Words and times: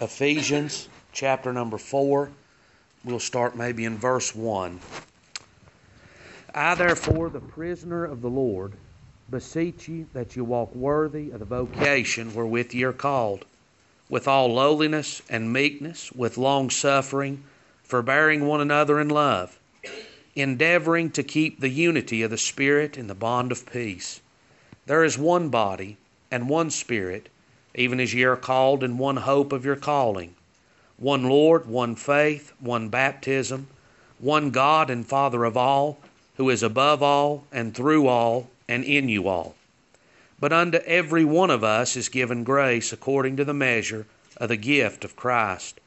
Ephesians 0.00 0.88
chapter 1.12 1.52
number 1.52 1.78
4. 1.78 2.28
We'll 3.04 3.20
start 3.20 3.56
maybe 3.56 3.84
in 3.84 3.96
verse 3.96 4.34
1. 4.34 4.80
I, 6.52 6.74
therefore, 6.74 7.30
the 7.30 7.38
prisoner 7.38 8.04
of 8.04 8.20
the 8.20 8.28
Lord, 8.28 8.72
beseech 9.30 9.86
you 9.88 10.08
that 10.12 10.34
you 10.34 10.42
walk 10.42 10.74
worthy 10.74 11.30
of 11.30 11.38
the 11.38 11.44
vocation 11.44 12.34
wherewith 12.34 12.74
ye 12.74 12.82
are 12.82 12.92
called, 12.92 13.44
with 14.08 14.26
all 14.26 14.52
lowliness 14.52 15.22
and 15.30 15.52
meekness, 15.52 16.10
with 16.10 16.38
long 16.38 16.70
suffering, 16.70 17.44
forbearing 17.84 18.46
one 18.46 18.60
another 18.60 18.98
in 18.98 19.08
love, 19.08 19.60
endeavoring 20.34 21.10
to 21.12 21.22
keep 21.22 21.60
the 21.60 21.68
unity 21.68 22.22
of 22.22 22.32
the 22.32 22.38
Spirit 22.38 22.98
in 22.98 23.06
the 23.06 23.14
bond 23.14 23.52
of 23.52 23.70
peace. 23.70 24.20
There 24.86 25.04
is 25.04 25.16
one 25.16 25.50
body 25.50 25.98
and 26.32 26.48
one 26.48 26.70
Spirit 26.70 27.28
even 27.74 27.98
as 27.98 28.14
ye 28.14 28.22
are 28.24 28.36
called 28.36 28.84
in 28.84 28.98
one 28.98 29.16
hope 29.16 29.52
of 29.52 29.64
your 29.64 29.76
calling, 29.76 30.34
one 30.96 31.24
Lord, 31.24 31.66
one 31.66 31.96
faith, 31.96 32.52
one 32.60 32.88
baptism, 32.88 33.66
one 34.18 34.50
God 34.50 34.90
and 34.90 35.06
Father 35.06 35.44
of 35.44 35.56
all, 35.56 35.98
who 36.36 36.50
is 36.50 36.62
above 36.62 37.02
all, 37.02 37.44
and 37.52 37.74
through 37.74 38.06
all, 38.06 38.48
and 38.68 38.84
in 38.84 39.08
you 39.08 39.28
all. 39.28 39.54
But 40.38 40.52
unto 40.52 40.78
every 40.78 41.24
one 41.24 41.50
of 41.50 41.64
us 41.64 41.96
is 41.96 42.08
given 42.08 42.44
grace 42.44 42.92
according 42.92 43.36
to 43.36 43.44
the 43.44 43.54
measure 43.54 44.06
of 44.36 44.48
the 44.48 44.56
gift 44.56 45.04
of 45.04 45.16
Christ. 45.16 45.80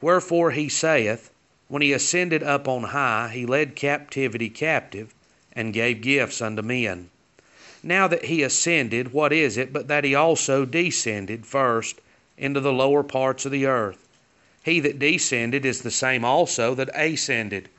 Wherefore 0.00 0.52
he 0.52 0.68
saith, 0.68 1.30
When 1.68 1.82
he 1.82 1.92
ascended 1.92 2.42
up 2.42 2.66
on 2.66 2.84
high, 2.84 3.30
he 3.32 3.46
led 3.46 3.76
captivity 3.76 4.48
captive, 4.48 5.14
and 5.52 5.74
gave 5.74 6.00
gifts 6.00 6.40
unto 6.40 6.62
men. 6.62 7.10
Now 7.82 8.06
that 8.08 8.26
he 8.26 8.42
ascended, 8.42 9.14
what 9.14 9.32
is 9.32 9.56
it 9.56 9.72
but 9.72 9.88
that 9.88 10.04
he 10.04 10.14
also 10.14 10.66
descended 10.66 11.46
first 11.46 11.98
into 12.36 12.60
the 12.60 12.74
lower 12.74 13.02
parts 13.02 13.46
of 13.46 13.52
the 13.52 13.64
earth? 13.64 14.06
He 14.62 14.80
that 14.80 14.98
descended 14.98 15.64
is 15.64 15.80
the 15.80 15.90
same 15.90 16.22
also 16.22 16.74
that 16.74 16.90
ascended 16.94 17.70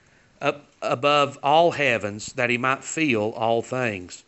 up 0.41 0.65
above 0.81 1.37
all 1.43 1.71
heavens, 1.71 2.33
that 2.33 2.49
he 2.49 2.57
might 2.57 2.83
fill 2.83 3.31
all 3.33 3.61
things. 3.61 4.23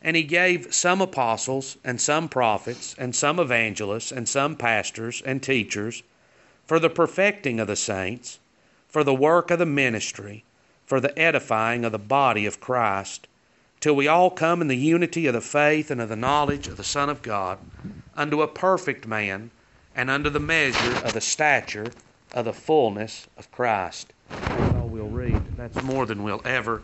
And 0.00 0.14
he 0.14 0.22
gave 0.22 0.72
some 0.72 1.00
apostles, 1.00 1.76
and 1.82 2.00
some 2.00 2.28
prophets, 2.28 2.94
and 2.96 3.12
some 3.12 3.40
evangelists, 3.40 4.12
and 4.12 4.28
some 4.28 4.54
pastors 4.54 5.20
and 5.26 5.42
teachers, 5.42 6.04
for 6.64 6.78
the 6.78 6.88
perfecting 6.90 7.58
of 7.58 7.66
the 7.66 7.74
saints, 7.74 8.38
for 8.88 9.02
the 9.02 9.14
work 9.14 9.50
of 9.50 9.58
the 9.58 9.66
ministry, 9.66 10.44
for 10.86 11.00
the 11.00 11.18
edifying 11.18 11.84
of 11.84 11.90
the 11.90 11.98
body 11.98 12.46
of 12.46 12.60
Christ 12.60 13.26
till 13.82 13.96
we 13.96 14.06
all 14.06 14.30
come 14.30 14.62
in 14.62 14.68
the 14.68 14.76
unity 14.76 15.26
of 15.26 15.34
the 15.34 15.40
faith 15.40 15.90
and 15.90 16.00
of 16.00 16.08
the 16.08 16.14
knowledge 16.14 16.68
of 16.68 16.76
the 16.76 16.84
Son 16.84 17.10
of 17.10 17.20
God, 17.20 17.58
unto 18.16 18.40
a 18.40 18.46
perfect 18.46 19.08
man, 19.08 19.50
and 19.96 20.08
unto 20.08 20.30
the 20.30 20.38
measure 20.38 21.04
of 21.04 21.12
the 21.12 21.20
stature 21.20 21.90
of 22.32 22.44
the 22.44 22.52
fullness 22.52 23.26
of 23.36 23.50
Christ. 23.50 24.12
That's 24.30 24.76
all 24.76 24.86
we'll 24.86 25.08
read. 25.08 25.56
That's 25.56 25.82
more 25.82 26.06
than 26.06 26.22
we'll 26.22 26.40
ever 26.44 26.80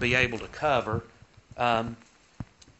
be 0.00 0.14
able 0.14 0.38
to 0.38 0.46
cover. 0.48 1.04
Um, 1.58 1.98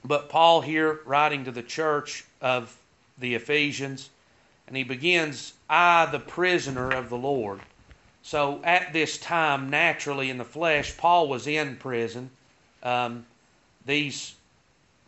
but 0.02 0.30
Paul 0.30 0.62
here, 0.62 1.00
writing 1.04 1.44
to 1.44 1.50
the 1.50 1.62
church 1.62 2.24
of 2.40 2.74
the 3.18 3.34
Ephesians, 3.34 4.08
and 4.66 4.78
he 4.78 4.82
begins, 4.82 5.52
I, 5.68 6.06
the 6.06 6.20
prisoner 6.20 6.90
of 6.90 7.10
the 7.10 7.18
Lord. 7.18 7.60
So 8.22 8.62
at 8.64 8.94
this 8.94 9.18
time, 9.18 9.68
naturally 9.68 10.30
in 10.30 10.38
the 10.38 10.44
flesh, 10.44 10.96
Paul 10.96 11.28
was 11.28 11.46
in 11.46 11.76
prison. 11.76 12.30
Um, 12.82 13.26
these 13.88 14.34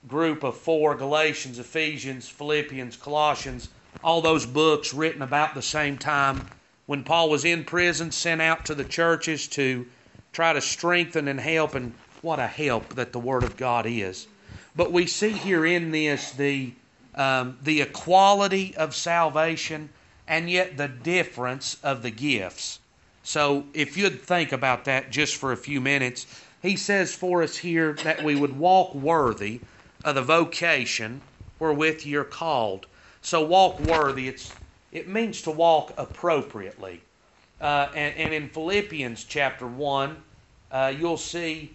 group 0.09 0.42
of 0.42 0.56
four 0.56 0.97
Galatians, 0.97 1.59
Ephesians, 1.59 2.28
Philippians, 2.28 2.97
Colossians, 2.97 3.69
all 4.03 4.23
those 4.23 4.47
books 4.47 4.95
written 4.95 5.23
about 5.23 5.55
the 5.55 5.62
same 5.62 5.98
time 5.98 6.48
when 6.86 7.05
Paul 7.05 7.28
was 7.28 7.45
in 7.45 7.62
prison, 7.62 8.11
sent 8.11 8.41
out 8.41 8.64
to 8.64 8.75
the 8.75 8.84
churches 8.84 9.47
to 9.48 9.86
try 10.33 10.53
to 10.53 10.61
strengthen 10.61 11.28
and 11.28 11.39
help, 11.39 11.75
and 11.75 11.92
what 12.23 12.39
a 12.39 12.46
help 12.46 12.95
that 12.95 13.13
the 13.13 13.20
Word 13.20 13.45
of 13.45 13.57
God 13.57 13.85
is. 13.86 14.27
But 14.74 14.91
we 14.91 15.07
see 15.07 15.30
here 15.30 15.67
in 15.67 15.91
this 15.91 16.33
the 16.33 16.73
um, 17.14 17.58
the 17.62 17.83
equality 17.83 18.74
of 18.77 18.95
salvation 18.95 19.91
and 20.29 20.48
yet 20.48 20.77
the 20.77 20.89
difference 20.89 21.77
of 21.83 22.02
the 22.02 22.11
gifts. 22.11 22.79
So 23.24 23.67
if 23.74 23.97
you'd 23.97 24.23
think 24.23 24.52
about 24.52 24.85
that 24.85 25.11
just 25.11 25.36
for 25.36 25.52
a 25.52 25.57
few 25.57 25.80
minutes, 25.80 26.27
he 26.63 26.77
says 26.77 27.15
for 27.15 27.43
us 27.43 27.57
here 27.57 27.95
that 28.05 28.23
we 28.23 28.37
would 28.37 28.59
walk 28.59 28.95
worthy 28.95 29.61
of 30.05 30.15
the 30.15 30.23
vocation 30.23 31.21
wherewith 31.59 32.05
you're 32.05 32.25
called. 32.25 32.87
So 33.23 33.45
walk 33.45 33.81
worthy, 33.81 34.29
it's 34.29 34.53
it 34.93 35.09
means 35.09 35.43
to 35.43 35.51
walk 35.51 35.93
appropriately. 35.97 37.03
Uh, 37.61 37.89
and, 37.95 38.17
and, 38.17 38.35
in 38.35 38.48
Philippians 38.48 39.25
chapter 39.25 39.67
1, 39.67 40.17
uh, 40.73 40.93
you'll 40.98 41.19
see 41.19 41.75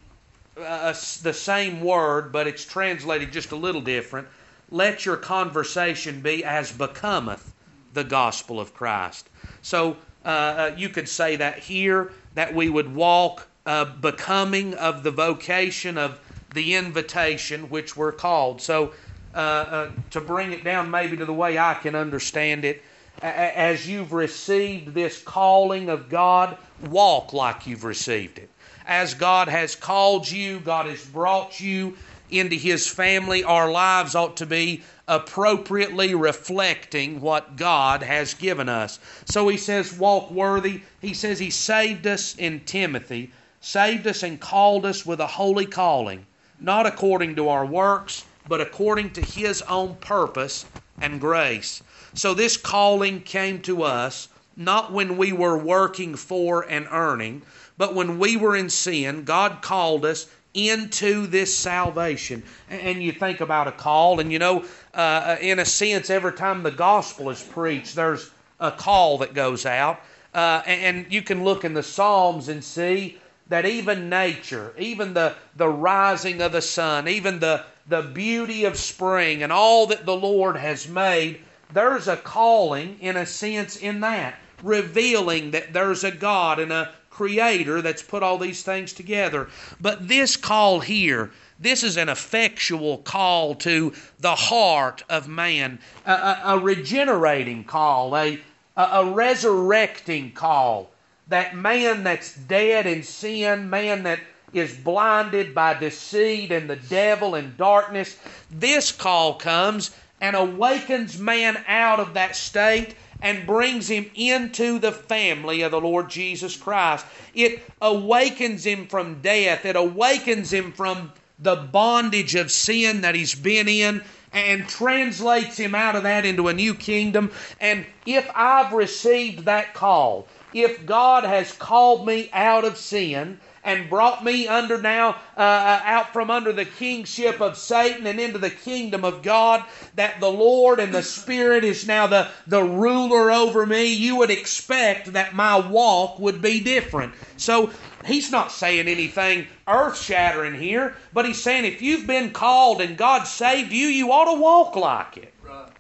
uh, 0.57 0.93
the 1.21 1.33
same 1.33 1.79
word, 1.79 2.31
but 2.31 2.47
it's 2.47 2.65
translated 2.65 3.31
just 3.31 3.51
a 3.51 3.55
little 3.55 3.81
different. 3.81 4.27
Let 4.71 5.05
your 5.05 5.15
conversation 5.15 6.21
be 6.21 6.43
as 6.43 6.71
becometh 6.71 7.53
the 7.93 8.03
gospel 8.03 8.59
of 8.59 8.73
Christ. 8.73 9.29
So 9.61 9.95
uh, 10.25 10.27
uh, 10.27 10.75
you 10.75 10.89
could 10.89 11.07
say 11.07 11.35
that 11.35 11.59
here, 11.59 12.11
that 12.33 12.53
we 12.53 12.69
would 12.69 12.93
walk 12.93 13.47
uh, 13.65 13.85
becoming 13.85 14.73
of 14.75 15.03
the 15.03 15.11
vocation 15.11 15.97
of 15.97 16.19
the 16.53 16.75
invitation 16.75 17.69
which 17.69 17.97
we're 17.97 18.11
called. 18.11 18.61
So, 18.61 18.93
uh, 19.33 19.37
uh, 19.37 19.89
to 20.11 20.21
bring 20.21 20.53
it 20.53 20.63
down 20.63 20.89
maybe 20.89 21.17
to 21.17 21.25
the 21.25 21.33
way 21.33 21.57
I 21.57 21.73
can 21.73 21.95
understand 21.95 22.63
it, 22.63 22.81
as 23.21 23.87
you've 23.87 24.13
received 24.13 24.93
this 24.93 25.21
calling 25.21 25.89
of 25.89 26.09
God, 26.09 26.57
walk 26.81 27.33
like 27.33 27.67
you've 27.67 27.83
received 27.83 28.37
it. 28.37 28.49
As 28.85 29.13
God 29.13 29.47
has 29.47 29.75
called 29.75 30.29
you, 30.29 30.59
God 30.59 30.85
has 30.85 31.03
brought 31.05 31.59
you 31.59 31.97
into 32.29 32.55
His 32.55 32.87
family, 32.87 33.43
our 33.43 33.69
lives 33.71 34.15
ought 34.15 34.37
to 34.37 34.45
be 34.45 34.83
appropriately 35.07 36.15
reflecting 36.15 37.21
what 37.21 37.55
God 37.55 38.03
has 38.03 38.33
given 38.33 38.69
us. 38.69 38.99
So 39.25 39.47
He 39.47 39.57
says, 39.57 39.97
walk 39.97 40.31
worthy. 40.31 40.81
He 41.01 41.13
says 41.13 41.39
He 41.39 41.49
saved 41.49 42.07
us 42.07 42.35
in 42.35 42.61
Timothy 42.61 43.31
saved 43.65 44.05
us 44.05 44.21
and 44.21 44.39
called 44.39 44.85
us 44.85 45.07
with 45.07 45.19
a 45.19 45.25
holy 45.25 45.65
calling, 45.65 46.23
not 46.59 46.85
according 46.85 47.35
to 47.35 47.49
our 47.49 47.65
works, 47.65 48.23
but 48.47 48.61
according 48.61 49.09
to 49.09 49.21
His 49.21 49.63
own 49.63 49.95
purpose 49.95 50.67
and 51.01 51.19
grace. 51.19 51.81
So 52.13 52.35
this 52.35 52.57
calling 52.57 53.21
came 53.21 53.59
to 53.63 53.81
us 53.81 54.27
not 54.55 54.91
when 54.91 55.17
we 55.17 55.33
were 55.33 55.57
working 55.57 56.15
for 56.15 56.61
and 56.69 56.87
earning, 56.91 57.41
but 57.75 57.95
when 57.95 58.19
we 58.19 58.37
were 58.37 58.55
in 58.55 58.69
sin, 58.69 59.23
God 59.23 59.63
called 59.63 60.05
us 60.05 60.27
into 60.53 61.25
this 61.25 61.57
salvation. 61.57 62.43
And 62.69 63.01
you 63.01 63.13
think 63.13 63.41
about 63.41 63.67
a 63.67 63.71
call, 63.71 64.19
and 64.19 64.31
you 64.31 64.37
know, 64.37 64.63
uh, 64.93 65.37
in 65.41 65.57
a 65.57 65.65
sense, 65.65 66.11
every 66.11 66.33
time 66.33 66.61
the 66.61 66.69
gospel 66.69 67.31
is 67.31 67.41
preached, 67.41 67.95
there's 67.95 68.29
a 68.59 68.71
call 68.71 69.17
that 69.17 69.33
goes 69.33 69.65
out. 69.65 70.01
Uh, 70.35 70.61
and 70.67 71.07
you 71.09 71.23
can 71.23 71.43
look 71.43 71.65
in 71.65 71.73
the 71.73 71.81
Psalms 71.81 72.47
and 72.47 72.63
see 72.63 73.17
that 73.47 73.65
even 73.65 74.09
nature, 74.09 74.73
even 74.77 75.13
the, 75.13 75.35
the 75.55 75.67
rising 75.67 76.41
of 76.41 76.51
the 76.51 76.61
sun, 76.61 77.07
even 77.07 77.39
the, 77.39 77.63
the 77.87 78.01
beauty 78.01 78.65
of 78.65 78.77
spring, 78.77 79.43
and 79.43 79.51
all 79.51 79.87
that 79.87 80.05
the 80.05 80.15
Lord 80.15 80.57
has 80.57 80.87
made, 80.87 81.39
there's 81.73 82.07
a 82.07 82.17
calling, 82.17 82.97
in 83.01 83.17
a 83.17 83.25
sense, 83.25 83.77
in 83.77 83.99
that, 84.01 84.39
revealing 84.63 85.51
that 85.51 85.73
there's 85.73 86.03
a 86.03 86.11
God 86.11 86.59
and 86.59 86.71
a 86.71 86.91
creator 87.09 87.81
that's 87.81 88.01
put 88.01 88.23
all 88.23 88.37
these 88.37 88.63
things 88.63 88.93
together. 88.93 89.47
But 89.79 90.07
this 90.07 90.35
call 90.35 90.79
here, 90.79 91.31
this 91.59 91.83
is 91.83 91.97
an 91.97 92.09
effectual 92.09 92.97
call 92.99 93.55
to 93.55 93.93
the 94.19 94.35
heart 94.35 95.03
of 95.09 95.27
man, 95.27 95.79
a, 96.05 96.11
a, 96.11 96.41
a 96.45 96.59
regenerating 96.59 97.63
call, 97.63 98.17
a, 98.17 98.39
a 98.75 99.05
resurrecting 99.05 100.31
call 100.31 100.89
that 101.27 101.55
man 101.55 102.03
that's 102.03 102.35
dead 102.35 102.85
in 102.85 103.03
sin, 103.03 103.69
man 103.69 104.03
that 104.03 104.19
is 104.53 104.73
blinded 104.75 105.53
by 105.53 105.73
deceit 105.73 106.51
and 106.51 106.69
the 106.69 106.75
devil 106.75 107.35
and 107.35 107.57
darkness, 107.57 108.17
this 108.51 108.91
call 108.91 109.33
comes 109.33 109.91
and 110.21 110.35
awakens 110.35 111.19
man 111.19 111.61
out 111.67 111.99
of 111.99 112.13
that 112.13 112.35
state 112.35 112.95
and 113.21 113.47
brings 113.47 113.89
him 113.89 114.09
into 114.15 114.79
the 114.79 114.91
family 114.91 115.61
of 115.61 115.71
the 115.71 115.81
Lord 115.81 116.09
Jesus 116.09 116.55
Christ. 116.55 117.05
It 117.33 117.61
awakens 117.81 118.65
him 118.65 118.87
from 118.87 119.21
death, 119.21 119.65
it 119.65 119.75
awakens 119.75 120.53
him 120.53 120.71
from 120.71 121.11
the 121.39 121.55
bondage 121.55 122.35
of 122.35 122.51
sin 122.51 123.01
that 123.01 123.15
he's 123.15 123.35
been 123.35 123.67
in 123.67 124.01
and 124.31 124.67
translates 124.67 125.57
him 125.57 125.73
out 125.75 125.95
of 125.95 126.03
that 126.03 126.25
into 126.25 126.47
a 126.47 126.53
new 126.53 126.75
kingdom. 126.75 127.31
And 127.59 127.85
if 128.05 128.29
I've 128.35 128.73
received 128.73 129.45
that 129.45 129.73
call, 129.73 130.27
if 130.53 130.85
God 130.85 131.23
has 131.23 131.51
called 131.51 132.05
me 132.05 132.29
out 132.31 132.65
of 132.65 132.77
sin 132.77 133.39
and 133.65 133.89
brought 133.89 134.23
me 134.23 134.47
under 134.47 134.79
now 134.79 135.09
uh, 135.35 135.41
uh, 135.41 135.81
out 135.83 136.13
from 136.13 136.29
under 136.29 136.53
the 136.53 136.65
kingship 136.65 137.41
of 137.41 137.57
Satan 137.57 138.05
and 138.05 138.19
into 138.19 138.37
the 138.37 138.51
kingdom 138.51 139.03
of 139.03 139.23
God, 139.23 139.65
that 139.95 140.19
the 140.19 140.31
Lord 140.31 140.79
and 140.79 140.93
the 140.93 141.03
Spirit 141.03 141.63
is 141.63 141.87
now 141.87 142.07
the, 142.07 142.29
the 142.45 142.63
ruler 142.63 143.31
over 143.31 143.65
me, 143.65 143.91
you 143.91 144.17
would 144.17 144.29
expect 144.29 145.13
that 145.13 145.33
my 145.33 145.59
walk 145.59 146.19
would 146.19 146.41
be 146.41 146.59
different. 146.59 147.13
So 147.37 147.71
he's 148.05 148.31
not 148.31 148.51
saying 148.51 148.87
anything 148.87 149.47
earth 149.67 149.99
shattering 149.99 150.53
here, 150.53 150.95
but 151.11 151.25
he's 151.25 151.41
saying 151.41 151.65
if 151.65 151.81
you've 151.81 152.07
been 152.07 152.31
called 152.31 152.81
and 152.81 152.95
God 152.95 153.23
saved 153.23 153.71
you, 153.71 153.87
you 153.87 154.11
ought 154.11 154.33
to 154.33 154.39
walk 154.39 154.75
like 154.75 155.17
it. 155.17 155.33
Right. 155.43 155.71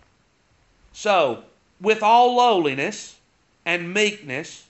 So, 0.91 1.43
with 1.79 2.01
all 2.01 2.35
lowliness 2.35 3.15
and 3.65 3.93
meekness, 3.93 4.65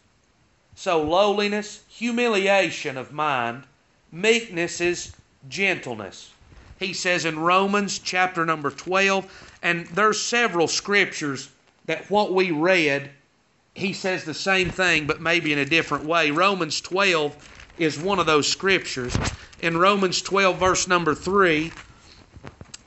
so 0.75 1.01
lowliness, 1.01 1.81
humiliation 1.87 2.97
of 2.97 3.11
mind, 3.11 3.63
meekness 4.11 4.81
is 4.81 5.13
gentleness. 5.49 6.31
He 6.79 6.93
says 6.93 7.25
in 7.25 7.39
Romans 7.39 7.99
chapter 7.99 8.45
number 8.45 8.71
12, 8.71 9.57
and 9.61 9.87
there's 9.87 10.21
several 10.21 10.67
scriptures 10.67 11.49
that 11.85 12.09
what 12.09 12.33
we 12.33 12.51
read 12.51 13.11
he 13.75 13.91
says 13.91 14.23
the 14.23 14.33
same 14.33 14.69
thing, 14.69 15.05
but 15.05 15.21
maybe 15.21 15.51
in 15.51 15.59
a 15.59 15.65
different 15.65 16.05
way. 16.05 16.31
Romans 16.31 16.79
12 16.79 17.73
is 17.77 17.99
one 17.99 18.19
of 18.19 18.25
those 18.25 18.47
scriptures. 18.47 19.15
In 19.61 19.77
Romans 19.77 20.21
12, 20.21 20.57
verse 20.57 20.87
number 20.87 21.13
3, 21.13 21.71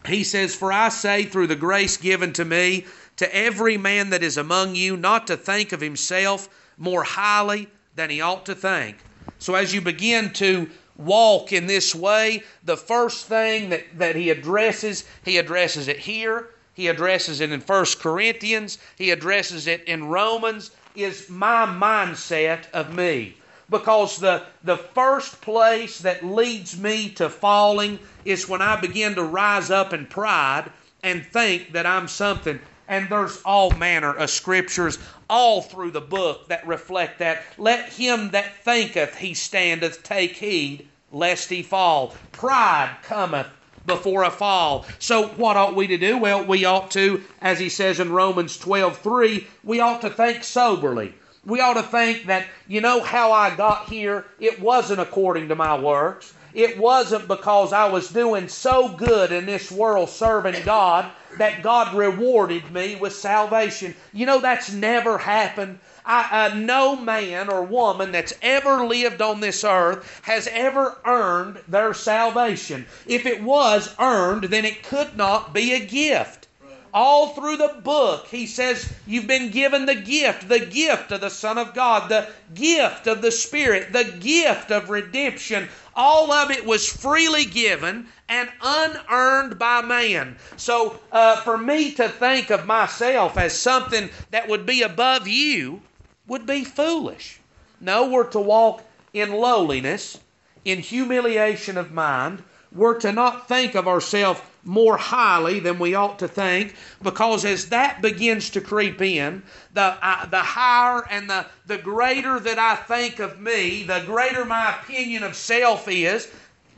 he 0.06 0.24
says, 0.24 0.54
For 0.54 0.72
I 0.72 0.88
say, 0.88 1.24
through 1.24 1.48
the 1.48 1.56
grace 1.56 1.98
given 1.98 2.32
to 2.32 2.44
me, 2.44 2.86
to 3.18 3.36
every 3.36 3.76
man 3.76 4.10
that 4.10 4.22
is 4.22 4.36
among 4.36 4.74
you, 4.74 4.96
not 4.96 5.26
to 5.26 5.36
think 5.36 5.72
of 5.72 5.80
himself 5.80 6.48
more 6.76 7.04
highly 7.04 7.68
than 7.94 8.10
he 8.10 8.20
ought 8.20 8.46
to 8.46 8.54
think. 8.54 8.96
So 9.38 9.54
as 9.54 9.74
you 9.74 9.80
begin 9.80 10.32
to 10.34 10.68
walk 10.96 11.52
in 11.52 11.66
this 11.66 11.94
way, 11.94 12.42
the 12.64 12.76
first 12.76 13.26
thing 13.26 13.70
that, 13.70 13.84
that 13.98 14.16
he 14.16 14.30
addresses, 14.30 15.04
he 15.24 15.38
addresses 15.38 15.88
it 15.88 15.98
here. 15.98 16.48
He 16.74 16.88
addresses 16.88 17.40
it 17.40 17.50
in 17.50 17.60
1 17.60 17.86
Corinthians. 18.00 18.78
He 18.96 19.10
addresses 19.10 19.66
it 19.66 19.84
in 19.84 20.08
Romans 20.08 20.70
is 20.94 21.28
my 21.28 21.66
mindset 21.66 22.70
of 22.72 22.94
me. 22.94 23.36
Because 23.70 24.16
the, 24.16 24.44
the 24.64 24.78
first 24.78 25.40
place 25.40 25.98
that 25.98 26.24
leads 26.24 26.78
me 26.78 27.10
to 27.10 27.28
falling 27.28 27.98
is 28.24 28.48
when 28.48 28.62
I 28.62 28.80
begin 28.80 29.14
to 29.16 29.22
rise 29.22 29.70
up 29.70 29.92
in 29.92 30.06
pride 30.06 30.70
and 31.02 31.24
think 31.24 31.72
that 31.72 31.84
I'm 31.84 32.08
something. 32.08 32.58
And 32.88 33.08
there's 33.08 33.42
all 33.42 33.70
manner 33.72 34.14
of 34.14 34.30
scriptures 34.30 34.98
all 35.28 35.60
through 35.60 35.90
the 35.90 36.00
book 36.00 36.48
that 36.48 36.66
reflect 36.66 37.18
that. 37.18 37.42
Let 37.58 37.92
him 37.92 38.30
that 38.30 38.64
thinketh 38.64 39.16
he 39.16 39.34
standeth 39.34 40.02
take 40.02 40.36
heed 40.36 40.88
lest 41.12 41.50
he 41.50 41.62
fall. 41.62 42.14
Pride 42.32 42.96
cometh 43.02 43.46
before 43.86 44.22
a 44.22 44.30
fall. 44.30 44.86
So 44.98 45.28
what 45.28 45.56
ought 45.56 45.74
we 45.74 45.86
to 45.88 45.98
do? 45.98 46.18
Well, 46.18 46.44
we 46.44 46.64
ought 46.64 46.90
to, 46.92 47.22
as 47.40 47.58
he 47.58 47.68
says 47.68 48.00
in 48.00 48.12
Romans 48.12 48.58
12:3, 48.58 49.46
we 49.64 49.80
ought 49.80 50.00
to 50.02 50.10
think 50.10 50.44
soberly. 50.44 51.14
We 51.44 51.60
ought 51.60 51.74
to 51.74 51.82
think 51.82 52.26
that, 52.26 52.46
you 52.66 52.80
know 52.80 53.02
how 53.02 53.32
I 53.32 53.54
got 53.54 53.88
here? 53.88 54.26
It 54.38 54.60
wasn't 54.60 55.00
according 55.00 55.48
to 55.48 55.54
my 55.54 55.78
works. 55.78 56.34
It 56.52 56.78
wasn't 56.78 57.28
because 57.28 57.72
I 57.72 57.88
was 57.88 58.08
doing 58.08 58.48
so 58.48 58.88
good 58.88 59.32
in 59.32 59.46
this 59.46 59.70
world 59.70 60.10
serving 60.10 60.64
God 60.64 61.10
that 61.38 61.62
God 61.62 61.96
rewarded 61.96 62.70
me 62.70 62.96
with 62.96 63.14
salvation. 63.14 63.94
You 64.12 64.26
know, 64.26 64.40
that's 64.40 64.72
never 64.72 65.18
happened. 65.18 65.78
I, 66.04 66.46
uh, 66.46 66.54
no 66.54 66.96
man 66.96 67.50
or 67.50 67.62
woman 67.62 68.12
that's 68.12 68.32
ever 68.40 68.86
lived 68.86 69.20
on 69.20 69.40
this 69.40 69.62
earth 69.64 70.20
has 70.22 70.48
ever 70.50 70.96
earned 71.04 71.60
their 71.68 71.92
salvation. 71.94 72.86
If 73.06 73.26
it 73.26 73.42
was 73.42 73.94
earned, 73.98 74.44
then 74.44 74.64
it 74.64 74.82
could 74.82 75.16
not 75.16 75.52
be 75.52 75.74
a 75.74 75.84
gift. 75.84 76.48
All 76.94 77.34
through 77.34 77.58
the 77.58 77.80
book, 77.84 78.28
he 78.28 78.46
says, 78.46 78.90
You've 79.06 79.26
been 79.26 79.50
given 79.50 79.84
the 79.84 79.94
gift, 79.94 80.48
the 80.48 80.60
gift 80.60 81.12
of 81.12 81.20
the 81.20 81.28
Son 81.28 81.58
of 81.58 81.74
God, 81.74 82.08
the 82.08 82.28
gift 82.54 83.06
of 83.06 83.20
the 83.20 83.30
Spirit, 83.30 83.92
the 83.92 84.04
gift 84.04 84.70
of 84.70 84.88
redemption. 84.88 85.68
All 85.94 86.32
of 86.32 86.50
it 86.50 86.64
was 86.64 86.90
freely 86.90 87.44
given 87.44 88.08
and 88.28 88.50
unearned 88.62 89.58
by 89.58 89.82
man. 89.82 90.36
So, 90.56 91.00
uh, 91.10 91.40
for 91.42 91.56
me 91.56 91.92
to 91.92 92.08
think 92.08 92.50
of 92.50 92.66
myself 92.66 93.38
as 93.38 93.58
something 93.58 94.10
that 94.30 94.48
would 94.48 94.66
be 94.66 94.82
above 94.82 95.26
you 95.26 95.82
would 96.26 96.46
be 96.46 96.64
foolish. 96.64 97.40
No, 97.80 98.08
we're 98.08 98.30
to 98.30 98.40
walk 98.40 98.84
in 99.12 99.32
lowliness, 99.32 100.18
in 100.64 100.80
humiliation 100.80 101.78
of 101.78 101.92
mind. 101.92 102.42
We're 102.72 103.00
to 103.00 103.12
not 103.12 103.48
think 103.48 103.74
of 103.74 103.88
ourselves 103.88 104.40
more 104.64 104.98
highly 104.98 105.60
than 105.60 105.78
we 105.78 105.94
ought 105.94 106.18
to 106.18 106.28
think, 106.28 106.74
because 107.02 107.44
as 107.46 107.70
that 107.70 108.02
begins 108.02 108.50
to 108.50 108.60
creep 108.60 109.00
in, 109.00 109.42
the, 109.72 109.96
uh, 110.02 110.26
the 110.26 110.40
higher 110.40 111.06
and 111.08 111.30
the, 111.30 111.46
the 111.66 111.78
greater 111.78 112.38
that 112.38 112.58
I 112.58 112.76
think 112.76 113.18
of 113.18 113.40
me, 113.40 113.84
the 113.84 114.02
greater 114.04 114.44
my 114.44 114.78
opinion 114.78 115.22
of 115.22 115.34
self 115.34 115.88
is, 115.88 116.30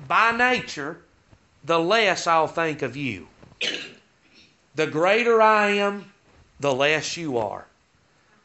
by 0.07 0.31
nature, 0.31 0.99
the 1.65 1.79
less 1.79 2.27
I'll 2.27 2.47
think 2.47 2.83
of 2.83 2.97
you. 2.97 3.29
The 4.75 4.87
greater 4.87 5.41
I 5.43 5.71
am, 5.73 6.13
the 6.59 6.75
less 6.75 7.17
you 7.17 7.39
are 7.39 7.67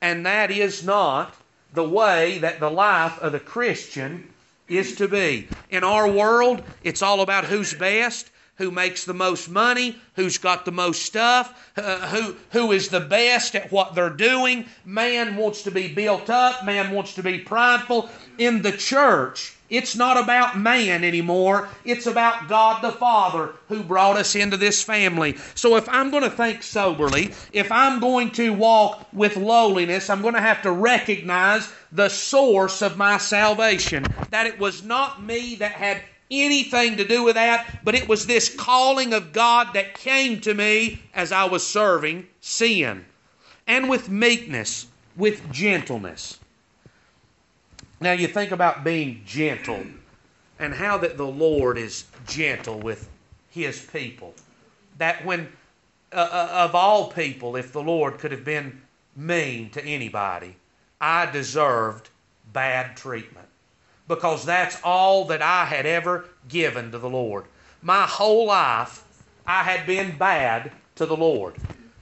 and 0.05 0.23
that 0.23 0.51
is 0.51 0.83
not 0.83 1.33
the 1.73 1.83
way 1.83 2.37
that 2.37 2.59
the 2.59 2.69
life 2.69 3.19
of 3.21 3.31
the 3.31 3.39
Christian 3.39 4.29
is 4.67 4.95
to 4.97 5.07
be. 5.07 5.47
In 5.71 5.83
our 5.83 6.07
world, 6.07 6.61
it's 6.83 7.01
all 7.01 7.21
about 7.21 7.45
who's 7.45 7.73
best, 7.73 8.29
who 8.57 8.69
makes 8.69 9.03
the 9.03 9.15
most 9.15 9.49
money, 9.49 9.95
who's 10.15 10.37
got 10.37 10.63
the 10.63 10.71
most 10.71 11.01
stuff, 11.01 11.71
uh, 11.75 12.07
who, 12.09 12.35
who 12.51 12.71
is 12.71 12.89
the 12.89 12.99
best 12.99 13.55
at 13.55 13.71
what 13.71 13.95
they're 13.95 14.11
doing. 14.11 14.67
Man 14.85 15.37
wants 15.37 15.63
to 15.63 15.71
be 15.71 15.87
built 15.87 16.29
up, 16.29 16.63
man 16.63 16.91
wants 16.91 17.15
to 17.15 17.23
be 17.23 17.39
prideful. 17.39 18.07
In 18.37 18.61
the 18.61 18.73
church, 18.73 19.54
it's 19.69 19.95
not 19.95 20.21
about 20.21 20.59
man 20.59 21.03
anymore. 21.03 21.69
It's 21.83 22.05
about 22.05 22.47
God 22.47 22.83
the 22.83 22.91
Father 22.91 23.53
who 23.67 23.81
brought 23.83 24.15
us 24.15 24.35
into 24.35 24.57
this 24.57 24.83
family. 24.83 25.37
So 25.55 25.75
if 25.75 25.89
I'm 25.89 26.11
going 26.11 26.23
to 26.23 26.29
think 26.29 26.61
soberly, 26.61 27.33
if 27.51 27.71
I'm 27.71 27.99
going 27.99 28.31
to 28.31 28.53
walk 28.53 29.07
with 29.11 29.37
lowliness, 29.37 30.09
I'm 30.09 30.21
going 30.21 30.35
to 30.35 30.41
have 30.41 30.61
to 30.63 30.71
recognize 30.71 31.71
the 31.91 32.09
source 32.09 32.83
of 32.83 32.97
my 32.97 33.17
salvation. 33.17 34.13
That 34.29 34.45
it 34.45 34.59
was 34.59 34.83
not 34.83 35.23
me 35.23 35.55
that 35.55 35.71
had 35.71 36.03
anything 36.29 36.97
to 36.97 37.07
do 37.07 37.23
with 37.23 37.35
that, 37.35 37.79
but 37.83 37.95
it 37.95 38.07
was 38.07 38.27
this 38.27 38.53
calling 38.53 39.13
of 39.13 39.33
God 39.33 39.73
that 39.73 39.95
came 39.95 40.41
to 40.41 40.53
me 40.53 41.01
as 41.13 41.31
I 41.31 41.45
was 41.45 41.65
serving 41.65 42.27
sin. 42.39 43.05
And 43.67 43.89
with 43.89 44.09
meekness, 44.09 44.87
with 45.15 45.51
gentleness. 45.51 46.39
Now 47.99 48.11
you 48.11 48.27
think 48.27 48.51
about 48.51 48.83
being 48.83 49.21
gentle 49.25 49.83
and 50.59 50.73
how 50.73 50.97
that 50.99 51.17
the 51.17 51.27
Lord 51.27 51.77
is 51.77 52.05
gentle 52.27 52.79
with 52.79 53.09
his 53.49 53.81
people. 53.85 54.33
That 54.97 55.25
when, 55.25 55.49
uh, 56.11 56.15
uh, 56.31 56.49
of 56.51 56.75
all 56.75 57.11
people, 57.11 57.55
if 57.55 57.71
the 57.71 57.81
Lord 57.81 58.19
could 58.19 58.31
have 58.31 58.45
been 58.45 58.81
mean 59.15 59.69
to 59.71 59.83
anybody, 59.83 60.55
I 60.99 61.25
deserved 61.27 62.09
bad 62.53 62.95
treatment. 62.97 63.47
Because 64.07 64.45
that's 64.45 64.79
all 64.83 65.25
that 65.25 65.41
I 65.41 65.65
had 65.65 65.85
ever 65.85 66.25
given 66.47 66.91
to 66.91 66.99
the 66.99 67.09
Lord. 67.09 67.45
My 67.81 68.03
whole 68.03 68.45
life, 68.47 69.03
I 69.47 69.63
had 69.63 69.87
been 69.87 70.17
bad 70.17 70.71
to 70.95 71.05
the 71.05 71.17
Lord. 71.17 71.55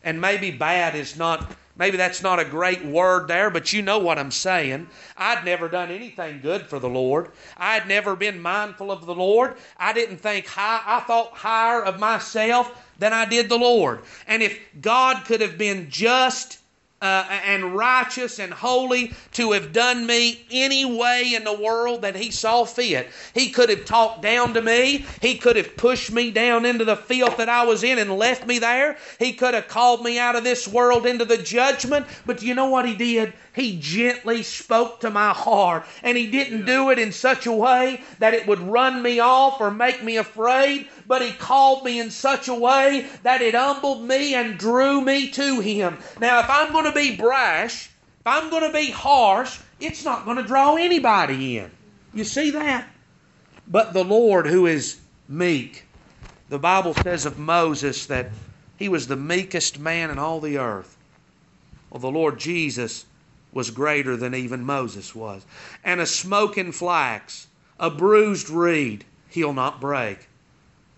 And 0.03 0.19
maybe 0.19 0.51
bad 0.51 0.95
is 0.95 1.17
not 1.17 1.55
Maybe 1.75 1.97
that's 1.97 2.21
not 2.21 2.39
a 2.39 2.45
great 2.45 2.85
word 2.85 3.27
there, 3.27 3.49
but 3.49 3.73
you 3.73 3.81
know 3.81 3.97
what 3.97 4.19
I'm 4.19 4.29
saying. 4.29 4.87
I'd 5.17 5.43
never 5.43 5.67
done 5.67 5.89
anything 5.89 6.39
good 6.41 6.67
for 6.67 6.77
the 6.77 6.89
Lord. 6.89 7.31
I'd 7.57 7.87
never 7.87 8.15
been 8.15 8.39
mindful 8.41 8.91
of 8.91 9.07
the 9.07 9.15
Lord. 9.15 9.55
I 9.77 9.91
didn't 9.91 10.17
think 10.17 10.45
high, 10.45 10.81
I 10.85 10.99
thought 10.99 11.33
higher 11.33 11.83
of 11.83 11.99
myself 11.99 12.71
than 12.99 13.11
I 13.11 13.25
did 13.25 13.49
the 13.49 13.57
Lord. 13.57 14.01
And 14.27 14.43
if 14.43 14.59
God 14.81 15.25
could 15.25 15.41
have 15.41 15.57
been 15.57 15.89
just 15.89 16.59
uh, 17.03 17.27
and 17.45 17.75
righteous 17.75 18.39
and 18.39 18.53
holy 18.53 19.13
to 19.33 19.51
have 19.51 19.73
done 19.73 20.07
me 20.07 20.45
any 20.49 20.85
way 20.85 21.33
in 21.35 21.43
the 21.43 21.53
world 21.53 22.01
that 22.03 22.15
He 22.15 22.31
saw 22.31 22.63
fit. 22.63 23.09
He 23.33 23.49
could 23.49 23.69
have 23.69 23.83
talked 23.83 24.21
down 24.21 24.53
to 24.53 24.61
me. 24.61 25.05
He 25.21 25.37
could 25.37 25.57
have 25.57 25.75
pushed 25.75 26.11
me 26.13 26.31
down 26.31 26.65
into 26.65 26.85
the 26.85 26.95
filth 26.95 27.37
that 27.37 27.49
I 27.49 27.65
was 27.65 27.83
in 27.83 27.99
and 27.99 28.17
left 28.17 28.47
me 28.47 28.57
there. 28.57 28.97
He 29.19 29.33
could 29.33 29.53
have 29.53 29.67
called 29.67 30.01
me 30.01 30.17
out 30.17 30.37
of 30.37 30.45
this 30.45 30.65
world 30.65 31.05
into 31.05 31.25
the 31.25 31.37
judgment. 31.37 32.07
But 32.25 32.41
you 32.41 32.55
know 32.55 32.69
what 32.69 32.87
He 32.87 32.95
did? 32.95 33.33
He 33.53 33.77
gently 33.79 34.41
spoke 34.41 35.01
to 35.01 35.11
my 35.11 35.29
heart, 35.29 35.85
and 36.01 36.17
He 36.17 36.27
didn't 36.27 36.65
do 36.65 36.89
it 36.89 36.97
in 36.97 37.11
such 37.11 37.45
a 37.45 37.51
way 37.51 38.01
that 38.19 38.33
it 38.33 38.47
would 38.47 38.59
run 38.59 39.01
me 39.01 39.19
off 39.19 39.59
or 39.61 39.69
make 39.69 40.01
me 40.01 40.17
afraid, 40.17 40.87
but 41.07 41.21
He 41.21 41.31
called 41.31 41.83
me 41.83 41.99
in 41.99 42.11
such 42.11 42.47
a 42.47 42.53
way 42.53 43.07
that 43.23 43.41
it 43.41 43.55
humbled 43.55 44.03
me 44.03 44.35
and 44.35 44.57
drew 44.57 45.01
me 45.01 45.29
to 45.31 45.59
Him. 45.59 45.97
Now, 46.19 46.39
if 46.39 46.49
I'm 46.49 46.71
going 46.71 46.85
to 46.85 46.91
be 46.91 47.15
brash, 47.15 47.87
if 47.87 48.27
I'm 48.27 48.49
going 48.49 48.71
to 48.71 48.77
be 48.77 48.91
harsh, 48.91 49.59
it's 49.79 50.05
not 50.05 50.25
going 50.25 50.37
to 50.37 50.43
draw 50.43 50.75
anybody 50.75 51.57
in. 51.57 51.71
You 52.13 52.23
see 52.23 52.51
that? 52.51 52.87
But 53.67 53.93
the 53.93 54.03
Lord 54.03 54.45
who 54.47 54.65
is 54.65 54.99
meek, 55.27 55.85
the 56.49 56.59
Bible 56.59 56.93
says 56.93 57.25
of 57.25 57.37
Moses 57.37 58.05
that 58.07 58.29
he 58.77 58.89
was 58.89 59.07
the 59.07 59.15
meekest 59.15 59.79
man 59.79 60.09
in 60.09 60.19
all 60.19 60.39
the 60.39 60.57
earth. 60.57 60.97
Well, 61.89 61.99
the 61.99 62.11
Lord 62.11 62.39
Jesus 62.39 63.05
was 63.51 63.71
greater 63.71 64.17
than 64.17 64.33
even 64.33 64.65
Moses 64.65 65.13
was. 65.13 65.45
And 65.83 66.01
a 66.01 66.05
smoking 66.05 66.71
flax, 66.71 67.47
a 67.79 67.89
bruised 67.89 68.49
reed, 68.49 69.05
he'll 69.29 69.53
not 69.53 69.79
break. 69.79 70.27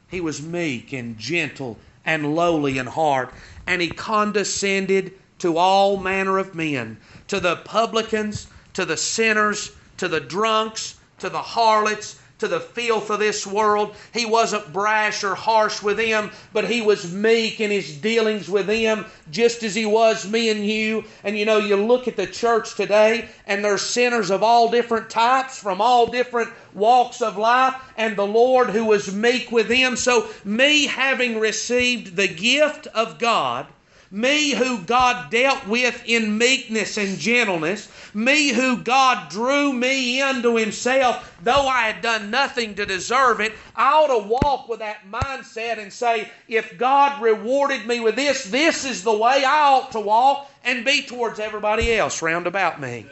He 0.08 0.22
was 0.22 0.40
meek 0.40 0.94
and 0.94 1.18
gentle 1.18 1.80
and 2.06 2.36
lowly 2.36 2.78
in 2.78 2.86
heart, 2.86 3.34
and 3.66 3.82
he 3.82 3.90
condescended 3.90 5.14
to 5.40 5.58
all 5.58 5.98
manner 5.98 6.38
of 6.38 6.54
men, 6.54 7.00
to 7.28 7.40
the 7.40 7.56
publicans, 7.56 8.48
to 8.74 8.86
the 8.86 8.98
sinners, 8.98 9.72
to 9.98 10.08
the 10.08 10.20
drunks, 10.22 10.98
to 11.18 11.30
the 11.30 11.42
harlots, 11.42 12.18
to 12.46 12.50
the 12.50 12.60
filth 12.60 13.10
of 13.10 13.20
this 13.20 13.46
world. 13.46 13.96
He 14.14 14.26
wasn't 14.26 14.72
brash 14.72 15.24
or 15.24 15.34
harsh 15.34 15.82
with 15.82 15.98
them, 15.98 16.32
but 16.54 16.70
he 16.70 16.82
was 16.82 17.12
meek 17.12 17.60
in 17.60 17.72
his 17.72 17.98
dealings 17.98 18.48
with 18.48 18.68
them, 18.68 19.06
just 19.32 19.64
as 19.64 19.74
he 19.74 19.86
was 19.86 20.30
me 20.30 20.50
and 20.50 20.64
you. 20.66 21.04
And 21.24 21.38
you 21.38 21.46
know, 21.46 21.58
you 21.58 21.76
look 21.76 22.08
at 22.08 22.16
the 22.16 22.28
church 22.28 22.76
today, 22.76 23.28
and 23.48 23.66
there's 23.66 23.82
sinners 23.82 24.30
of 24.30 24.44
all 24.44 24.70
different 24.70 25.10
types, 25.10 25.58
from 25.58 25.82
all 25.82 26.06
different 26.06 26.52
walks 26.76 27.22
of 27.22 27.38
life, 27.38 27.74
and 27.98 28.16
the 28.16 28.28
Lord 28.28 28.70
who 28.70 28.86
was 28.86 29.14
meek 29.14 29.52
with 29.52 29.68
them. 29.68 29.96
So, 29.96 30.28
me 30.44 30.86
having 30.86 31.40
received 31.40 32.16
the 32.16 32.28
gift 32.28 32.88
of 32.88 33.18
God, 33.18 33.66
me 34.12 34.52
who 34.52 34.80
God 34.84 35.32
dealt 35.32 35.68
with 35.68 36.04
in 36.06 36.38
meekness 36.38 36.98
and 36.98 37.18
gentleness, 37.18 37.90
me 38.14 38.50
who 38.50 38.78
God 38.78 39.30
drew 39.30 39.74
me 39.74 40.22
into 40.22 40.56
Himself, 40.56 41.38
though 41.44 41.68
I 41.68 41.84
had 41.84 42.02
done 42.02 42.30
nothing 42.30 42.76
to 42.76 42.86
deserve 42.86 43.40
it, 43.42 43.54
I 43.76 43.92
ought 43.94 44.22
to 44.22 44.28
walk 44.28 44.70
with 44.70 44.80
that 44.80 45.10
mindset 45.10 45.78
and 45.80 45.92
say, 45.92 46.30
if 46.48 46.78
God 46.78 47.22
rewarded 47.22 47.86
me 47.88 48.00
with 48.00 48.16
this, 48.16 48.46
this 48.46 48.86
is 48.86 49.04
the 49.04 49.16
way 49.16 49.44
I 49.44 49.74
ought 49.74 49.92
to 49.94 50.00
walk 50.00 50.50
and 50.64 50.86
be 50.86 51.04
towards 51.04 51.40
everybody 51.40 51.94
else 51.94 52.22
round 52.22 52.48
about 52.48 52.80
me. 52.80 53.06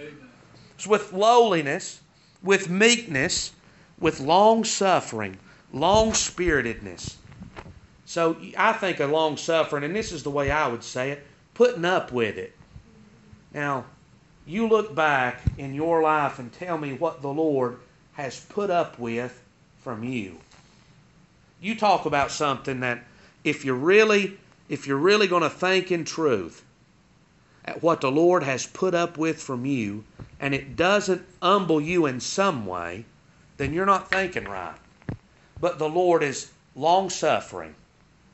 It's 0.76 0.88
with 0.88 1.14
lowliness, 1.14 2.02
with 2.42 2.70
meekness, 2.70 3.52
with 4.00 4.20
long 4.20 4.64
suffering, 4.64 5.38
long 5.72 6.14
spiritedness 6.14 7.18
so 8.14 8.38
I 8.56 8.74
think 8.74 9.00
of 9.00 9.10
long 9.10 9.38
suffering, 9.38 9.84
and 9.84 9.96
this 9.96 10.12
is 10.12 10.22
the 10.22 10.30
way 10.30 10.52
I 10.52 10.68
would 10.68 10.84
say 10.84 11.10
it 11.10 11.26
putting 11.56 11.84
up 11.84 12.12
with 12.12 12.38
it. 12.38 12.54
Now, 13.52 13.86
you 14.46 14.68
look 14.68 14.94
back 14.94 15.42
in 15.58 15.74
your 15.74 16.04
life 16.04 16.38
and 16.38 16.54
tell 16.54 16.78
me 16.78 16.94
what 16.94 17.24
the 17.24 17.34
Lord 17.34 17.80
has 18.12 18.40
put 18.40 18.70
up 18.70 19.00
with 19.00 19.42
from 19.80 20.04
you. 20.04 20.38
You 21.60 21.74
talk 21.74 22.06
about 22.06 22.30
something 22.30 22.82
that 22.82 23.04
if 23.44 23.66
you're 23.66 23.74
really 23.74 24.38
if 24.70 24.86
you're 24.86 24.96
really 24.96 25.26
going 25.26 25.42
to 25.42 25.50
think 25.50 25.92
in 25.92 26.06
truth 26.06 26.64
at 27.66 27.82
what 27.82 28.02
the 28.02 28.12
Lord 28.12 28.44
has 28.44 28.68
put 28.68 28.94
up 28.94 29.18
with 29.18 29.42
from 29.42 29.66
you 29.66 30.04
and 30.40 30.54
it 30.54 30.76
doesn't 30.76 31.26
humble 31.42 31.82
you 31.82 32.06
in 32.06 32.20
some 32.20 32.68
way, 32.68 33.06
then 33.58 33.74
you're 33.74 33.88
not 33.88 34.12
thinking 34.12 34.46
right. 34.46 34.78
But 35.60 35.80
the 35.80 35.90
Lord 35.90 36.22
is 36.22 36.52
long 36.76 37.10
suffering 37.10 37.74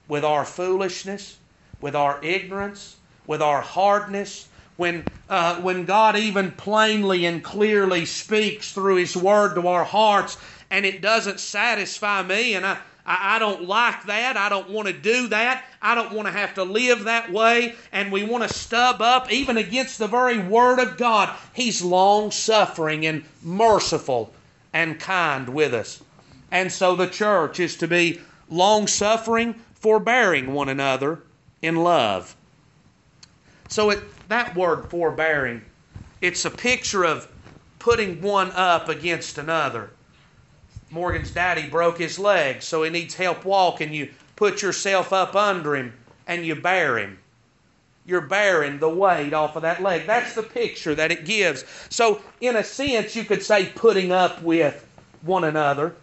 with 0.09 0.25
our 0.25 0.43
foolishness, 0.43 1.37
with 1.79 1.95
our 1.95 2.21
ignorance, 2.21 2.97
with 3.25 3.41
our 3.41 3.61
hardness, 3.61 4.49
when, 4.75 5.05
uh, 5.29 5.61
when 5.61 5.85
God 5.85 6.17
even 6.17 6.51
plainly 6.51 7.25
and 7.25 7.43
clearly 7.43 8.05
speaks 8.05 8.71
through 8.71 8.95
His 8.95 9.15
Word 9.15 9.55
to 9.55 9.67
our 9.67 9.83
hearts 9.85 10.37
and 10.69 10.85
it 10.85 11.01
doesn't 11.01 11.39
satisfy 11.39 12.23
me 12.23 12.55
and 12.55 12.65
I, 12.65 12.77
I, 13.05 13.35
I 13.35 13.39
don't 13.39 13.65
like 13.65 14.05
that. 14.05 14.37
I 14.37 14.49
don't 14.49 14.69
want 14.69 14.87
to 14.87 14.93
do 14.93 15.27
that. 15.29 15.65
I 15.81 15.95
don't 15.95 16.13
want 16.13 16.27
to 16.27 16.31
have 16.31 16.53
to 16.55 16.63
live 16.63 17.03
that 17.05 17.31
way. 17.31 17.75
And 17.91 18.11
we 18.11 18.23
want 18.23 18.47
to 18.47 18.53
stub 18.53 19.01
up 19.01 19.31
even 19.31 19.57
against 19.57 19.97
the 19.97 20.07
very 20.07 20.37
Word 20.37 20.79
of 20.79 20.97
God. 20.97 21.35
He's 21.53 21.81
long 21.81 22.31
suffering 22.31 23.05
and 23.05 23.25
merciful 23.43 24.31
and 24.73 24.99
kind 24.99 25.49
with 25.49 25.73
us. 25.73 26.01
And 26.51 26.71
so 26.71 26.95
the 26.95 27.07
church 27.07 27.59
is 27.59 27.75
to 27.77 27.87
be 27.87 28.21
long 28.49 28.87
suffering, 28.87 29.55
forbearing 29.79 30.53
one 30.53 30.69
another 30.69 31.23
in 31.61 31.75
love. 31.75 32.35
So 33.67 33.91
it, 33.91 34.03
that 34.29 34.55
word 34.55 34.89
forbearing, 34.89 35.61
it's 36.21 36.45
a 36.45 36.49
picture 36.49 37.03
of 37.03 37.27
putting 37.79 38.21
one 38.21 38.51
up 38.51 38.89
against 38.89 39.37
another. 39.37 39.91
Morgan's 40.91 41.31
daddy 41.31 41.69
broke 41.69 41.99
his 41.99 42.17
leg, 42.17 42.61
so 42.61 42.83
he 42.83 42.89
needs 42.89 43.13
help 43.15 43.45
walking. 43.45 43.93
You 43.93 44.09
put 44.35 44.61
yourself 44.61 45.13
up 45.13 45.35
under 45.35 45.75
him 45.75 45.93
and 46.27 46.45
you 46.45 46.55
bear 46.55 46.97
him. 46.97 47.19
You're 48.05 48.21
bearing 48.21 48.79
the 48.79 48.89
weight 48.89 49.33
off 49.33 49.55
of 49.55 49.61
that 49.61 49.83
leg. 49.83 50.07
That's 50.07 50.33
the 50.33 50.41
picture 50.41 50.95
that 50.95 51.11
it 51.11 51.25
gives. 51.25 51.63
So, 51.89 52.21
in 52.41 52.55
a 52.55 52.63
sense, 52.63 53.15
you 53.15 53.23
could 53.23 53.43
say 53.43 53.67
putting 53.67 54.11
up 54.11 54.41
with 54.41 54.87
one 55.21 55.43
another. 55.43 55.95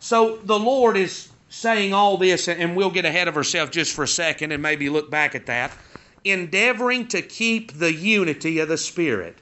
So, 0.00 0.38
the 0.38 0.58
Lord 0.58 0.96
is 0.96 1.28
saying 1.48 1.94
all 1.94 2.16
this, 2.16 2.48
and 2.48 2.76
we'll 2.76 2.90
get 2.90 3.04
ahead 3.04 3.28
of 3.28 3.36
ourselves 3.36 3.70
just 3.70 3.94
for 3.94 4.04
a 4.04 4.08
second 4.08 4.52
and 4.52 4.62
maybe 4.62 4.88
look 4.88 5.10
back 5.10 5.34
at 5.34 5.46
that, 5.46 5.72
endeavoring 6.24 7.06
to 7.08 7.22
keep 7.22 7.72
the 7.72 7.92
unity 7.92 8.58
of 8.58 8.68
the 8.68 8.76
Spirit. 8.76 9.36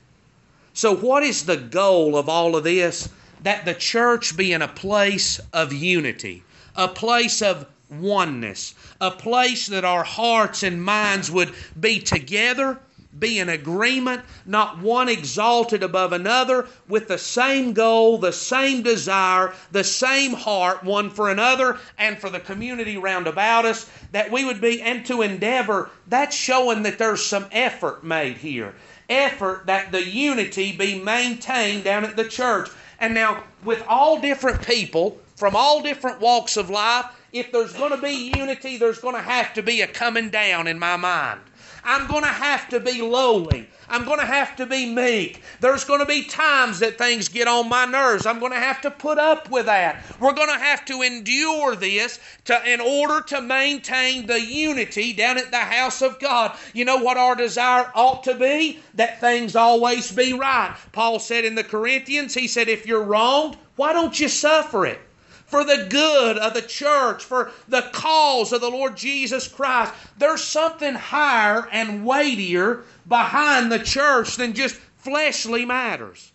So, 0.72 0.94
what 0.94 1.22
is 1.22 1.46
the 1.46 1.56
goal 1.56 2.16
of 2.16 2.28
all 2.28 2.54
of 2.54 2.64
this? 2.64 3.08
That 3.42 3.64
the 3.64 3.74
church 3.74 4.36
be 4.36 4.52
in 4.52 4.62
a 4.62 4.68
place 4.68 5.40
of 5.52 5.72
unity, 5.72 6.42
a 6.74 6.88
place 6.88 7.42
of 7.42 7.66
oneness, 7.90 8.74
a 9.00 9.10
place 9.10 9.66
that 9.68 9.84
our 9.84 10.04
hearts 10.04 10.62
and 10.62 10.82
minds 10.82 11.30
would 11.30 11.54
be 11.78 11.98
together 11.98 12.78
be 13.18 13.38
in 13.38 13.48
agreement, 13.48 14.22
not 14.44 14.78
one 14.78 15.08
exalted 15.08 15.82
above 15.82 16.12
another, 16.12 16.66
with 16.88 17.08
the 17.08 17.18
same 17.18 17.72
goal, 17.72 18.18
the 18.18 18.32
same 18.32 18.82
desire, 18.82 19.54
the 19.72 19.84
same 19.84 20.32
heart, 20.32 20.84
one 20.84 21.10
for 21.10 21.30
another 21.30 21.78
and 21.98 22.18
for 22.18 22.30
the 22.30 22.40
community 22.40 22.96
round 22.96 23.26
about 23.26 23.64
us, 23.64 23.90
that 24.12 24.30
we 24.30 24.44
would 24.44 24.60
be, 24.60 24.82
and 24.82 25.04
to 25.06 25.22
endeavor, 25.22 25.90
that's 26.08 26.36
showing 26.36 26.82
that 26.82 26.98
there's 26.98 27.24
some 27.24 27.46
effort 27.52 28.04
made 28.04 28.36
here. 28.36 28.74
Effort 29.08 29.66
that 29.66 29.92
the 29.92 30.04
unity 30.04 30.72
be 30.72 31.00
maintained 31.00 31.84
down 31.84 32.04
at 32.04 32.16
the 32.16 32.28
church. 32.28 32.68
And 32.98 33.14
now, 33.14 33.44
with 33.64 33.84
all 33.88 34.20
different 34.20 34.66
people 34.66 35.18
from 35.36 35.54
all 35.54 35.82
different 35.82 36.20
walks 36.20 36.56
of 36.56 36.70
life, 36.70 37.06
if 37.32 37.52
there's 37.52 37.74
going 37.74 37.90
to 37.90 37.98
be 37.98 38.32
unity, 38.34 38.78
there's 38.78 38.98
going 38.98 39.14
to 39.14 39.22
have 39.22 39.52
to 39.54 39.62
be 39.62 39.82
a 39.82 39.86
coming 39.86 40.30
down 40.30 40.66
in 40.66 40.78
my 40.78 40.96
mind. 40.96 41.40
I'm 41.86 42.08
going 42.08 42.24
to 42.24 42.28
have 42.28 42.68
to 42.70 42.80
be 42.80 43.00
lowly. 43.00 43.68
I'm 43.88 44.04
going 44.04 44.18
to 44.18 44.26
have 44.26 44.56
to 44.56 44.66
be 44.66 44.92
meek. 44.92 45.40
There's 45.60 45.84
going 45.84 46.00
to 46.00 46.06
be 46.06 46.24
times 46.24 46.80
that 46.80 46.98
things 46.98 47.28
get 47.28 47.46
on 47.46 47.68
my 47.68 47.84
nerves. 47.84 48.26
I'm 48.26 48.40
going 48.40 48.50
to 48.50 48.58
have 48.58 48.80
to 48.80 48.90
put 48.90 49.18
up 49.18 49.48
with 49.48 49.66
that. 49.66 50.02
We're 50.18 50.32
going 50.32 50.52
to 50.52 50.58
have 50.58 50.84
to 50.86 51.02
endure 51.02 51.76
this 51.76 52.18
to, 52.46 52.60
in 52.68 52.80
order 52.80 53.20
to 53.28 53.40
maintain 53.40 54.26
the 54.26 54.40
unity 54.40 55.12
down 55.12 55.38
at 55.38 55.52
the 55.52 55.58
house 55.58 56.02
of 56.02 56.18
God. 56.18 56.58
You 56.74 56.84
know 56.84 56.96
what 56.96 57.16
our 57.16 57.36
desire 57.36 57.92
ought 57.94 58.24
to 58.24 58.34
be? 58.34 58.80
That 58.94 59.20
things 59.20 59.54
always 59.54 60.10
be 60.10 60.32
right. 60.32 60.74
Paul 60.90 61.20
said 61.20 61.44
in 61.44 61.54
the 61.54 61.62
Corinthians, 61.62 62.34
he 62.34 62.48
said, 62.48 62.68
if 62.68 62.84
you're 62.84 63.04
wronged, 63.04 63.56
why 63.76 63.92
don't 63.92 64.18
you 64.18 64.28
suffer 64.28 64.86
it? 64.86 64.98
For 65.46 65.64
the 65.64 65.86
good 65.88 66.38
of 66.38 66.54
the 66.54 66.62
church, 66.62 67.24
for 67.24 67.50
the 67.68 67.82
cause 67.92 68.52
of 68.52 68.60
the 68.60 68.70
Lord 68.70 68.96
Jesus 68.96 69.46
Christ. 69.48 69.92
There's 70.18 70.42
something 70.42 70.94
higher 70.94 71.68
and 71.70 72.04
weightier 72.04 72.82
behind 73.08 73.70
the 73.70 73.78
church 73.78 74.36
than 74.36 74.54
just 74.54 74.74
fleshly 74.98 75.64
matters. 75.64 76.32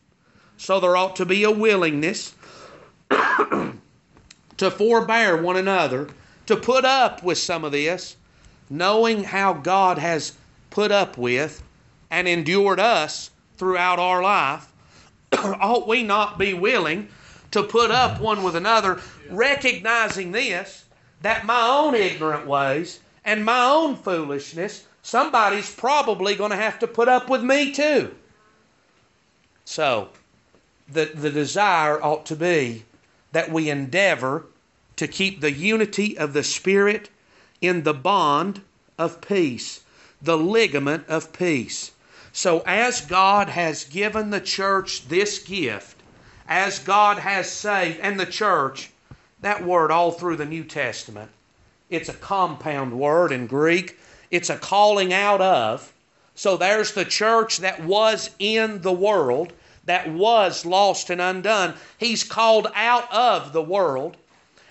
So 0.58 0.80
there 0.80 0.96
ought 0.96 1.18
to 1.18 1.26
be 1.26 1.44
a 1.44 1.52
willingness 1.52 2.34
to 3.10 4.72
forbear 4.72 5.42
one 5.42 5.58
another, 5.58 6.08
to 6.46 6.56
put 6.56 6.86
up 6.86 7.22
with 7.22 7.38
some 7.38 7.66
of 7.66 7.74
this, 7.74 8.16
knowing 8.70 9.26
how 9.26 9.54
God 9.54 9.98
has 9.98 10.34
put 10.70 10.92
up 10.92 11.18
with 11.18 11.62
and 12.10 12.28
endured 12.28 12.80
us 12.80 13.32
throughout 13.58 14.00
our 14.00 14.24
life. 14.24 14.72
ought 15.34 15.88
we 15.88 16.04
not 16.04 16.38
be 16.38 16.54
willing 16.54 17.10
to 17.52 17.64
put 17.64 17.92
up 17.92 18.20
one 18.20 18.44
with 18.44 18.56
another, 18.56 19.00
recognizing 19.30 20.32
this, 20.32 20.86
that 21.22 21.46
my 21.46 21.68
own 21.68 21.96
ignorant 21.96 22.48
ways 22.48 23.00
and 23.24 23.46
my 23.46 23.66
own 23.66 23.96
foolishness, 23.96 24.86
somebody's 25.02 25.74
probably 25.74 26.36
going 26.36 26.52
to 26.52 26.58
have 26.58 26.80
to 26.80 26.88
put 26.88 27.08
up 27.08 27.30
with 27.30 27.44
me 27.44 27.72
too. 27.72 28.16
So, 29.66 30.10
the, 30.90 31.12
the 31.14 31.30
desire 31.30 32.02
ought 32.02 32.26
to 32.28 32.36
be 32.36 32.84
that 33.32 33.52
we 33.52 33.70
endeavor 33.70 34.46
to 34.98 35.08
keep 35.08 35.40
the 35.40 35.52
unity 35.52 36.18
of 36.18 36.34
the 36.34 36.44
Spirit 36.44 37.10
in 37.62 37.84
the 37.84 37.94
bond 37.94 38.62
of 38.98 39.22
peace, 39.22 39.82
the 40.22 40.38
ligament 40.38 41.08
of 41.08 41.32
peace. 41.32 41.92
So, 42.34 42.62
as 42.66 43.02
God 43.02 43.50
has 43.50 43.84
given 43.84 44.30
the 44.30 44.42
church 44.42 45.08
this 45.08 45.40
gift, 45.40 46.01
as 46.52 46.80
God 46.80 47.18
has 47.18 47.50
saved, 47.50 48.02
and 48.02 48.20
the 48.20 48.26
church, 48.26 48.92
that 49.40 49.64
word 49.64 49.90
all 49.90 50.12
through 50.12 50.36
the 50.36 50.46
New 50.46 50.66
Testament, 50.66 51.32
it's 51.90 52.10
a 52.10 52.14
compound 52.14 53.00
word 53.00 53.32
in 53.32 53.48
Greek. 53.48 53.98
It's 54.32 54.50
a 54.50 54.58
calling 54.58 55.14
out 55.14 55.40
of. 55.40 55.94
So 56.36 56.58
there's 56.58 56.92
the 56.92 57.06
church 57.06 57.60
that 57.60 57.82
was 57.82 58.32
in 58.38 58.82
the 58.82 58.92
world, 58.92 59.54
that 59.86 60.12
was 60.12 60.66
lost 60.66 61.10
and 61.10 61.22
undone. 61.22 61.74
He's 61.98 62.26
called 62.26 62.68
out 62.76 63.10
of 63.14 63.54
the 63.54 63.62
world, 63.62 64.18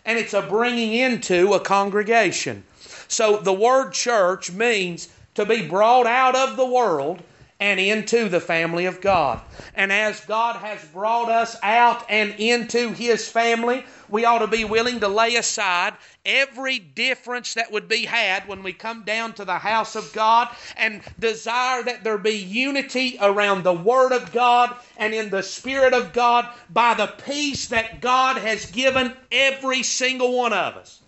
and 0.04 0.18
it's 0.18 0.34
a 0.34 0.42
bringing 0.42 0.92
into 0.92 1.54
a 1.54 1.60
congregation. 1.60 2.62
So 3.08 3.38
the 3.38 3.54
word 3.54 3.92
church 3.92 4.52
means 4.52 5.08
to 5.34 5.46
be 5.46 5.66
brought 5.66 6.06
out 6.06 6.36
of 6.36 6.58
the 6.58 6.66
world 6.66 7.22
and 7.60 7.78
into 7.78 8.30
the 8.30 8.40
family 8.40 8.86
of 8.86 9.02
God. 9.02 9.40
And 9.74 9.92
as 9.92 10.24
God 10.24 10.56
has 10.56 10.82
brought 10.86 11.28
us 11.28 11.56
out 11.62 12.04
and 12.08 12.34
into 12.38 12.92
His 12.92 13.28
family, 13.28 13.84
we 14.08 14.24
ought 14.24 14.38
to 14.38 14.46
be 14.46 14.64
willing 14.64 15.00
to 15.00 15.08
lay 15.08 15.36
aside 15.36 15.94
every 16.24 16.78
difference 16.78 17.54
that 17.54 17.70
would 17.70 17.86
be 17.86 18.06
had 18.06 18.48
when 18.48 18.62
we 18.62 18.72
come 18.72 19.04
down 19.04 19.34
to 19.34 19.44
the 19.44 19.58
house 19.58 19.94
of 19.94 20.10
God 20.14 20.48
and 20.78 21.02
desire 21.18 21.82
that 21.82 22.02
there 22.02 22.18
be 22.18 22.30
unity 22.30 23.18
around 23.20 23.62
the 23.62 23.74
Word 23.74 24.12
of 24.12 24.32
God 24.32 24.74
and 24.96 25.12
in 25.12 25.28
the 25.28 25.42
Spirit 25.42 25.92
of 25.92 26.14
God 26.14 26.48
by 26.70 26.94
the 26.94 27.06
peace 27.06 27.68
that 27.68 28.00
God 28.00 28.38
has 28.38 28.70
given 28.70 29.12
every 29.30 29.82
single 29.82 30.36
one 30.36 30.54
of 30.54 30.76
us. 30.76 31.00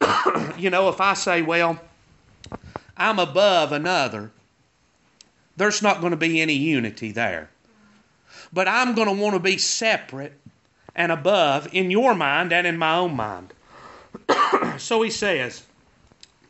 you 0.58 0.70
know, 0.70 0.88
if 0.88 1.00
I 1.00 1.14
say, 1.14 1.42
well, 1.42 1.80
I'm 2.96 3.18
above 3.18 3.72
another, 3.72 4.32
there's 5.56 5.82
not 5.82 6.00
going 6.00 6.12
to 6.12 6.16
be 6.16 6.40
any 6.40 6.54
unity 6.54 7.12
there. 7.12 7.50
But 8.52 8.68
I'm 8.68 8.94
going 8.94 9.08
to 9.08 9.22
want 9.22 9.34
to 9.34 9.40
be 9.40 9.58
separate 9.58 10.38
and 10.94 11.10
above 11.10 11.68
in 11.72 11.90
your 11.90 12.14
mind 12.14 12.52
and 12.52 12.66
in 12.66 12.78
my 12.78 12.96
own 12.96 13.14
mind. 13.14 13.52
so 14.78 15.02
he 15.02 15.10
says, 15.10 15.62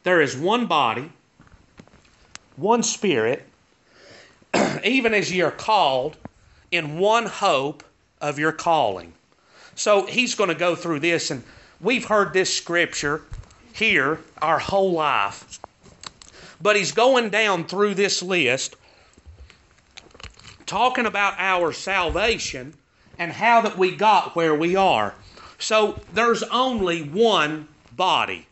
There 0.03 0.21
is 0.21 0.37
one 0.37 0.67
body, 0.67 1.11
one 2.57 2.83
spirit, 2.83 3.47
even 4.85 5.15
as 5.15 5.31
ye 5.33 5.43
are 5.43 5.51
called, 5.51 6.17
in 6.71 6.99
one 6.99 7.27
hope 7.27 7.85
of 8.21 8.39
your 8.39 8.53
calling. 8.53 9.13
So 9.75 10.07
he's 10.07 10.35
going 10.35 10.49
to 10.49 10.55
go 10.55 10.75
through 10.75 11.01
this, 11.01 11.31
and 11.31 11.43
we've 11.81 12.05
heard 12.05 12.33
this 12.33 12.55
scripture 12.55 13.23
here 13.73 14.21
our 14.41 14.59
whole 14.59 14.93
life. 14.93 15.59
But 16.61 16.77
he's 16.77 16.93
going 16.93 17.31
down 17.31 17.65
through 17.65 17.95
this 17.95 18.23
list 18.23 18.77
talking 20.66 21.07
about 21.07 21.35
our 21.38 21.73
salvation 21.73 22.75
and 23.19 23.33
how 23.33 23.61
that 23.62 23.78
we 23.78 23.95
got 23.95 24.35
where 24.35 24.54
we 24.54 24.76
are. 24.76 25.14
So 25.59 26.00
there's 26.12 26.42
only 26.45 27.02
one 27.02 27.69
body. 27.95 28.47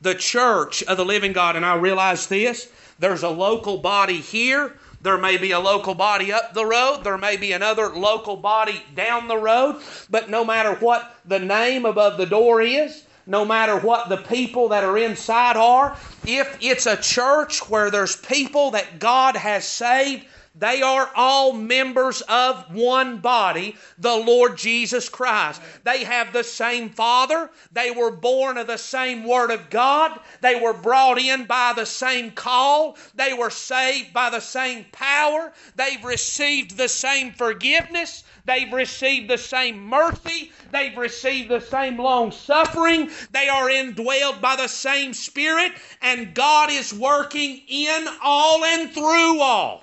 The 0.00 0.14
church 0.14 0.82
of 0.84 0.96
the 0.96 1.04
living 1.04 1.32
God, 1.32 1.56
and 1.56 1.64
I 1.64 1.76
realize 1.76 2.26
this, 2.26 2.70
there's 2.98 3.22
a 3.22 3.28
local 3.28 3.78
body 3.78 4.20
here, 4.20 4.74
there 5.02 5.18
may 5.18 5.36
be 5.36 5.50
a 5.50 5.58
local 5.58 5.94
body 5.94 6.32
up 6.32 6.54
the 6.54 6.64
road. 6.64 7.02
There 7.02 7.18
may 7.18 7.36
be 7.36 7.52
another 7.52 7.88
local 7.88 8.36
body 8.36 8.82
down 8.94 9.26
the 9.26 9.36
road. 9.36 9.82
But 10.08 10.30
no 10.30 10.44
matter 10.44 10.74
what 10.74 11.16
the 11.24 11.40
name 11.40 11.84
above 11.84 12.18
the 12.18 12.26
door 12.26 12.62
is, 12.62 13.04
no 13.26 13.44
matter 13.44 13.78
what 13.78 14.08
the 14.08 14.18
people 14.18 14.68
that 14.68 14.84
are 14.84 14.98
inside 14.98 15.56
are, 15.56 15.96
if 16.24 16.56
it's 16.60 16.86
a 16.86 16.96
church 16.96 17.68
where 17.68 17.90
there's 17.90 18.14
people 18.16 18.70
that 18.72 19.00
God 19.00 19.36
has 19.36 19.66
saved, 19.66 20.24
they 20.54 20.82
are 20.82 21.10
all 21.14 21.54
members 21.54 22.20
of 22.22 22.74
one 22.74 23.18
body, 23.18 23.74
the 23.98 24.14
Lord 24.14 24.58
Jesus 24.58 25.08
Christ. 25.08 25.62
They 25.82 26.04
have 26.04 26.34
the 26.34 26.44
same 26.44 26.90
Father. 26.90 27.50
They 27.72 27.90
were 27.90 28.10
born 28.10 28.58
of 28.58 28.66
the 28.66 28.76
same 28.76 29.24
Word 29.24 29.50
of 29.50 29.70
God. 29.70 30.20
They 30.42 30.60
were 30.60 30.74
brought 30.74 31.18
in 31.18 31.46
by 31.46 31.72
the 31.74 31.86
same 31.86 32.32
call. 32.32 32.98
They 33.14 33.32
were 33.32 33.48
saved 33.48 34.12
by 34.12 34.28
the 34.28 34.40
same 34.40 34.84
power. 34.92 35.54
They've 35.74 36.04
received 36.04 36.76
the 36.76 36.88
same 36.88 37.32
forgiveness. 37.32 38.22
They've 38.44 38.72
received 38.72 39.30
the 39.30 39.38
same 39.38 39.80
mercy. 39.80 40.52
They've 40.70 40.96
received 40.98 41.48
the 41.48 41.60
same 41.60 41.96
long 41.96 42.30
suffering. 42.30 43.10
They 43.30 43.48
are 43.48 43.68
indwelled 43.68 44.42
by 44.42 44.56
the 44.56 44.68
same 44.68 45.14
Spirit. 45.14 45.72
And 46.02 46.34
God 46.34 46.70
is 46.70 46.92
working 46.92 47.62
in 47.68 48.06
all 48.22 48.62
and 48.64 48.92
through 48.92 49.40
all. 49.40 49.81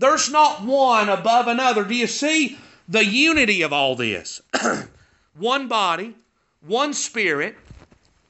There's 0.00 0.30
not 0.30 0.64
one 0.64 1.10
above 1.10 1.46
another. 1.46 1.84
Do 1.84 1.94
you 1.94 2.06
see 2.06 2.58
the 2.88 3.04
unity 3.04 3.60
of 3.60 3.74
all 3.74 3.94
this? 3.94 4.40
one 5.38 5.68
body, 5.68 6.14
one 6.66 6.94
spirit, 6.94 7.54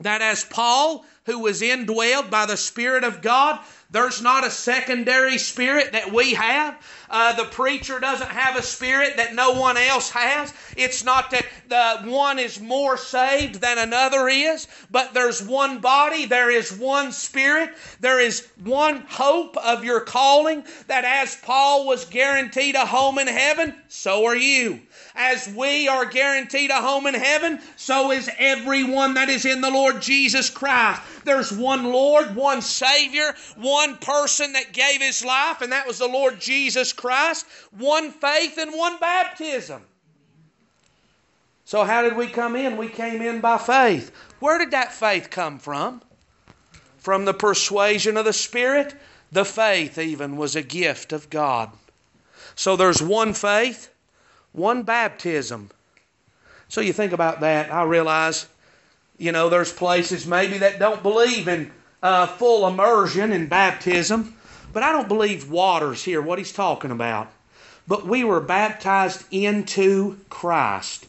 that 0.01 0.21
as 0.21 0.45
Paul, 0.45 1.05
who 1.27 1.39
was 1.39 1.63
indwelled 1.63 2.29
by 2.29 2.47
the 2.47 2.57
Spirit 2.57 3.05
of 3.05 3.23
God, 3.23 3.61
there's 3.89 4.21
not 4.21 4.45
a 4.45 4.51
secondary 4.51 5.39
spirit 5.39 5.93
that 5.93 6.13
we 6.13 6.35
have. 6.35 6.77
Uh, 7.11 7.33
the 7.35 7.45
preacher 7.45 7.99
doesn't 7.99 8.31
have 8.31 8.57
a 8.57 8.63
spirit 8.63 9.17
that 9.17 9.35
no 9.35 9.51
one 9.51 9.77
else 9.77 10.11
has. 10.11 10.55
It's 10.77 11.03
not 11.03 11.33
that 11.33 11.45
the 11.69 12.09
one 12.09 12.39
is 12.39 12.61
more 12.61 12.97
saved 12.97 13.61
than 13.61 13.79
another 13.79 14.29
is, 14.29 14.69
but 14.93 15.13
there's 15.13 15.43
one 15.43 15.81
body, 15.81 16.27
there 16.27 16.51
is 16.51 16.73
one 16.73 17.11
spirit, 17.11 17.71
there 17.99 18.21
is 18.21 18.47
one 18.63 19.05
hope 19.09 19.57
of 19.57 19.83
your 19.83 20.01
calling. 20.01 20.63
That 20.87 21.05
as 21.05 21.35
Paul 21.35 21.87
was 21.87 22.05
guaranteed 22.05 22.77
a 22.77 22.87
home 22.87 23.19
in 23.19 23.27
heaven, 23.27 23.75
so 23.89 24.25
are 24.27 24.37
you. 24.37 24.81
As 25.17 25.49
we 25.49 25.89
are 25.89 26.07
guaranteed 26.07 26.71
a 26.71 26.81
home 26.81 27.09
in 27.09 27.15
heaven, 27.15 27.61
so 27.75 28.13
is 28.13 28.31
everyone 28.39 29.15
that 29.15 29.29
is 29.29 29.45
in 29.45 29.61
the 29.61 29.71
Lord 29.71 30.01
Jesus 30.01 30.49
Christ. 30.49 31.03
There's 31.25 31.53
one 31.53 31.85
Lord, 31.85 32.37
one 32.37 32.63
Savior, 32.63 33.35
one 33.57 33.97
person 33.97 34.53
that 34.53 34.73
gave 34.73 35.01
his 35.01 35.25
life, 35.25 35.61
and 35.61 35.73
that 35.73 35.87
was 35.87 35.99
the 35.99 36.07
Lord 36.07 36.41
Jesus 36.41 36.93
Christ. 36.93 37.00
Christ, 37.01 37.47
one 37.77 38.11
faith 38.13 38.59
and 38.59 38.75
one 38.75 38.99
baptism. 38.99 39.83
So, 41.65 41.85
how 41.85 42.03
did 42.03 42.17
we 42.17 42.27
come 42.27 42.57
in? 42.57 42.77
We 42.77 42.89
came 42.89 43.23
in 43.23 43.41
by 43.41 43.57
faith. 43.57 44.13
Where 44.41 44.59
did 44.59 44.73
that 44.73 44.93
faith 44.93 45.31
come 45.31 45.59
from? 45.59 46.03
From 46.99 47.25
the 47.25 47.33
persuasion 47.33 48.17
of 48.17 48.25
the 48.25 48.33
Spirit? 48.33 48.95
The 49.33 49.45
faith, 49.45 49.97
even, 49.97 50.37
was 50.37 50.57
a 50.57 50.63
gift 50.63 51.13
of 51.13 51.31
God. 51.31 51.71
So, 52.55 52.77
there's 52.77 53.01
one 53.01 53.33
faith, 53.33 53.89
one 54.53 54.83
baptism. 54.83 55.71
So, 56.69 56.81
you 56.81 56.93
think 56.93 57.13
about 57.13 57.41
that. 57.41 57.73
I 57.73 57.85
realize, 57.85 58.49
you 59.17 59.33
know, 59.33 59.49
there's 59.49 59.73
places 59.73 60.27
maybe 60.27 60.59
that 60.59 60.81
don't 60.81 61.03
believe 61.03 61.47
in 61.47 61.71
uh, 62.03 62.27
full 62.27 62.67
immersion 62.67 63.33
in 63.33 63.47
baptism, 63.47 64.37
but 64.73 64.83
I 64.83 64.93
don't 64.93 65.09
believe 65.09 65.51
water's 65.51 66.05
here, 66.05 66.23
what 66.23 66.39
he's 66.39 66.53
talking 66.53 66.91
about. 66.91 67.31
But 67.89 68.07
we 68.07 68.25
were 68.25 68.41
baptized 68.41 69.25
into 69.31 70.19
Christ 70.29 71.07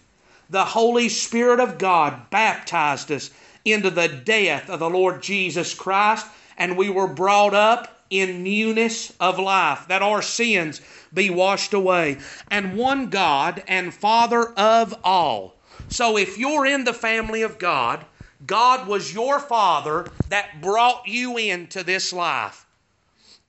the 0.52 0.66
Holy 0.66 1.08
Spirit 1.08 1.62
of 1.62 1.78
God 1.78 2.30
baptized 2.30 3.10
us 3.10 3.32
into 3.64 3.90
the 3.90 4.10
death 4.10 4.70
of 4.70 4.80
the 4.80 4.90
Lord 4.90 5.24
Jesus 5.24 5.74
Christ, 5.74 6.28
and 6.58 6.78
we 6.78 6.90
were 6.90 7.08
brought 7.08 7.54
up 7.54 8.04
in 8.10 8.44
newness 8.44 9.14
of 9.22 9.40
life, 9.40 9.86
that 9.88 10.02
our 10.02 10.22
sins 10.22 10.82
be 11.14 11.30
washed 11.30 11.74
away. 11.74 12.18
And 12.50 12.76
one 12.76 13.10
God 13.10 13.64
and 13.66 13.94
Father 13.94 14.52
of 14.58 14.94
all. 15.06 15.56
So 15.88 16.18
if 16.18 16.38
you're 16.38 16.66
in 16.66 16.84
the 16.84 16.94
family 16.94 17.44
of 17.44 17.58
God, 17.58 18.04
God 18.46 18.88
was 18.88 19.14
your 19.14 19.40
Father 19.40 20.08
that 20.28 20.62
brought 20.62 21.08
you 21.08 21.38
into 21.38 21.82
this 21.84 22.12
life. 22.12 22.66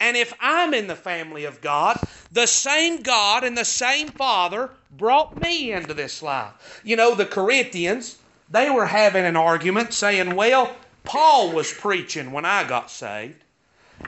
And 0.02 0.16
if 0.16 0.34
I'm 0.40 0.74
in 0.74 0.88
the 0.88 0.96
family 0.96 1.44
of 1.44 1.60
God, 1.60 1.96
the 2.32 2.46
same 2.46 3.02
God 3.02 3.44
and 3.44 3.56
the 3.56 3.64
same 3.64 4.08
Father 4.08 4.70
brought 4.90 5.38
me 5.38 5.70
into 5.70 5.94
this 5.94 6.20
life. 6.20 6.80
You 6.82 6.96
know, 6.96 7.14
the 7.14 7.24
Corinthians, 7.24 8.18
they 8.50 8.68
were 8.68 8.86
having 8.86 9.24
an 9.24 9.36
argument 9.36 9.94
saying, 9.94 10.34
well, 10.34 10.74
Paul 11.04 11.52
was 11.52 11.72
preaching 11.72 12.32
when 12.32 12.44
I 12.44 12.64
got 12.64 12.90
saved. 12.90 13.44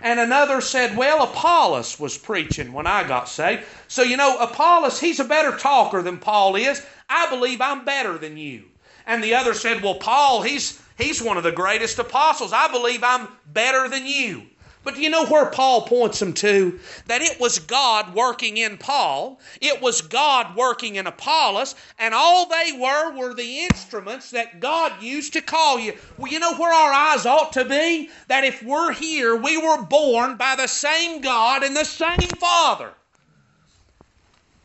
And 0.03 0.19
another 0.19 0.61
said, 0.61 0.97
well, 0.97 1.23
Apollos 1.23 2.01
was 2.01 2.19
preaching 2.19 2.73
when 2.73 2.89
I 2.89 3.07
got 3.07 3.29
saved. 3.29 3.63
So, 3.87 4.03
you 4.03 4.17
know, 4.17 4.37
Apollos, 4.39 4.99
he's 4.99 5.21
a 5.21 5.25
better 5.25 5.57
talker 5.57 6.03
than 6.03 6.19
Paul 6.19 6.57
is. 6.57 6.85
I 7.09 7.31
believe 7.31 7.61
I'm 7.61 7.85
better 7.85 8.19
than 8.19 8.37
you. 8.37 8.65
And 9.07 9.23
the 9.23 9.35
other 9.35 9.55
said, 9.55 9.81
well, 9.81 9.95
Paul, 9.95 10.43
he's, 10.43 10.83
he's 10.99 11.23
one 11.23 11.37
of 11.37 11.45
the 11.45 11.53
greatest 11.53 12.01
apostles. 12.01 12.53
I 12.53 12.67
believe 12.67 13.05
I'm 13.05 13.29
better 13.47 13.89
than 13.89 14.07
you. 14.07 14.49
But 14.85 14.97
do 14.97 15.01
you 15.01 15.09
know 15.09 15.27
where 15.27 15.47
Paul 15.51 15.87
points 15.87 16.19
them 16.19 16.35
to? 16.35 16.79
That 17.07 17.23
it 17.23 17.41
was 17.41 17.59
God 17.59 18.15
working 18.15 18.59
in 18.59 18.77
Paul, 18.77 19.41
it 19.61 19.81
was 19.81 20.03
God 20.03 20.55
working 20.57 20.97
in 20.97 21.07
Apollos, 21.07 21.75
and 21.99 22.13
all 22.13 22.47
they 22.47 22.73
were 22.79 23.17
were 23.17 23.33
the 23.33 23.61
instruments 23.61 24.31
that 24.31 24.61
God 24.61 25.03
used 25.03 25.33
to 25.33 25.41
call 25.41 25.79
you. 25.79 25.95
Well, 26.19 26.31
you 26.31 26.39
know 26.39 26.55
where 26.57 26.73
our 26.73 26.93
eyes 26.93 27.25
ought 27.25 27.55
to 27.55 27.65
be? 27.65 28.11
That 28.29 28.45
if 28.45 28.63
we're 28.63 28.93
here, 28.93 29.35
we 29.35 29.57
were 29.57 29.83
born 29.83 30.37
by 30.37 30.55
the 30.55 30.67
same 30.69 31.23
God 31.23 31.63
and 31.63 31.75
the 31.75 31.85
same 31.85 32.37
Father. 32.37 32.93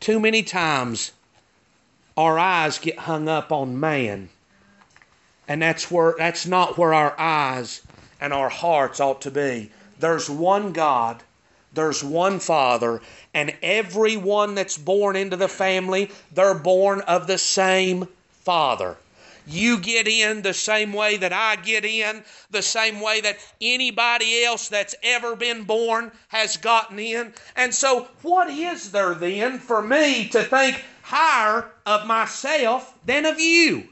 Too 0.00 0.20
many 0.20 0.42
times 0.42 1.12
our 2.16 2.38
eyes 2.38 2.78
get 2.78 2.98
hung 2.98 3.28
up 3.28 3.50
on 3.50 3.80
man. 3.80 4.28
And 5.48 5.62
that's 5.62 5.90
where 5.90 6.14
that's 6.18 6.46
not 6.46 6.76
where 6.76 6.92
our 6.92 7.18
eyes 7.18 7.82
and 8.20 8.32
our 8.32 8.50
hearts 8.50 9.00
ought 9.00 9.22
to 9.22 9.30
be. 9.30 9.72
There's 10.00 10.30
one 10.30 10.72
God, 10.72 11.22
there's 11.72 12.02
one 12.02 12.40
Father, 12.40 13.00
and 13.34 13.54
everyone 13.62 14.54
that's 14.54 14.78
born 14.78 15.14
into 15.14 15.36
the 15.36 15.48
family, 15.48 16.10
they're 16.32 16.54
born 16.54 17.02
of 17.02 17.26
the 17.26 17.38
same 17.38 18.08
Father. 18.30 18.96
You 19.46 19.78
get 19.78 20.06
in 20.06 20.42
the 20.42 20.54
same 20.54 20.92
way 20.92 21.16
that 21.16 21.32
I 21.32 21.56
get 21.56 21.84
in, 21.84 22.24
the 22.50 22.62
same 22.62 23.00
way 23.00 23.20
that 23.20 23.38
anybody 23.60 24.44
else 24.44 24.68
that's 24.68 24.94
ever 25.02 25.34
been 25.36 25.64
born 25.64 26.12
has 26.28 26.56
gotten 26.56 26.98
in. 26.98 27.34
And 27.56 27.74
so, 27.74 28.08
what 28.22 28.48
is 28.48 28.92
there 28.92 29.14
then 29.14 29.58
for 29.58 29.82
me 29.82 30.28
to 30.28 30.44
think 30.44 30.84
higher 31.02 31.70
of 31.84 32.06
myself 32.06 32.94
than 33.04 33.26
of 33.26 33.40
you? 33.40 33.88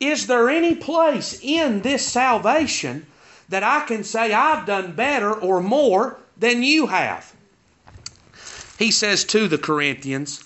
Is 0.00 0.26
there 0.26 0.50
any 0.50 0.74
place 0.74 1.38
in 1.42 1.82
this 1.82 2.06
salvation 2.06 3.06
that 3.48 3.62
I 3.62 3.86
can 3.86 4.04
say 4.04 4.32
I've 4.32 4.66
done 4.66 4.92
better 4.92 5.32
or 5.32 5.60
more 5.60 6.18
than 6.36 6.62
you 6.62 6.86
have? 6.86 7.34
He 8.78 8.90
says 8.90 9.24
to 9.26 9.48
the 9.48 9.58
Corinthians, 9.58 10.42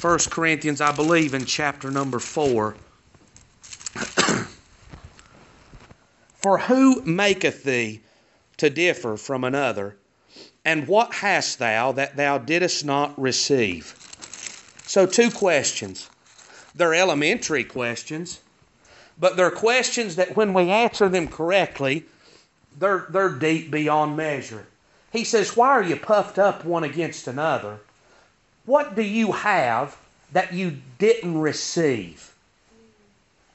1 0.00 0.18
Corinthians, 0.30 0.80
I 0.80 0.92
believe, 0.92 1.34
in 1.34 1.44
chapter 1.44 1.90
number 1.90 2.18
4. 2.18 2.76
For 6.42 6.58
who 6.58 7.02
maketh 7.02 7.64
thee 7.64 8.00
to 8.56 8.70
differ 8.70 9.16
from 9.16 9.44
another? 9.44 9.96
And 10.64 10.88
what 10.88 11.14
hast 11.14 11.58
thou 11.58 11.92
that 11.92 12.16
thou 12.16 12.38
didst 12.38 12.84
not 12.84 13.20
receive? 13.20 13.96
So, 14.86 15.06
two 15.06 15.30
questions. 15.30 16.08
They're 16.74 16.94
elementary 16.94 17.64
questions, 17.64 18.40
but 19.18 19.36
they're 19.36 19.50
questions 19.50 20.16
that 20.16 20.36
when 20.36 20.52
we 20.52 20.70
answer 20.70 21.08
them 21.08 21.28
correctly, 21.28 22.04
they're, 22.78 23.06
they're 23.08 23.30
deep 23.30 23.70
beyond 23.70 24.16
measure. 24.16 24.66
He 25.12 25.24
says, 25.24 25.56
Why 25.56 25.68
are 25.68 25.82
you 25.82 25.96
puffed 25.96 26.38
up 26.38 26.64
one 26.64 26.84
against 26.84 27.26
another? 27.26 27.78
What 28.64 28.94
do 28.94 29.02
you 29.02 29.32
have 29.32 29.96
that 30.32 30.52
you 30.52 30.76
didn't 30.98 31.38
receive? 31.38 32.32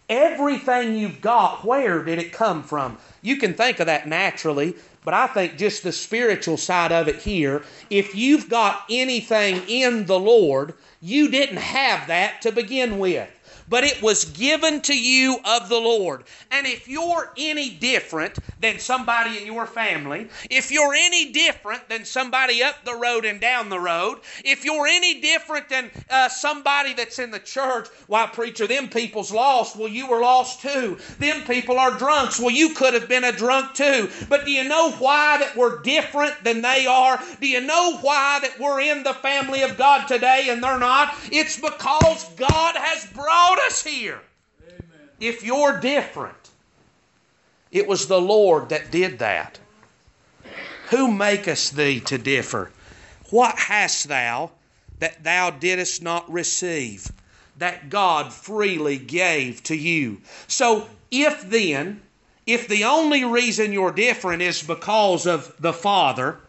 Everything 0.10 0.96
you've 0.96 1.22
got, 1.22 1.64
where 1.64 2.04
did 2.04 2.20
it 2.20 2.34
come 2.34 2.64
from? 2.64 2.98
You 3.22 3.38
can 3.38 3.54
think 3.54 3.80
of 3.80 3.86
that 3.86 4.08
naturally, 4.08 4.76
but 5.06 5.14
I 5.14 5.28
think 5.28 5.58
just 5.58 5.84
the 5.84 5.92
spiritual 5.92 6.58
side 6.58 6.92
of 6.92 7.08
it 7.08 7.18
here, 7.18 7.64
if 7.90 8.14
you've 8.16 8.50
got 8.50 8.84
anything 8.90 9.62
in 9.68 10.06
the 10.06 10.20
Lord, 10.20 10.74
you 11.02 11.30
didn't 11.30 11.58
have 11.58 12.08
that 12.08 12.42
to 12.42 12.52
begin 12.52 13.00
with 13.00 13.30
but 13.72 13.86
it 13.86 14.02
was 14.02 14.26
given 14.26 14.82
to 14.82 14.94
you 14.94 15.40
of 15.46 15.70
the 15.70 15.80
Lord. 15.80 16.26
And 16.52 16.68
if 16.68 16.90
you're 16.90 17.32
any 17.38 17.70
different 17.70 18.38
than 18.60 18.80
somebody 18.80 19.40
in 19.40 19.46
your 19.46 19.66
family, 19.66 20.28
if 20.50 20.72
you're 20.72 20.94
any 20.94 21.32
different 21.32 21.88
than 21.88 22.04
somebody 22.04 22.62
up 22.62 22.84
the 22.84 22.96
road 22.96 23.24
and 23.24 23.40
down 23.40 23.70
the 23.70 23.80
road, 23.80 24.20
if 24.44 24.66
you're 24.66 24.88
any 24.88 25.22
different 25.22 25.70
than 25.70 25.90
uh, 26.10 26.28
somebody 26.28 26.94
that's 26.94 27.18
in 27.18 27.32
the 27.32 27.40
church, 27.40 27.88
why, 28.08 28.28
preacher, 28.28 28.68
them 28.68 28.90
people's 28.90 29.32
lost. 29.32 29.78
Well, 29.78 29.88
you 29.88 30.06
were 30.06 30.20
lost 30.20 30.62
too. 30.62 30.98
Them 31.20 31.42
people 31.46 31.80
are 31.80 31.98
drunks. 31.98 32.40
Well, 32.40 32.52
you 32.52 32.74
could 32.74 32.94
have 32.94 33.08
been 33.08 33.24
a 33.24 33.32
drunk 33.32 33.74
too. 33.74 34.10
But 34.28 34.44
do 34.44 34.52
you 34.52 34.66
know 34.66 34.92
why 34.92 35.38
that 35.38 35.56
we're 35.56 35.82
different 35.82 36.44
than 36.44 36.62
they 36.62 36.88
are? 36.88 37.24
Do 37.40 37.48
you 37.48 37.62
know 37.62 37.98
why 38.02 38.40
that 38.42 38.60
we're 38.60 38.82
in 38.82 39.04
the 39.04 39.14
family 39.14 39.62
of 39.62 39.78
God 39.78 40.08
today 40.08 40.48
and 40.50 40.62
they're 40.62 40.78
not? 40.78 41.16
It's 41.32 41.56
because 41.58 42.26
God 42.36 42.76
has 42.76 43.06
brought 43.14 43.61
us 43.66 43.84
here. 43.84 44.22
Amen. 44.68 45.10
If 45.20 45.44
you're 45.44 45.80
different, 45.80 46.50
it 47.72 47.88
was 47.88 48.08
the 48.08 48.22
Lord 48.22 48.70
that 48.70 48.92
did 48.92 49.20
that. 49.20 49.60
Who 50.90 51.12
makest 51.12 51.76
thee 51.76 52.02
to 52.02 52.18
differ? 52.18 52.72
What 53.30 53.58
hast 53.58 54.08
thou 54.08 54.52
that 55.00 55.24
thou 55.24 55.50
didst 55.50 56.04
not 56.04 56.32
receive, 56.32 57.12
that 57.58 57.90
God 57.90 58.34
freely 58.34 58.98
gave 58.98 59.64
to 59.64 59.76
you? 59.76 60.22
So, 60.48 60.90
if 61.10 61.50
then, 61.50 62.02
if 62.46 62.68
the 62.68 62.84
only 62.84 63.24
reason 63.24 63.72
you're 63.72 63.92
different 63.92 64.42
is 64.42 64.62
because 64.62 65.26
of 65.26 65.56
the 65.60 65.74
Father, 65.74 66.40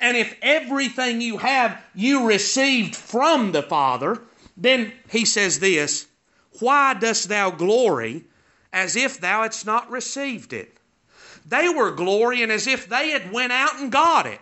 and 0.00 0.16
if 0.16 0.34
everything 0.40 1.20
you 1.20 1.36
have 1.36 1.82
you 1.94 2.26
received 2.26 2.96
from 2.96 3.52
the 3.52 3.62
Father, 3.62 4.22
then 4.56 4.92
he 5.10 5.24
says 5.26 5.58
this 5.58 6.06
why 6.60 6.94
dost 6.94 7.28
thou 7.28 7.50
glory 7.50 8.24
as 8.72 8.96
if 8.96 9.20
thou 9.20 9.42
hadst 9.42 9.66
not 9.66 9.90
received 9.90 10.52
it? 10.52 10.72
They 11.46 11.68
were 11.68 11.92
glorying 11.92 12.50
as 12.50 12.66
if 12.66 12.88
they 12.88 13.10
had 13.10 13.32
went 13.32 13.52
out 13.52 13.78
and 13.78 13.90
got 13.92 14.26
it 14.26 14.40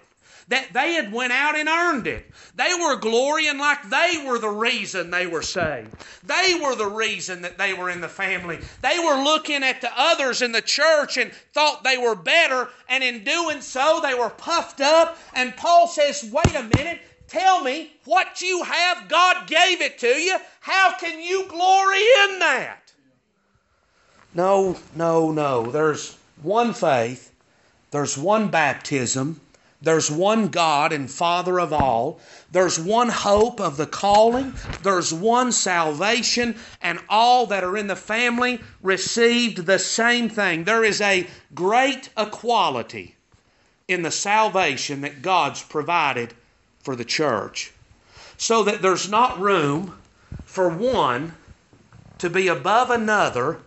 that 0.48 0.72
they 0.72 0.94
had 0.94 1.12
went 1.12 1.32
out 1.32 1.56
and 1.56 1.68
earned 1.68 2.06
it. 2.06 2.30
They 2.54 2.72
were 2.74 2.96
glorying 2.96 3.58
like 3.58 3.88
they 3.88 4.22
were 4.26 4.38
the 4.38 4.50
reason 4.50 5.10
they 5.10 5.26
were 5.26 5.42
saved. 5.42 5.90
They 6.24 6.60
were 6.62 6.74
the 6.74 6.86
reason 6.86 7.42
that 7.42 7.58
they 7.58 7.72
were 7.72 7.90
in 7.90 8.00
the 8.00 8.08
family. 8.08 8.58
They 8.82 8.98
were 8.98 9.22
looking 9.22 9.62
at 9.62 9.80
the 9.80 9.90
others 9.96 10.42
in 10.42 10.52
the 10.52 10.62
church 10.62 11.16
and 11.16 11.32
thought 11.52 11.82
they 11.82 11.98
were 11.98 12.14
better, 12.14 12.68
and 12.88 13.02
in 13.02 13.24
doing 13.24 13.60
so, 13.60 14.00
they 14.02 14.14
were 14.14 14.30
puffed 14.30 14.80
up. 14.80 15.18
And 15.34 15.56
Paul 15.56 15.88
says, 15.88 16.30
Wait 16.30 16.54
a 16.54 16.62
minute, 16.76 17.00
Tell 17.28 17.62
me 17.62 17.92
what 18.04 18.40
you 18.40 18.62
have, 18.62 19.08
God 19.08 19.46
gave 19.46 19.80
it 19.80 19.98
to 19.98 20.08
you. 20.08 20.38
How 20.60 20.96
can 20.96 21.20
you 21.20 21.46
glory 21.48 21.98
in 21.98 22.38
that? 22.38 22.92
No, 24.34 24.76
no, 24.94 25.30
no. 25.30 25.70
There's 25.70 26.18
one 26.42 26.74
faith, 26.74 27.32
there's 27.90 28.18
one 28.18 28.48
baptism, 28.48 29.40
there's 29.80 30.10
one 30.10 30.48
God 30.48 30.92
and 30.92 31.10
Father 31.10 31.60
of 31.60 31.72
all, 31.72 32.18
there's 32.50 32.78
one 32.78 33.08
hope 33.08 33.60
of 33.60 33.76
the 33.76 33.86
calling, 33.86 34.54
there's 34.82 35.12
one 35.12 35.52
salvation, 35.52 36.56
and 36.82 36.98
all 37.08 37.46
that 37.46 37.62
are 37.62 37.76
in 37.76 37.86
the 37.86 37.96
family 37.96 38.60
received 38.82 39.66
the 39.66 39.78
same 39.78 40.28
thing. 40.28 40.64
There 40.64 40.84
is 40.84 41.00
a 41.00 41.26
great 41.54 42.08
equality 42.16 43.16
in 43.86 44.02
the 44.02 44.10
salvation 44.10 45.02
that 45.02 45.22
God's 45.22 45.62
provided 45.62 46.34
for 46.84 46.94
the 46.94 47.04
church 47.04 47.72
so 48.36 48.62
that 48.62 48.82
there's 48.82 49.08
not 49.08 49.40
room 49.40 49.98
for 50.44 50.68
one 50.68 51.34
to 52.18 52.30
be 52.30 52.48
above 52.48 52.90
another 52.90 53.58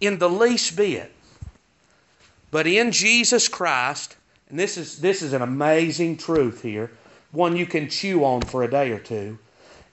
in 0.00 0.18
the 0.18 0.28
least 0.28 0.76
bit. 0.76 1.12
But 2.50 2.66
in 2.66 2.92
Jesus 2.92 3.48
Christ, 3.48 4.16
and 4.48 4.58
this 4.58 4.78
is, 4.78 5.00
this 5.00 5.22
is 5.22 5.32
an 5.32 5.42
amazing 5.42 6.16
truth 6.16 6.62
here, 6.62 6.90
one 7.32 7.56
you 7.56 7.66
can 7.66 7.88
chew 7.88 8.24
on 8.24 8.42
for 8.42 8.62
a 8.62 8.70
day 8.70 8.90
or 8.92 8.98
two. 8.98 9.38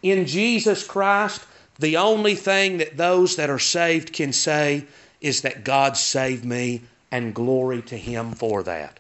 In 0.04 0.28
Jesus 0.28 0.86
Christ, 0.86 1.42
the 1.80 1.98
only 1.98 2.36
thing 2.36 2.78
that 2.78 2.98
those 2.98 3.36
that 3.38 3.50
are 3.50 3.60
saved 3.60 4.14
can 4.14 4.32
say 4.34 4.86
is 5.20 5.42
that 5.42 5.64
God 5.64 5.98
saved 5.98 6.46
me 6.46 6.82
and 7.12 7.34
glory 7.34 7.82
to 7.84 7.98
Him 7.98 8.32
for 8.34 8.62
that. 8.64 9.00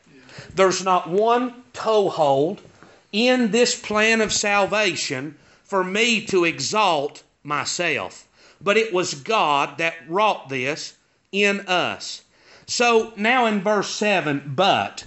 There's 0.55 0.83
not 0.83 1.09
one 1.09 1.63
toehold 1.73 2.61
in 3.11 3.51
this 3.51 3.79
plan 3.79 4.21
of 4.21 4.33
salvation 4.33 5.35
for 5.63 5.83
me 5.83 6.25
to 6.25 6.45
exalt 6.45 7.23
myself. 7.43 8.27
But 8.59 8.77
it 8.77 8.93
was 8.93 9.13
God 9.13 9.77
that 9.79 9.95
wrought 10.07 10.49
this 10.49 10.93
in 11.31 11.61
us. 11.61 12.21
So 12.67 13.13
now 13.15 13.45
in 13.45 13.61
verse 13.61 13.89
7, 13.89 14.53
but. 14.55 15.05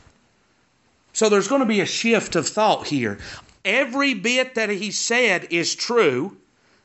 So 1.12 1.28
there's 1.28 1.48
going 1.48 1.60
to 1.60 1.66
be 1.66 1.80
a 1.80 1.86
shift 1.86 2.34
of 2.34 2.48
thought 2.48 2.88
here. 2.88 3.18
Every 3.64 4.14
bit 4.14 4.56
that 4.56 4.68
he 4.68 4.90
said 4.90 5.46
is 5.50 5.74
true. 5.74 6.36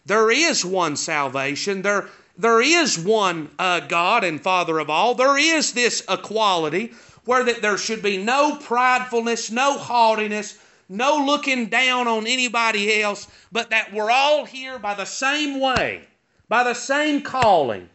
There 0.05 0.31
is 0.31 0.63
one 0.63 0.95
salvation. 0.95 1.81
There, 1.81 2.07
there 2.37 2.61
is 2.61 2.97
one 2.97 3.49
uh, 3.59 3.81
God 3.81 4.23
and 4.23 4.41
Father 4.41 4.79
of 4.79 4.89
all. 4.89 5.15
There 5.15 5.37
is 5.37 5.73
this 5.73 6.03
equality 6.07 6.93
where 7.25 7.43
that 7.43 7.61
there 7.61 7.77
should 7.77 8.01
be 8.01 8.17
no 8.17 8.55
pridefulness, 8.55 9.51
no 9.51 9.77
haughtiness, 9.77 10.57
no 10.89 11.23
looking 11.25 11.67
down 11.67 12.07
on 12.07 12.25
anybody 12.25 13.01
else, 13.01 13.27
but 13.51 13.69
that 13.69 13.93
we're 13.93 14.11
all 14.11 14.45
here 14.45 14.79
by 14.79 14.95
the 14.95 15.05
same 15.05 15.59
way, 15.59 16.01
by 16.47 16.63
the 16.63 16.73
same 16.73 17.21
calling. 17.21 17.89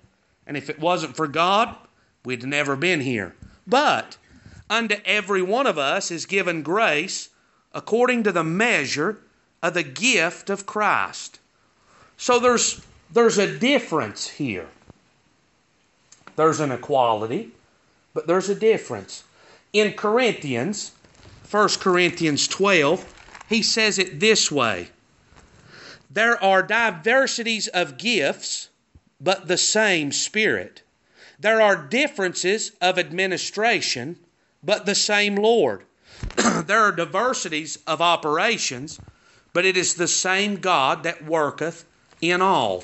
And 0.46 0.56
if 0.56 0.70
it 0.70 0.78
wasn't 0.78 1.16
for 1.16 1.26
God, 1.26 1.76
we'd 2.24 2.44
never 2.44 2.76
been 2.76 3.00
here. 3.00 3.34
But 3.66 4.16
unto 4.70 4.96
every 5.04 5.42
one 5.42 5.66
of 5.66 5.78
us 5.78 6.10
is 6.10 6.26
given 6.26 6.62
grace 6.62 7.30
according 7.72 8.22
to 8.22 8.32
the 8.32 8.44
measure 8.44 9.18
of 9.62 9.74
the 9.74 9.82
gift 9.82 10.48
of 10.48 10.66
Christ. 10.66 11.40
So 12.16 12.38
there's 12.38 12.80
there's 13.10 13.38
a 13.38 13.58
difference 13.58 14.28
here. 14.28 14.68
There's 16.36 16.60
an 16.60 16.72
equality, 16.72 17.52
but 18.12 18.26
there's 18.26 18.48
a 18.48 18.54
difference. 18.54 19.24
In 19.72 19.92
Corinthians, 19.92 20.92
1 21.54 21.68
Corinthians 21.78 22.48
12, 22.48 23.14
he 23.48 23.62
says 23.62 24.00
it 24.00 24.18
this 24.18 24.50
way 24.50 24.88
there 26.10 26.42
are 26.42 26.64
diversities 26.64 27.68
of 27.68 27.96
gifts, 27.96 28.70
but 29.20 29.46
the 29.46 29.56
same 29.56 30.10
Spirit. 30.10 30.82
There 31.38 31.62
are 31.62 31.76
differences 31.76 32.72
of 32.80 32.98
administration, 32.98 34.18
but 34.64 34.84
the 34.84 34.96
same 34.96 35.36
Lord. 35.36 35.84
there 36.66 36.80
are 36.80 36.90
diversities 36.90 37.78
of 37.86 38.02
operations, 38.02 38.98
but 39.52 39.64
it 39.64 39.76
is 39.76 39.94
the 39.94 40.08
same 40.08 40.56
God 40.56 41.04
that 41.04 41.24
worketh 41.24 41.84
in 42.20 42.42
all. 42.42 42.82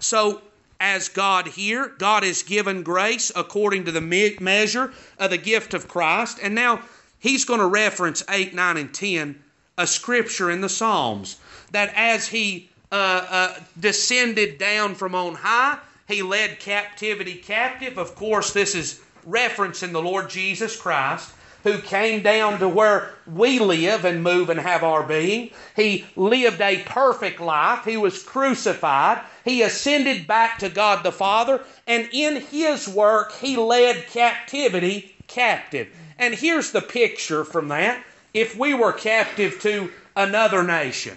So, 0.00 0.42
as 0.78 1.08
God 1.08 1.46
here, 1.46 1.94
God 1.96 2.24
has 2.24 2.42
given 2.42 2.82
grace 2.82 3.32
according 3.34 3.86
to 3.86 3.92
the 3.92 4.02
me- 4.02 4.36
measure 4.38 4.92
of 5.18 5.30
the 5.30 5.38
gift 5.38 5.72
of 5.72 5.88
Christ. 5.88 6.38
And 6.42 6.54
now 6.54 6.82
he's 7.22 7.46
going 7.46 7.60
to 7.60 7.66
reference 7.66 8.22
8, 8.28 8.52
9, 8.52 8.76
and 8.76 8.92
10, 8.92 9.42
a 9.78 9.86
scripture 9.86 10.50
in 10.50 10.60
the 10.60 10.68
Psalms, 10.68 11.38
that 11.70 11.90
as 11.96 12.28
he 12.28 12.68
uh, 12.90 12.94
uh, 13.30 13.54
descended 13.80 14.58
down 14.58 14.94
from 14.94 15.14
on 15.14 15.36
high, 15.36 15.78
he 16.06 16.20
led 16.20 16.60
captivity 16.60 17.36
captive. 17.36 17.96
Of 17.96 18.14
course, 18.14 18.52
this 18.52 18.74
is 18.74 19.00
referencing 19.26 19.92
the 19.92 20.02
Lord 20.02 20.28
Jesus 20.28 20.76
Christ 20.76 21.32
who 21.62 21.78
came 21.78 22.22
down 22.22 22.58
to 22.58 22.68
where 22.68 23.14
we 23.26 23.58
live 23.58 24.04
and 24.04 24.22
move 24.22 24.50
and 24.50 24.58
have 24.58 24.82
our 24.82 25.02
being. 25.02 25.50
He 25.76 26.04
lived 26.16 26.60
a 26.60 26.82
perfect 26.82 27.40
life. 27.40 27.84
He 27.84 27.96
was 27.96 28.22
crucified. 28.22 29.20
He 29.44 29.62
ascended 29.62 30.26
back 30.26 30.58
to 30.58 30.68
God 30.68 31.04
the 31.04 31.12
Father. 31.12 31.62
And 31.86 32.08
in 32.12 32.42
His 32.42 32.88
work, 32.88 33.32
He 33.32 33.56
led 33.56 34.08
captivity 34.08 35.14
captive. 35.28 35.88
And 36.22 36.36
here's 36.36 36.70
the 36.70 36.80
picture 36.80 37.42
from 37.42 37.66
that. 37.66 38.04
If 38.32 38.56
we 38.56 38.74
were 38.74 38.92
captive 38.92 39.58
to 39.62 39.90
another 40.14 40.62
nation, 40.62 41.16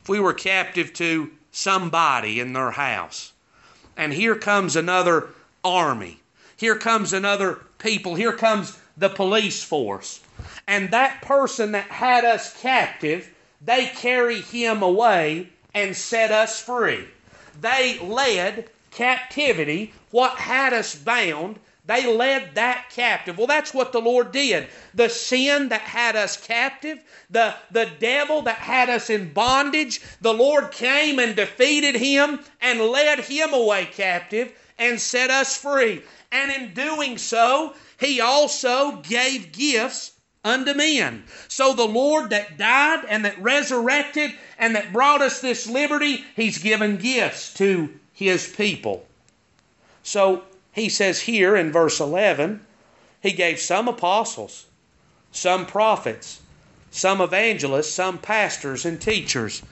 if 0.00 0.08
we 0.08 0.20
were 0.20 0.32
captive 0.32 0.92
to 0.92 1.32
somebody 1.50 2.38
in 2.38 2.52
their 2.52 2.70
house, 2.70 3.32
and 3.96 4.12
here 4.12 4.36
comes 4.36 4.76
another 4.76 5.30
army, 5.64 6.20
here 6.56 6.76
comes 6.76 7.12
another 7.12 7.58
people, 7.78 8.14
here 8.14 8.32
comes 8.32 8.78
the 8.96 9.08
police 9.08 9.64
force. 9.64 10.20
And 10.68 10.92
that 10.92 11.22
person 11.22 11.72
that 11.72 11.90
had 11.90 12.24
us 12.24 12.56
captive, 12.62 13.28
they 13.60 13.86
carry 13.86 14.40
him 14.40 14.82
away 14.84 15.48
and 15.74 15.96
set 15.96 16.30
us 16.30 16.62
free. 16.62 17.08
They 17.60 17.98
led 17.98 18.70
captivity, 18.92 19.92
what 20.12 20.36
had 20.38 20.72
us 20.72 20.94
bound, 20.94 21.58
they 21.84 22.06
led 22.06 22.54
that 22.54 22.90
captive. 22.90 23.38
Well, 23.38 23.48
that's 23.48 23.74
what 23.74 23.92
the 23.92 24.00
Lord 24.00 24.30
did. 24.30 24.68
The 24.94 25.08
sin 25.08 25.70
that 25.70 25.80
had 25.80 26.14
us 26.14 26.36
captive, 26.36 27.02
the, 27.28 27.54
the 27.72 27.90
devil 27.98 28.42
that 28.42 28.58
had 28.58 28.88
us 28.88 29.10
in 29.10 29.32
bondage, 29.32 30.00
the 30.20 30.32
Lord 30.32 30.70
came 30.70 31.18
and 31.18 31.34
defeated 31.34 31.96
him 31.96 32.40
and 32.60 32.80
led 32.80 33.20
him 33.20 33.52
away 33.52 33.86
captive 33.86 34.52
and 34.78 35.00
set 35.00 35.30
us 35.30 35.56
free. 35.56 36.02
And 36.30 36.52
in 36.52 36.72
doing 36.72 37.18
so, 37.18 37.74
he 37.98 38.20
also 38.20 38.96
gave 39.02 39.52
gifts 39.52 40.12
unto 40.44 40.74
men. 40.74 41.24
So 41.48 41.72
the 41.72 41.84
Lord 41.84 42.30
that 42.30 42.58
died 42.58 43.04
and 43.08 43.24
that 43.24 43.40
resurrected 43.42 44.32
and 44.58 44.76
that 44.76 44.92
brought 44.92 45.22
us 45.22 45.40
this 45.40 45.66
liberty, 45.66 46.24
He's 46.36 46.58
given 46.58 46.96
gifts 46.96 47.54
to 47.54 47.92
His 48.12 48.48
people. 48.48 49.06
So 50.02 50.42
he 50.72 50.88
says 50.88 51.20
here 51.20 51.54
in 51.54 51.70
verse 51.70 52.00
11, 52.00 52.64
He 53.20 53.32
gave 53.32 53.60
some 53.60 53.88
apostles, 53.88 54.66
some 55.30 55.66
prophets, 55.66 56.40
some 56.90 57.20
evangelists, 57.20 57.92
some 57.92 58.18
pastors 58.18 58.84
and 58.84 59.00
teachers. 59.00 59.62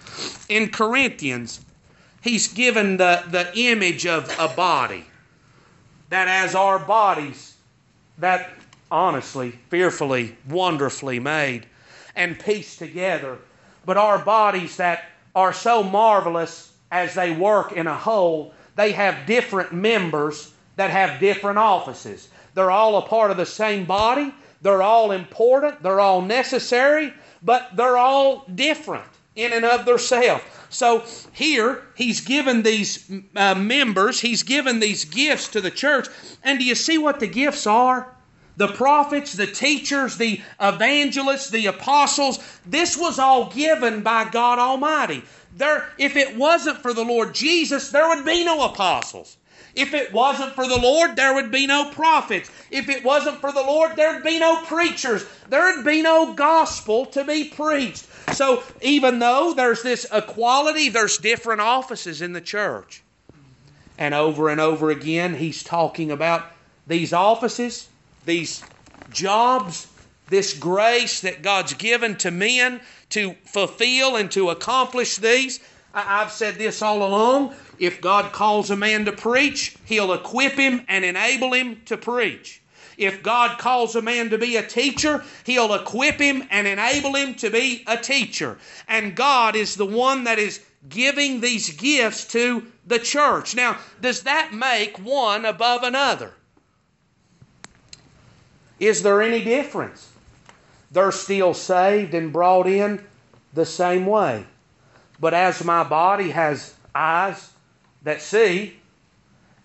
In 0.48 0.70
Corinthians, 0.70 1.60
He's 2.22 2.48
given 2.48 2.98
the, 2.98 3.24
the 3.28 3.50
image 3.58 4.06
of 4.06 4.30
a 4.38 4.48
body. 4.48 5.06
That 6.10 6.28
as 6.28 6.54
our 6.54 6.78
bodies 6.78 7.54
that 8.18 8.50
honestly, 8.90 9.52
fearfully, 9.70 10.36
wonderfully 10.48 11.18
made 11.18 11.66
and 12.14 12.38
pieced 12.38 12.78
together. 12.78 13.38
But 13.86 13.96
our 13.96 14.18
bodies 14.18 14.76
that 14.76 15.04
are 15.34 15.52
so 15.52 15.82
marvelous 15.82 16.72
as 16.90 17.14
they 17.14 17.32
work 17.32 17.72
in 17.72 17.86
a 17.86 17.96
whole, 17.96 18.52
they 18.76 18.92
have 18.92 19.26
different 19.26 19.72
members 19.72 20.52
that 20.76 20.90
have 20.90 21.20
different 21.20 21.58
offices. 21.58 22.28
They're 22.54 22.70
all 22.70 22.96
a 22.96 23.02
part 23.02 23.30
of 23.30 23.36
the 23.36 23.46
same 23.46 23.84
body, 23.84 24.34
they're 24.62 24.82
all 24.82 25.12
important, 25.12 25.82
they're 25.82 26.00
all 26.00 26.22
necessary, 26.22 27.12
but 27.42 27.76
they're 27.76 27.96
all 27.96 28.44
different 28.54 29.06
in 29.36 29.52
and 29.52 29.64
of 29.64 29.84
themselves. 29.84 30.44
So 30.68 31.04
here, 31.32 31.82
he's 31.96 32.20
given 32.20 32.62
these 32.62 33.10
uh, 33.34 33.54
members, 33.54 34.20
he's 34.20 34.42
given 34.42 34.80
these 34.80 35.04
gifts 35.04 35.48
to 35.48 35.60
the 35.60 35.70
church. 35.70 36.08
And 36.42 36.58
do 36.58 36.64
you 36.64 36.74
see 36.74 36.98
what 36.98 37.20
the 37.20 37.26
gifts 37.26 37.66
are? 37.66 38.14
The 38.56 38.68
prophets, 38.68 39.32
the 39.32 39.46
teachers, 39.46 40.16
the 40.16 40.40
evangelists, 40.60 41.50
the 41.50 41.66
apostles, 41.66 42.38
this 42.66 42.96
was 42.96 43.18
all 43.18 43.50
given 43.50 44.02
by 44.02 44.28
God 44.28 44.58
Almighty. 44.58 45.22
There, 45.56 45.88
if 45.98 46.16
it 46.16 46.36
wasn't 46.36 46.78
for 46.78 46.92
the 46.92 47.04
Lord 47.04 47.34
Jesus, 47.34 47.90
there 47.90 48.08
would 48.08 48.24
be 48.24 48.44
no 48.44 48.64
apostles. 48.64 49.36
If 49.74 49.94
it 49.94 50.12
wasn't 50.12 50.54
for 50.54 50.66
the 50.66 50.78
Lord, 50.78 51.16
there 51.16 51.34
would 51.34 51.50
be 51.50 51.66
no 51.66 51.90
prophets. 51.90 52.50
If 52.70 52.88
it 52.88 53.04
wasn't 53.04 53.40
for 53.40 53.52
the 53.52 53.62
Lord, 53.62 53.96
there'd 53.96 54.24
be 54.24 54.38
no 54.38 54.62
preachers. 54.64 55.24
There'd 55.48 55.84
be 55.84 56.02
no 56.02 56.34
gospel 56.34 57.06
to 57.06 57.24
be 57.24 57.44
preached. 57.44 58.06
So 58.34 58.62
even 58.82 59.18
though 59.18 59.54
there's 59.54 59.82
this 59.82 60.06
equality, 60.12 60.88
there's 60.88 61.18
different 61.18 61.60
offices 61.60 62.22
in 62.22 62.32
the 62.32 62.40
church. 62.40 63.02
And 63.98 64.14
over 64.14 64.48
and 64.48 64.60
over 64.60 64.90
again, 64.90 65.34
he's 65.34 65.62
talking 65.62 66.10
about 66.10 66.46
these 66.86 67.12
offices, 67.12 67.88
these 68.24 68.64
jobs, 69.12 69.86
this 70.28 70.54
grace 70.54 71.20
that 71.20 71.42
God's 71.42 71.74
given 71.74 72.16
to 72.16 72.30
men 72.30 72.80
to 73.10 73.34
fulfill 73.44 74.16
and 74.16 74.30
to 74.30 74.50
accomplish 74.50 75.16
these. 75.16 75.60
I've 75.92 76.30
said 76.30 76.54
this 76.54 76.82
all 76.82 77.02
along. 77.02 77.54
If 77.80 78.02
God 78.02 78.32
calls 78.32 78.70
a 78.70 78.76
man 78.76 79.06
to 79.06 79.12
preach, 79.12 79.74
he'll 79.86 80.12
equip 80.12 80.52
him 80.52 80.84
and 80.86 81.04
enable 81.04 81.54
him 81.54 81.80
to 81.86 81.96
preach. 81.96 82.60
If 82.98 83.22
God 83.22 83.58
calls 83.58 83.96
a 83.96 84.02
man 84.02 84.28
to 84.28 84.36
be 84.36 84.56
a 84.56 84.66
teacher, 84.66 85.24
He'll 85.44 85.72
equip 85.72 86.20
him 86.20 86.46
and 86.50 86.66
enable 86.66 87.14
him 87.14 87.34
to 87.36 87.48
be 87.48 87.82
a 87.86 87.96
teacher. 87.96 88.58
And 88.86 89.16
God 89.16 89.56
is 89.56 89.74
the 89.74 89.86
one 89.86 90.24
that 90.24 90.38
is 90.38 90.60
giving 90.90 91.40
these 91.40 91.70
gifts 91.70 92.26
to 92.32 92.66
the 92.86 92.98
church. 92.98 93.54
Now, 93.54 93.78
does 94.02 94.24
that 94.24 94.52
make 94.52 94.98
one 94.98 95.46
above 95.46 95.82
another? 95.82 96.34
Is 98.78 99.02
there 99.02 99.22
any 99.22 99.42
difference? 99.42 100.12
They're 100.90 101.12
still 101.12 101.54
saved 101.54 102.12
and 102.12 102.30
brought 102.30 102.66
in 102.66 103.02
the 103.54 103.64
same 103.64 104.04
way. 104.04 104.44
But 105.18 105.32
as 105.32 105.64
my 105.64 105.84
body 105.84 106.30
has 106.30 106.74
eyes 106.94 107.50
that 108.02 108.22
see 108.22 108.76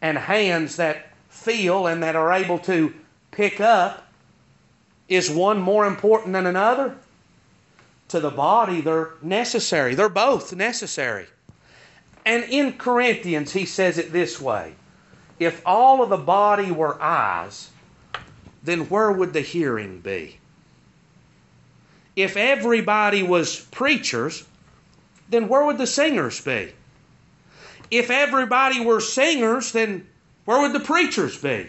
and 0.02 0.18
hands 0.18 0.76
that 0.76 1.10
feel 1.30 1.88
and 1.88 2.04
that 2.04 2.16
are 2.16 2.32
able 2.34 2.60
to 2.60 2.94
pick 3.32 3.60
up, 3.60 4.08
is 5.08 5.30
one 5.30 5.60
more 5.60 5.86
important 5.86 6.34
than 6.34 6.46
another? 6.46 6.96
To 8.10 8.20
the 8.20 8.30
body, 8.30 8.82
they're 8.82 9.12
necessary. 9.22 9.96
They're 9.96 10.10
both 10.10 10.54
necessary. 10.54 11.28
And 12.26 12.44
in 12.46 12.74
Corinthians, 12.74 13.54
he 13.54 13.66
says 13.66 13.98
it 13.98 14.12
this 14.12 14.42
way 14.42 14.74
If 15.40 15.62
all 15.66 16.02
of 16.02 16.10
the 16.10 16.18
body 16.18 16.72
were 16.72 17.02
eyes, 17.02 17.70
then 18.64 18.82
where 18.90 19.12
would 19.12 19.34
the 19.34 19.42
hearing 19.42 20.00
be? 20.00 20.40
If 22.16 22.38
everybody 22.38 23.24
was 23.24 23.60
preachers, 23.60 24.46
then 25.30 25.48
where 25.48 25.66
would 25.66 25.78
the 25.78 25.88
singers 25.88 26.42
be? 26.42 26.72
If 27.92 28.10
everybody 28.10 28.80
were 28.80 29.00
singers, 29.00 29.72
then 29.72 30.08
where 30.46 30.62
would 30.62 30.74
the 30.74 30.80
preachers 30.80 31.38
be? 31.38 31.68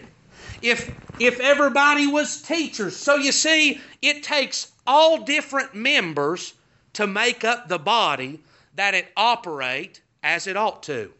if 0.61 0.91
if 1.19 1.39
everybody 1.39 2.05
was 2.07 2.41
teachers. 2.41 2.95
So 2.95 3.15
you 3.15 3.31
see, 3.31 3.81
it 4.01 4.23
takes 4.23 4.71
all 4.85 5.23
different 5.23 5.73
members 5.73 6.53
to 6.93 7.07
make 7.07 7.43
up 7.43 7.67
the 7.67 7.79
body 7.79 8.39
that 8.75 8.93
it 8.93 9.07
operate 9.17 10.01
as 10.23 10.45
it 10.47 10.55
ought 10.55 10.83
to. 10.83 11.11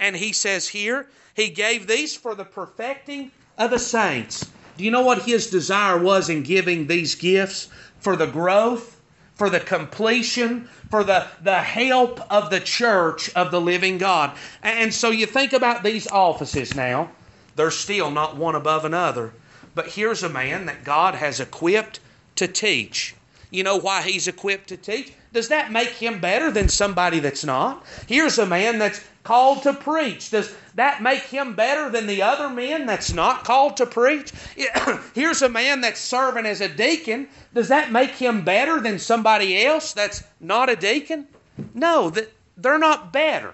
And 0.00 0.16
he 0.16 0.32
says 0.32 0.68
here, 0.68 1.08
he 1.34 1.48
gave 1.48 1.86
these 1.86 2.16
for 2.16 2.34
the 2.34 2.44
perfecting 2.44 3.30
of 3.58 3.70
the 3.70 3.78
saints. 3.78 4.48
Do 4.76 4.84
you 4.84 4.90
know 4.90 5.02
what 5.02 5.22
his 5.22 5.48
desire 5.48 5.98
was 5.98 6.28
in 6.28 6.42
giving 6.42 6.86
these 6.86 7.14
gifts? 7.14 7.68
For 8.00 8.16
the 8.16 8.26
growth, 8.26 8.95
for 9.36 9.50
the 9.50 9.60
completion, 9.60 10.68
for 10.90 11.04
the, 11.04 11.26
the 11.42 11.58
help 11.58 12.20
of 12.32 12.50
the 12.50 12.60
church 12.60 13.30
of 13.34 13.50
the 13.50 13.60
living 13.60 13.98
God. 13.98 14.36
And 14.62 14.92
so 14.92 15.10
you 15.10 15.26
think 15.26 15.52
about 15.52 15.84
these 15.84 16.08
offices 16.08 16.74
now. 16.74 17.10
They're 17.54 17.70
still 17.70 18.10
not 18.10 18.36
one 18.36 18.54
above 18.54 18.84
another. 18.84 19.32
But 19.74 19.88
here's 19.88 20.22
a 20.22 20.28
man 20.28 20.66
that 20.66 20.84
God 20.84 21.14
has 21.14 21.38
equipped 21.38 22.00
to 22.36 22.48
teach. 22.48 23.14
You 23.50 23.62
know 23.62 23.76
why 23.76 24.02
he's 24.02 24.26
equipped 24.26 24.68
to 24.70 24.76
teach? 24.76 25.12
Does 25.32 25.48
that 25.48 25.70
make 25.70 25.90
him 25.90 26.18
better 26.18 26.50
than 26.50 26.68
somebody 26.68 27.18
that's 27.20 27.44
not? 27.44 27.84
Here's 28.06 28.38
a 28.38 28.46
man 28.46 28.78
that's 28.78 29.00
called 29.26 29.64
to 29.64 29.74
preach. 29.74 30.30
Does 30.30 30.54
that 30.76 31.02
make 31.02 31.22
him 31.22 31.54
better 31.56 31.90
than 31.90 32.06
the 32.06 32.22
other 32.22 32.48
men 32.48 32.86
that's 32.86 33.12
not 33.12 33.42
called 33.42 33.76
to 33.78 33.84
preach? 33.84 34.32
Here's 35.14 35.42
a 35.42 35.48
man 35.48 35.80
that's 35.80 35.98
serving 35.98 36.46
as 36.46 36.60
a 36.60 36.68
deacon. 36.68 37.26
Does 37.52 37.66
that 37.66 37.90
make 37.90 38.12
him 38.12 38.44
better 38.44 38.78
than 38.80 39.00
somebody 39.00 39.64
else 39.66 39.92
that's 39.92 40.22
not 40.40 40.70
a 40.70 40.76
deacon? 40.76 41.26
No, 41.74 42.14
they're 42.56 42.78
not 42.78 43.12
better. 43.12 43.52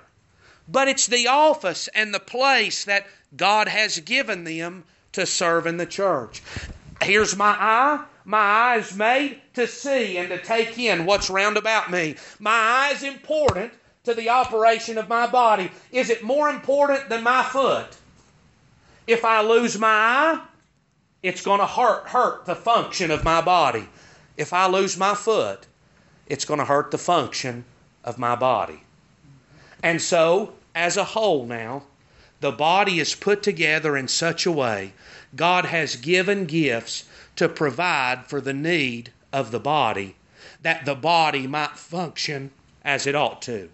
But 0.68 0.88
it's 0.88 1.06
the 1.06 1.28
office 1.28 1.88
and 1.94 2.12
the 2.12 2.20
place 2.20 2.84
that 2.84 3.06
God 3.34 3.66
has 3.66 3.98
given 4.00 4.44
them 4.44 4.84
to 5.12 5.24
serve 5.24 5.66
in 5.66 5.78
the 5.78 5.86
church. 5.86 6.42
Here's 7.00 7.34
my 7.34 7.56
eye. 7.58 8.04
My 8.26 8.38
eye 8.38 8.76
is 8.76 8.94
made 8.94 9.40
to 9.54 9.66
see 9.66 10.18
and 10.18 10.28
to 10.28 10.38
take 10.38 10.78
in 10.78 11.06
what's 11.06 11.30
round 11.30 11.56
about 11.56 11.90
me. 11.90 12.16
My 12.38 12.52
eye 12.52 12.92
is 12.94 13.02
important 13.02 13.72
to 14.04 14.14
the 14.14 14.28
operation 14.28 14.98
of 14.98 15.08
my 15.08 15.26
body. 15.26 15.70
Is 15.92 16.10
it 16.10 16.24
more 16.24 16.48
important 16.48 17.08
than 17.08 17.22
my 17.22 17.42
foot? 17.42 17.96
If 19.06 19.24
I 19.24 19.42
lose 19.42 19.78
my 19.78 19.88
eye, 19.88 20.40
it's 21.22 21.42
going 21.42 21.60
to 21.60 21.66
hurt, 21.66 22.08
hurt 22.08 22.44
the 22.44 22.56
function 22.56 23.10
of 23.12 23.22
my 23.22 23.40
body. 23.40 23.88
If 24.36 24.52
I 24.52 24.66
lose 24.66 24.96
my 24.96 25.14
foot, 25.14 25.66
it's 26.26 26.44
going 26.44 26.58
to 26.58 26.64
hurt 26.64 26.90
the 26.90 26.98
function 26.98 27.64
of 28.02 28.18
my 28.18 28.34
body. 28.34 28.82
And 29.82 30.02
so, 30.02 30.54
as 30.74 30.96
a 30.96 31.04
whole 31.04 31.46
now, 31.46 31.84
the 32.40 32.52
body 32.52 32.98
is 32.98 33.14
put 33.14 33.42
together 33.42 33.96
in 33.96 34.08
such 34.08 34.46
a 34.46 34.52
way 34.52 34.94
God 35.36 35.64
has 35.66 35.94
given 35.94 36.46
gifts 36.46 37.04
to 37.36 37.48
provide 37.48 38.26
for 38.26 38.40
the 38.40 38.52
need 38.52 39.12
of 39.32 39.52
the 39.52 39.60
body 39.60 40.16
that 40.62 40.84
the 40.84 40.94
body 40.94 41.46
might 41.46 41.76
function 41.76 42.50
as 42.84 43.06
it 43.06 43.14
ought 43.14 43.42
to. 43.42 43.68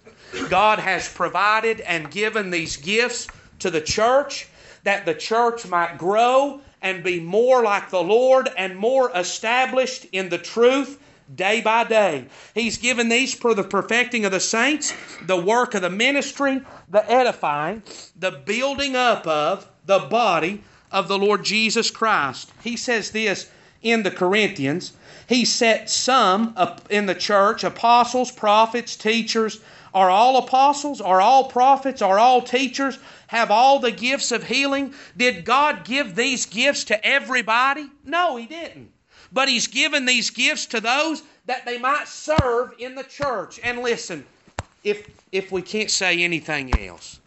God 0.49 0.79
has 0.79 1.09
provided 1.09 1.81
and 1.81 2.11
given 2.11 2.51
these 2.51 2.77
gifts 2.77 3.29
to 3.61 3.71
the 3.71 3.81
church 3.81 4.49
that 4.85 5.07
the 5.07 5.15
church 5.15 5.67
might 5.67 5.99
grow 5.99 6.61
and 6.83 7.03
be 7.03 7.21
more 7.21 7.63
like 7.63 7.91
the 7.91 8.03
Lord 8.03 8.49
and 8.57 8.77
more 8.77 9.11
established 9.15 10.07
in 10.13 10.29
the 10.29 10.39
truth 10.39 11.01
day 11.35 11.61
by 11.61 11.85
day. 11.85 12.27
He's 12.55 12.79
given 12.79 13.09
these 13.09 13.35
for 13.35 13.55
the 13.55 13.65
perfecting 13.65 14.25
of 14.25 14.33
the 14.33 14.41
saints, 14.41 14.95
the 15.23 15.37
work 15.37 15.75
of 15.75 15.83
the 15.83 15.91
ministry, 15.91 16.63
the 16.89 17.11
edifying, 17.11 17.83
the 18.17 18.31
building 18.31 18.97
up 18.97 19.27
of 19.27 19.69
the 19.85 19.99
body 19.99 20.63
of 20.91 21.09
the 21.09 21.19
Lord 21.19 21.45
Jesus 21.45 21.91
Christ. 21.91 22.51
He 22.63 22.77
says 22.77 23.11
this 23.11 23.51
in 23.83 24.03
the 24.03 24.11
Corinthians. 24.11 24.93
He 25.29 25.45
set 25.45 25.91
some 25.91 26.55
up 26.57 26.91
in 26.91 27.05
the 27.05 27.15
church 27.15 27.63
apostles, 27.63 28.33
prophets, 28.33 28.97
teachers. 28.97 29.61
Are 29.93 30.09
all 30.09 30.39
apostles? 30.39 31.03
Are 31.03 31.21
all 31.21 31.45
prophets? 31.45 32.01
Are 32.01 32.19
all 32.19 32.41
teachers? 32.41 32.99
Have 33.27 33.51
all 33.51 33.79
the 33.79 33.91
gifts 33.91 34.33
of 34.33 34.45
healing? 34.45 34.95
Did 35.17 35.45
God 35.45 35.85
give 35.85 36.15
these 36.15 36.47
gifts 36.47 36.85
to 36.85 37.07
everybody? 37.07 37.91
No, 38.05 38.37
He 38.37 38.47
didn't. 38.47 38.91
But 39.31 39.51
He's 39.51 39.67
given 39.67 40.07
these 40.07 40.31
gifts 40.31 40.65
to 40.67 40.81
those 40.81 41.23
that 41.45 41.67
they 41.67 41.77
might 41.77 42.09
serve 42.09 42.73
in 42.79 42.95
the 42.95 43.05
church. 43.05 43.61
And 43.63 43.81
listen, 43.81 44.25
if, 44.83 45.07
if 45.31 45.53
we 45.53 45.61
can't 45.61 45.91
say 45.91 46.23
anything 46.23 46.79
else, 46.79 47.21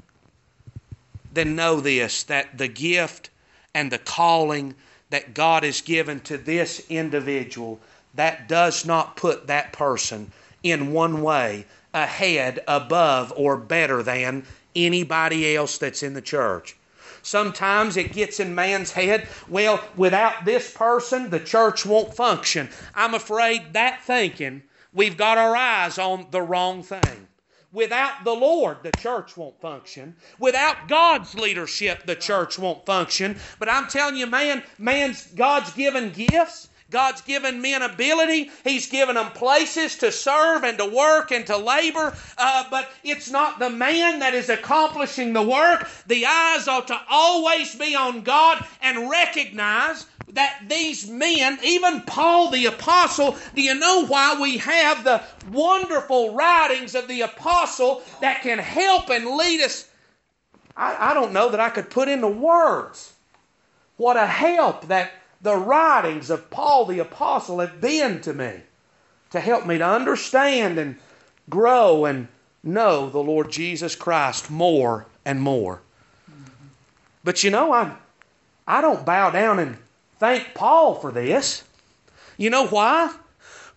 then 1.33 1.55
know 1.55 1.79
this 1.79 2.23
that 2.23 2.57
the 2.57 2.67
gift 2.67 3.29
and 3.75 3.91
the 3.91 3.99
calling 3.99 4.73
that 5.11 5.33
God 5.33 5.63
has 5.63 5.81
given 5.81 6.19
to 6.21 6.37
this 6.37 6.85
individual, 6.89 7.79
that 8.13 8.47
does 8.47 8.85
not 8.85 9.15
put 9.15 9.47
that 9.47 9.73
person 9.73 10.31
in 10.63 10.93
one 10.93 11.21
way 11.21 11.65
ahead, 11.93 12.63
above, 12.67 13.33
or 13.35 13.57
better 13.57 14.03
than 14.03 14.45
anybody 14.75 15.55
else 15.55 15.77
that's 15.77 16.03
in 16.03 16.13
the 16.13 16.21
church. 16.21 16.75
Sometimes 17.23 17.97
it 17.97 18.13
gets 18.13 18.39
in 18.39 18.55
man's 18.55 18.91
head, 18.91 19.27
well, 19.47 19.83
without 19.95 20.45
this 20.45 20.73
person, 20.73 21.29
the 21.29 21.39
church 21.39 21.85
won't 21.85 22.15
function. 22.15 22.69
I'm 22.95 23.13
afraid 23.13 23.73
that 23.73 24.01
thinking, 24.03 24.63
we've 24.93 25.17
got 25.17 25.37
our 25.37 25.55
eyes 25.55 25.97
on 25.99 26.27
the 26.31 26.41
wrong 26.41 26.81
thing. 26.81 27.27
Without 27.71 28.25
the 28.25 28.33
Lord, 28.33 28.83
the 28.83 28.91
church 28.91 29.37
won't 29.37 29.61
function. 29.61 30.15
Without 30.39 30.89
God's 30.89 31.35
leadership, 31.35 32.05
the 32.05 32.15
church 32.15 32.59
won't 32.59 32.85
function. 32.85 33.39
But 33.59 33.69
I'm 33.69 33.87
telling 33.87 34.17
you, 34.17 34.27
man, 34.27 34.63
man's 34.77 35.27
God's 35.27 35.71
given 35.71 36.11
gifts. 36.11 36.69
God's 36.91 37.21
given 37.21 37.61
men 37.61 37.81
ability. 37.81 38.51
He's 38.63 38.87
given 38.89 39.15
them 39.15 39.31
places 39.31 39.97
to 39.97 40.11
serve 40.11 40.63
and 40.63 40.77
to 40.77 40.85
work 40.85 41.31
and 41.31 41.47
to 41.47 41.57
labor. 41.57 42.13
Uh, 42.37 42.65
but 42.69 42.91
it's 43.03 43.31
not 43.31 43.59
the 43.59 43.69
man 43.69 44.19
that 44.19 44.33
is 44.33 44.49
accomplishing 44.49 45.33
the 45.33 45.41
work. 45.41 45.87
The 46.05 46.25
eyes 46.25 46.67
ought 46.67 46.87
to 46.89 47.01
always 47.09 47.73
be 47.75 47.95
on 47.95 48.21
God 48.21 48.61
and 48.81 49.09
recognize 49.09 50.05
that 50.33 50.63
these 50.67 51.09
men, 51.09 51.59
even 51.63 52.01
Paul 52.01 52.51
the 52.51 52.65
Apostle, 52.65 53.37
do 53.55 53.61
you 53.61 53.75
know 53.75 54.05
why 54.05 54.39
we 54.39 54.57
have 54.57 55.03
the 55.03 55.23
wonderful 55.45 56.33
writings 56.33 56.95
of 56.95 57.07
the 57.07 57.21
Apostle 57.21 58.03
that 58.21 58.41
can 58.41 58.59
help 58.59 59.09
and 59.09 59.25
lead 59.37 59.61
us? 59.61 59.89
I, 60.75 61.11
I 61.11 61.13
don't 61.13 61.33
know 61.33 61.49
that 61.49 61.59
I 61.59 61.69
could 61.69 61.89
put 61.89 62.07
into 62.07 62.27
words 62.27 63.13
what 63.97 64.17
a 64.17 64.25
help 64.25 64.87
that 64.87 65.11
the 65.41 65.55
writings 65.55 66.29
of 66.29 66.49
Paul 66.49 66.85
the 66.85 66.99
Apostle 66.99 67.59
have 67.59 67.81
been 67.81 68.21
to 68.21 68.33
me 68.33 68.61
to 69.31 69.39
help 69.39 69.65
me 69.65 69.77
to 69.77 69.85
understand 69.85 70.77
and 70.77 70.97
grow 71.49 72.05
and 72.05 72.27
know 72.63 73.09
the 73.09 73.19
Lord 73.19 73.51
Jesus 73.51 73.95
Christ 73.95 74.51
more 74.51 75.07
and 75.25 75.41
more. 75.41 75.81
But 77.23 77.43
you 77.43 77.49
know, 77.49 77.71
I, 77.71 77.91
I 78.67 78.81
don't 78.81 79.05
bow 79.05 79.31
down 79.31 79.59
and 79.59 79.77
thank 80.19 80.53
Paul 80.53 80.95
for 80.95 81.11
this. 81.11 81.63
You 82.37 82.49
know 82.49 82.67
why? 82.67 83.13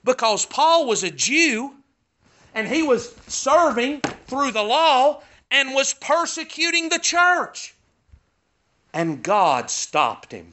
Because 0.05 0.45
Paul 0.45 0.87
was 0.87 1.03
a 1.03 1.11
Jew 1.11 1.75
and 2.55 2.69
he 2.69 2.83
was 2.83 3.15
serving 3.27 4.01
through 4.27 4.53
the 4.53 4.63
law 4.63 5.23
and 5.51 5.75
was 5.75 5.95
persecuting 5.95 6.89
the 6.89 6.99
church. 6.99 7.75
And 8.93 9.23
God 9.23 9.71
stopped 9.71 10.33
him. 10.33 10.53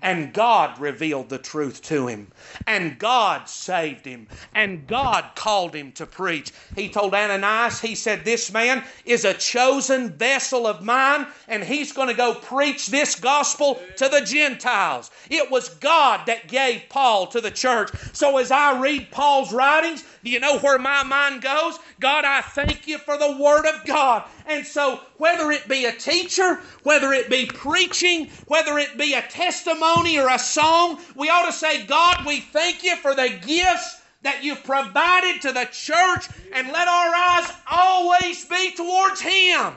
And 0.00 0.32
God 0.32 0.78
revealed 0.78 1.28
the 1.28 1.38
truth 1.38 1.82
to 1.82 2.06
him. 2.06 2.28
And 2.66 2.98
God 2.98 3.48
saved 3.48 4.04
him. 4.04 4.28
And 4.54 4.86
God 4.86 5.24
called 5.34 5.74
him 5.74 5.92
to 5.92 6.06
preach. 6.06 6.52
He 6.76 6.88
told 6.88 7.14
Ananias, 7.14 7.80
he 7.80 7.94
said, 7.94 8.24
This 8.24 8.52
man 8.52 8.84
is 9.04 9.24
a 9.24 9.34
chosen 9.34 10.12
vessel 10.12 10.66
of 10.66 10.82
mine, 10.82 11.26
and 11.48 11.64
he's 11.64 11.92
going 11.92 12.08
to 12.08 12.14
go 12.14 12.34
preach 12.34 12.86
this 12.86 13.14
gospel 13.16 13.80
to 13.96 14.08
the 14.08 14.20
Gentiles. 14.20 15.10
It 15.30 15.50
was 15.50 15.68
God 15.68 16.26
that 16.26 16.48
gave 16.48 16.82
Paul 16.88 17.26
to 17.28 17.40
the 17.40 17.50
church. 17.50 17.90
So 18.12 18.38
as 18.38 18.50
I 18.50 18.80
read 18.80 19.10
Paul's 19.10 19.52
writings, 19.52 20.04
do 20.24 20.30
you 20.30 20.40
know 20.40 20.58
where 20.58 20.78
my 20.78 21.02
mind 21.02 21.42
goes? 21.42 21.78
God, 22.00 22.24
I 22.24 22.40
thank 22.40 22.86
you 22.86 22.98
for 22.98 23.16
the 23.16 23.36
Word 23.36 23.66
of 23.66 23.84
God. 23.84 24.24
And 24.48 24.66
so, 24.66 25.00
whether 25.18 25.52
it 25.52 25.68
be 25.68 25.84
a 25.84 25.92
teacher, 25.92 26.60
whether 26.82 27.12
it 27.12 27.28
be 27.28 27.44
preaching, 27.44 28.30
whether 28.46 28.78
it 28.78 28.96
be 28.96 29.12
a 29.12 29.20
testimony 29.20 30.18
or 30.18 30.28
a 30.28 30.38
song, 30.38 30.98
we 31.14 31.28
ought 31.28 31.44
to 31.44 31.52
say, 31.52 31.84
God, 31.84 32.26
we 32.26 32.40
thank 32.40 32.82
you 32.82 32.96
for 32.96 33.14
the 33.14 33.28
gifts 33.46 34.00
that 34.22 34.42
you've 34.42 34.64
provided 34.64 35.42
to 35.42 35.52
the 35.52 35.66
church, 35.70 36.28
and 36.54 36.68
let 36.68 36.88
our 36.88 37.14
eyes 37.14 37.52
always 37.70 38.44
be 38.46 38.72
towards 38.72 39.20
Him. 39.20 39.74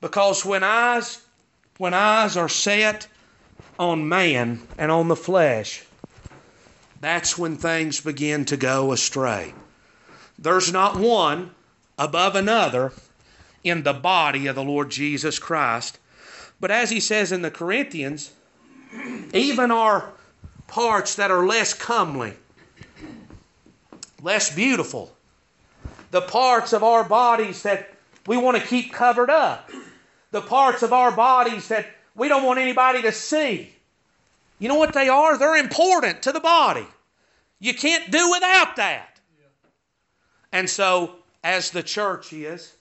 Because 0.00 0.44
when 0.44 0.64
eyes, 0.64 1.24
when 1.78 1.94
eyes 1.94 2.36
are 2.36 2.48
set 2.48 3.06
on 3.78 4.08
man 4.08 4.60
and 4.76 4.90
on 4.90 5.06
the 5.06 5.16
flesh, 5.16 5.84
that's 7.00 7.38
when 7.38 7.56
things 7.56 8.00
begin 8.00 8.44
to 8.46 8.56
go 8.56 8.90
astray. 8.90 9.54
There's 10.36 10.72
not 10.72 10.98
one 10.98 11.52
above 11.96 12.34
another 12.34 12.92
in 13.66 13.82
the 13.82 13.92
body 13.92 14.46
of 14.46 14.54
the 14.54 14.62
Lord 14.62 14.90
Jesus 14.90 15.40
Christ. 15.40 15.98
But 16.60 16.70
as 16.70 16.88
he 16.88 17.00
says 17.00 17.32
in 17.32 17.42
the 17.42 17.50
Corinthians, 17.50 18.30
even 19.34 19.72
our 19.72 20.12
parts 20.68 21.16
that 21.16 21.32
are 21.32 21.44
less 21.44 21.74
comely, 21.74 22.34
less 24.22 24.54
beautiful, 24.54 25.14
the 26.12 26.22
parts 26.22 26.72
of 26.72 26.84
our 26.84 27.02
bodies 27.02 27.62
that 27.64 27.92
we 28.26 28.36
want 28.36 28.56
to 28.56 28.66
keep 28.66 28.92
covered 28.92 29.30
up, 29.30 29.68
the 30.30 30.40
parts 30.40 30.82
of 30.82 30.92
our 30.92 31.10
bodies 31.10 31.68
that 31.68 31.86
we 32.14 32.28
don't 32.28 32.44
want 32.44 32.60
anybody 32.60 33.02
to 33.02 33.12
see. 33.12 33.72
You 34.60 34.68
know 34.68 34.76
what 34.76 34.94
they 34.94 35.08
are? 35.08 35.36
They're 35.36 35.56
important 35.56 36.22
to 36.22 36.32
the 36.32 36.40
body. 36.40 36.86
You 37.58 37.74
can't 37.74 38.10
do 38.10 38.30
without 38.30 38.76
that. 38.76 39.18
And 40.52 40.70
so, 40.70 41.16
as 41.42 41.70
the 41.70 41.82
church 41.82 42.32
is, 42.32 42.75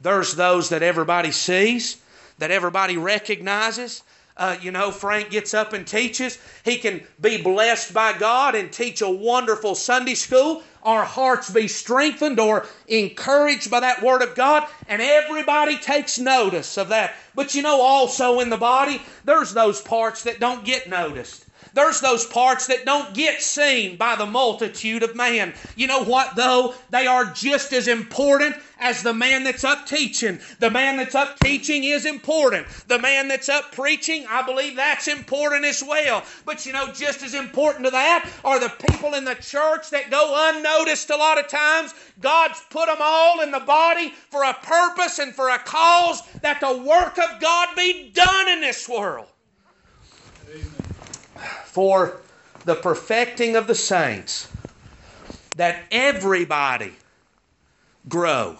there's 0.00 0.34
those 0.34 0.68
that 0.68 0.82
everybody 0.82 1.32
sees, 1.32 1.96
that 2.38 2.50
everybody 2.50 2.96
recognizes. 2.96 4.02
uh, 4.36 4.56
you 4.60 4.70
know, 4.70 4.90
Frank 4.90 5.30
gets 5.30 5.54
up 5.54 5.72
and 5.72 5.86
teaches. 5.86 6.38
He 6.64 6.76
can 6.76 7.02
be 7.20 7.42
blessed 7.42 7.94
by 7.94 8.16
God 8.18 8.54
and 8.54 8.70
teach 8.70 9.00
a 9.00 9.08
wonderful 9.08 9.74
Sunday 9.74 10.14
school. 10.14 10.62
Our 10.82 11.04
hearts 11.04 11.50
be 11.50 11.68
strengthened 11.68 12.38
or 12.38 12.66
encouraged 12.86 13.70
by 13.70 13.80
that 13.80 14.02
Word 14.02 14.22
of 14.22 14.34
God, 14.34 14.68
and 14.88 15.00
everybody 15.00 15.78
takes 15.78 16.18
notice 16.18 16.76
of 16.76 16.88
that. 16.88 17.14
But 17.34 17.54
you 17.54 17.62
know, 17.62 17.80
also 17.80 18.40
in 18.40 18.50
the 18.50 18.56
body, 18.58 19.00
there's 19.24 19.54
those 19.54 19.80
parts 19.80 20.22
that 20.24 20.38
don't 20.38 20.64
get 20.64 20.88
noticed. 20.88 21.45
There's 21.76 22.00
those 22.00 22.24
parts 22.24 22.68
that 22.68 22.86
don't 22.86 23.12
get 23.12 23.42
seen 23.42 23.98
by 23.98 24.16
the 24.16 24.24
multitude 24.24 25.02
of 25.02 25.14
man. 25.14 25.52
You 25.76 25.86
know 25.88 26.04
what, 26.04 26.34
though? 26.34 26.74
They 26.88 27.06
are 27.06 27.26
just 27.26 27.74
as 27.74 27.86
important 27.86 28.56
as 28.80 29.02
the 29.02 29.12
man 29.12 29.44
that's 29.44 29.62
up 29.62 29.84
teaching. 29.86 30.40
The 30.58 30.70
man 30.70 30.96
that's 30.96 31.14
up 31.14 31.38
teaching 31.40 31.84
is 31.84 32.06
important. 32.06 32.66
The 32.88 32.98
man 32.98 33.28
that's 33.28 33.50
up 33.50 33.72
preaching, 33.72 34.24
I 34.26 34.40
believe 34.40 34.76
that's 34.76 35.06
important 35.06 35.66
as 35.66 35.84
well. 35.86 36.24
But 36.46 36.64
you 36.64 36.72
know, 36.72 36.90
just 36.94 37.22
as 37.22 37.34
important 37.34 37.84
to 37.84 37.90
that 37.90 38.26
are 38.42 38.58
the 38.58 38.72
people 38.88 39.12
in 39.12 39.26
the 39.26 39.34
church 39.34 39.90
that 39.90 40.10
go 40.10 40.32
unnoticed 40.48 41.10
a 41.10 41.16
lot 41.16 41.38
of 41.38 41.46
times. 41.46 41.92
God's 42.22 42.62
put 42.70 42.86
them 42.86 42.96
all 43.02 43.42
in 43.42 43.50
the 43.50 43.60
body 43.60 44.14
for 44.30 44.44
a 44.44 44.54
purpose 44.54 45.18
and 45.18 45.34
for 45.34 45.50
a 45.50 45.58
cause 45.58 46.22
that 46.40 46.62
the 46.62 46.78
work 46.78 47.18
of 47.18 47.38
God 47.38 47.76
be 47.76 48.12
done 48.14 48.48
in 48.48 48.62
this 48.62 48.88
world 48.88 49.26
for 51.64 52.20
the 52.64 52.74
perfecting 52.74 53.56
of 53.56 53.66
the 53.66 53.74
saints, 53.74 54.48
that 55.56 55.84
everybody 55.90 56.92
grow 58.08 58.58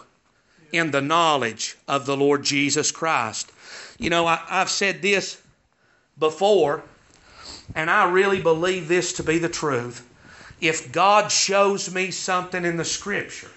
in 0.72 0.90
the 0.90 1.00
knowledge 1.00 1.76
of 1.88 2.06
the 2.06 2.16
Lord 2.16 2.42
Jesus 2.42 2.90
Christ. 2.90 3.52
You 3.98 4.10
know, 4.10 4.26
I, 4.26 4.36
have 4.48 4.70
said 4.70 5.02
this 5.02 5.40
before, 6.18 6.82
and 7.74 7.90
I 7.90 8.10
really 8.10 8.40
believe 8.40 8.88
this 8.88 9.12
to 9.14 9.22
be 9.22 9.38
the 9.38 9.48
truth. 9.48 10.06
If 10.60 10.92
God 10.92 11.30
shows 11.30 11.92
me 11.92 12.10
something 12.10 12.64
in 12.64 12.76
the 12.76 12.84
Scripture, 12.84 13.50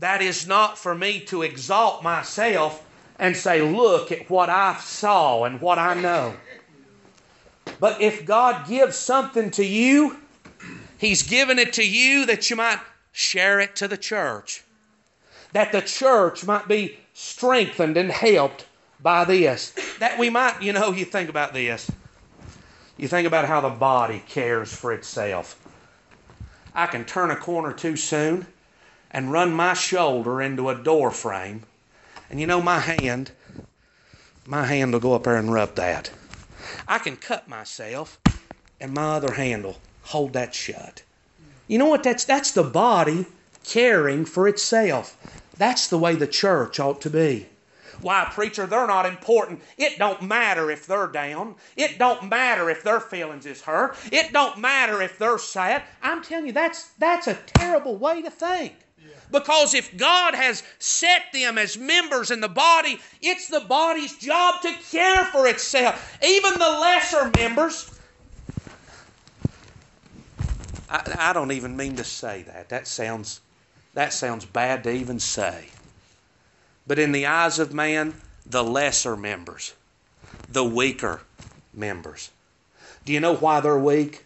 that 0.00 0.22
is 0.22 0.46
not 0.46 0.78
for 0.78 0.94
me 0.94 1.20
to 1.20 1.42
exalt 1.42 2.02
myself 2.02 2.84
and 3.18 3.36
say, 3.36 3.62
Look 3.62 4.12
at 4.12 4.30
what 4.30 4.48
I 4.48 4.76
saw 4.76 5.44
and 5.44 5.60
what 5.60 5.78
I 5.78 5.94
know. 5.94 6.34
But 7.80 8.00
if 8.00 8.26
God 8.26 8.66
gives 8.66 8.96
something 8.96 9.50
to 9.52 9.64
you, 9.64 10.16
He's 10.98 11.22
given 11.22 11.58
it 11.58 11.72
to 11.74 11.86
you 11.86 12.26
that 12.26 12.50
you 12.50 12.56
might 12.56 12.80
share 13.12 13.60
it 13.60 13.76
to 13.76 13.88
the 13.88 13.96
church. 13.96 14.64
That 15.52 15.72
the 15.72 15.80
church 15.80 16.44
might 16.44 16.66
be 16.66 16.98
strengthened 17.14 17.96
and 17.96 18.10
helped 18.10 18.66
by 19.00 19.24
this. 19.24 19.74
That 20.00 20.18
we 20.18 20.28
might, 20.28 20.60
you 20.60 20.72
know, 20.72 20.90
you 20.92 21.04
think 21.04 21.30
about 21.30 21.52
this. 21.52 21.92
You 22.96 23.06
think 23.06 23.26
about 23.28 23.46
how 23.46 23.60
the 23.60 23.68
body 23.68 24.22
cares 24.28 24.72
for 24.72 24.92
itself. 24.92 25.56
I 26.74 26.86
can 26.86 27.04
turn 27.04 27.30
a 27.30 27.36
corner 27.36 27.72
too 27.72 27.96
soon 27.96 28.46
and 29.10 29.32
run 29.32 29.52
my 29.52 29.74
shoulder 29.74 30.42
into 30.42 30.68
a 30.68 30.74
door 30.74 31.10
frame. 31.10 31.62
And 32.28 32.40
you 32.40 32.46
know, 32.46 32.60
my 32.60 32.80
hand, 32.80 33.30
my 34.46 34.66
hand 34.66 34.92
will 34.92 35.00
go 35.00 35.14
up 35.14 35.24
there 35.24 35.36
and 35.36 35.52
rub 35.52 35.76
that. 35.76 36.10
I 36.86 36.98
can 36.98 37.16
cut 37.16 37.48
myself 37.48 38.18
and 38.80 38.94
my 38.94 39.16
other 39.16 39.32
hand 39.32 39.64
will 39.64 39.78
hold 40.02 40.32
that 40.34 40.54
shut. 40.54 41.02
You 41.66 41.78
know 41.78 41.86
what? 41.86 42.02
That's, 42.02 42.24
that's 42.24 42.52
the 42.52 42.62
body 42.62 43.26
caring 43.64 44.24
for 44.24 44.48
itself. 44.48 45.16
That's 45.56 45.88
the 45.88 45.98
way 45.98 46.14
the 46.14 46.26
church 46.26 46.80
ought 46.80 47.00
to 47.02 47.10
be. 47.10 47.46
Why, 48.00 48.28
preacher, 48.32 48.66
they're 48.66 48.86
not 48.86 49.06
important. 49.06 49.60
It 49.76 49.98
don't 49.98 50.22
matter 50.22 50.70
if 50.70 50.86
they're 50.86 51.08
down. 51.08 51.56
It 51.76 51.98
don't 51.98 52.28
matter 52.28 52.70
if 52.70 52.84
their 52.84 53.00
feelings 53.00 53.44
is 53.44 53.62
hurt. 53.62 53.96
It 54.12 54.32
don't 54.32 54.58
matter 54.58 55.02
if 55.02 55.18
they're 55.18 55.38
sad. 55.38 55.82
I'm 56.00 56.22
telling 56.22 56.46
you, 56.46 56.52
that's 56.52 56.90
that's 56.98 57.26
a 57.26 57.34
terrible 57.34 57.96
way 57.96 58.22
to 58.22 58.30
think. 58.30 58.74
Because 59.30 59.74
if 59.74 59.96
God 59.96 60.34
has 60.34 60.62
set 60.78 61.32
them 61.32 61.58
as 61.58 61.76
members 61.76 62.30
in 62.30 62.40
the 62.40 62.48
body, 62.48 62.98
it's 63.20 63.48
the 63.48 63.60
body's 63.60 64.16
job 64.16 64.62
to 64.62 64.72
care 64.90 65.24
for 65.26 65.46
itself. 65.46 66.18
Even 66.24 66.54
the 66.54 66.58
lesser 66.58 67.30
members. 67.36 67.98
I, 70.88 71.14
I 71.18 71.32
don't 71.32 71.52
even 71.52 71.76
mean 71.76 71.96
to 71.96 72.04
say 72.04 72.42
that. 72.44 72.70
That 72.70 72.86
sounds 72.86 73.40
that 73.94 74.12
sounds 74.12 74.44
bad 74.44 74.84
to 74.84 74.90
even 74.90 75.18
say. 75.18 75.66
But 76.86 76.98
in 76.98 77.12
the 77.12 77.26
eyes 77.26 77.58
of 77.58 77.74
man, 77.74 78.14
the 78.46 78.64
lesser 78.64 79.16
members, 79.16 79.74
the 80.48 80.64
weaker 80.64 81.20
members. 81.74 82.30
Do 83.04 83.12
you 83.12 83.20
know 83.20 83.34
why 83.34 83.60
they're 83.60 83.78
weak? 83.78 84.24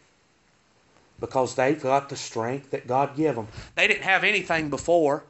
Because 1.23 1.55
they've 1.55 1.81
got 1.81 2.09
the 2.09 2.17
strength 2.17 2.73
that 2.73 2.89
God 2.89 3.17
gave 3.17 3.37
them. 3.37 3.47
They 3.77 3.87
didn't 3.87 4.03
have 4.03 4.25
anything 4.25 4.71
before. 4.71 5.23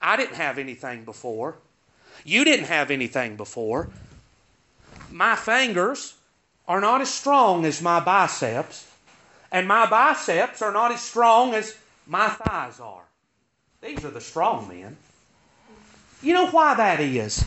I 0.00 0.14
didn't 0.14 0.36
have 0.36 0.58
anything 0.58 1.04
before. 1.04 1.56
You 2.22 2.44
didn't 2.44 2.66
have 2.66 2.90
anything 2.90 3.36
before. 3.36 3.88
My 5.10 5.34
fingers 5.34 6.16
are 6.68 6.82
not 6.82 7.00
as 7.00 7.08
strong 7.08 7.64
as 7.64 7.80
my 7.80 7.98
biceps, 7.98 8.86
and 9.50 9.66
my 9.66 9.86
biceps 9.86 10.60
are 10.60 10.72
not 10.72 10.92
as 10.92 11.00
strong 11.00 11.54
as 11.54 11.74
my 12.06 12.28
thighs 12.28 12.78
are. 12.78 13.04
These 13.80 14.04
are 14.04 14.10
the 14.10 14.20
strong 14.20 14.68
men. 14.68 14.98
You 16.22 16.34
know 16.34 16.48
why 16.48 16.74
that 16.74 17.00
is? 17.00 17.42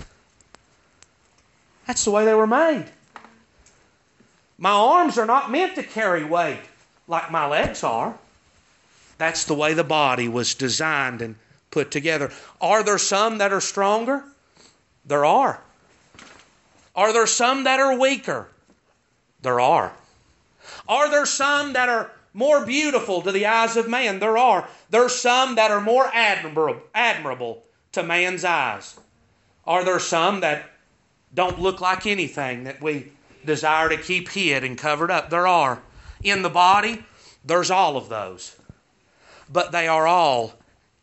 That's 1.86 2.03
the 2.03 2.09
way 2.09 2.26
they 2.26 2.34
were 2.34 2.47
made. 2.47 2.86
My 4.57 4.72
arms 4.72 5.20
are 5.20 5.28
not 5.28 5.51
meant 5.51 5.76
to 5.76 5.84
carry 5.84 6.24
weight 6.24 6.61
like 7.10 7.32
my 7.32 7.45
legs 7.47 7.84
are. 7.84 8.18
That's 9.18 9.43
the 9.43 9.55
way 9.55 9.74
the 9.74 9.84
body 9.84 10.30
was 10.30 10.53
designed 10.53 11.22
and 11.22 11.36
put 11.72 11.91
together. 11.91 12.32
Are 12.62 12.84
there 12.84 12.97
some 12.97 13.39
that 13.39 13.51
are 13.51 13.60
stronger? 13.60 14.24
There 15.05 15.26
are. 15.26 15.62
Are 16.95 17.12
there 17.12 17.28
some 17.28 17.66
that 17.66 17.80
are 17.80 17.97
weaker? 17.97 18.47
There 19.41 19.60
are. 19.60 19.91
Are 20.88 21.10
there 21.10 21.26
some 21.26 21.74
that 21.74 21.89
are 21.89 22.12
more 22.34 22.66
beautiful 22.66 23.22
to 23.24 23.32
the 23.32 23.47
eyes 23.47 23.76
of 23.76 23.89
man? 23.89 24.20
There 24.20 24.38
are. 24.38 24.68
There's 24.89 25.16
some 25.16 25.55
that 25.55 25.72
are 25.72 25.82
more 25.82 26.10
admirable, 26.14 26.82
admirable 26.93 27.64
to 27.93 28.03
man's 28.03 28.45
eyes. 28.45 28.99
Are 29.66 29.84
there 29.84 29.99
some 29.99 30.41
that 30.41 30.70
don't 31.34 31.60
look 31.60 31.82
like 31.82 32.05
anything 32.05 32.66
that 32.66 32.82
we 32.82 33.12
desire 33.45 33.89
to 33.89 33.97
keep 33.97 34.30
hid 34.30 34.64
and 34.64 34.78
covered 34.78 35.12
up? 35.12 35.30
There 35.30 35.47
are 35.47 35.82
in 36.24 36.41
the 36.41 36.49
body, 36.49 37.03
there's 37.43 37.72
all 37.72 37.97
of 37.97 38.09
those. 38.09 38.55
But 39.51 39.72
they 39.72 39.88
are 39.88 40.07
all 40.07 40.53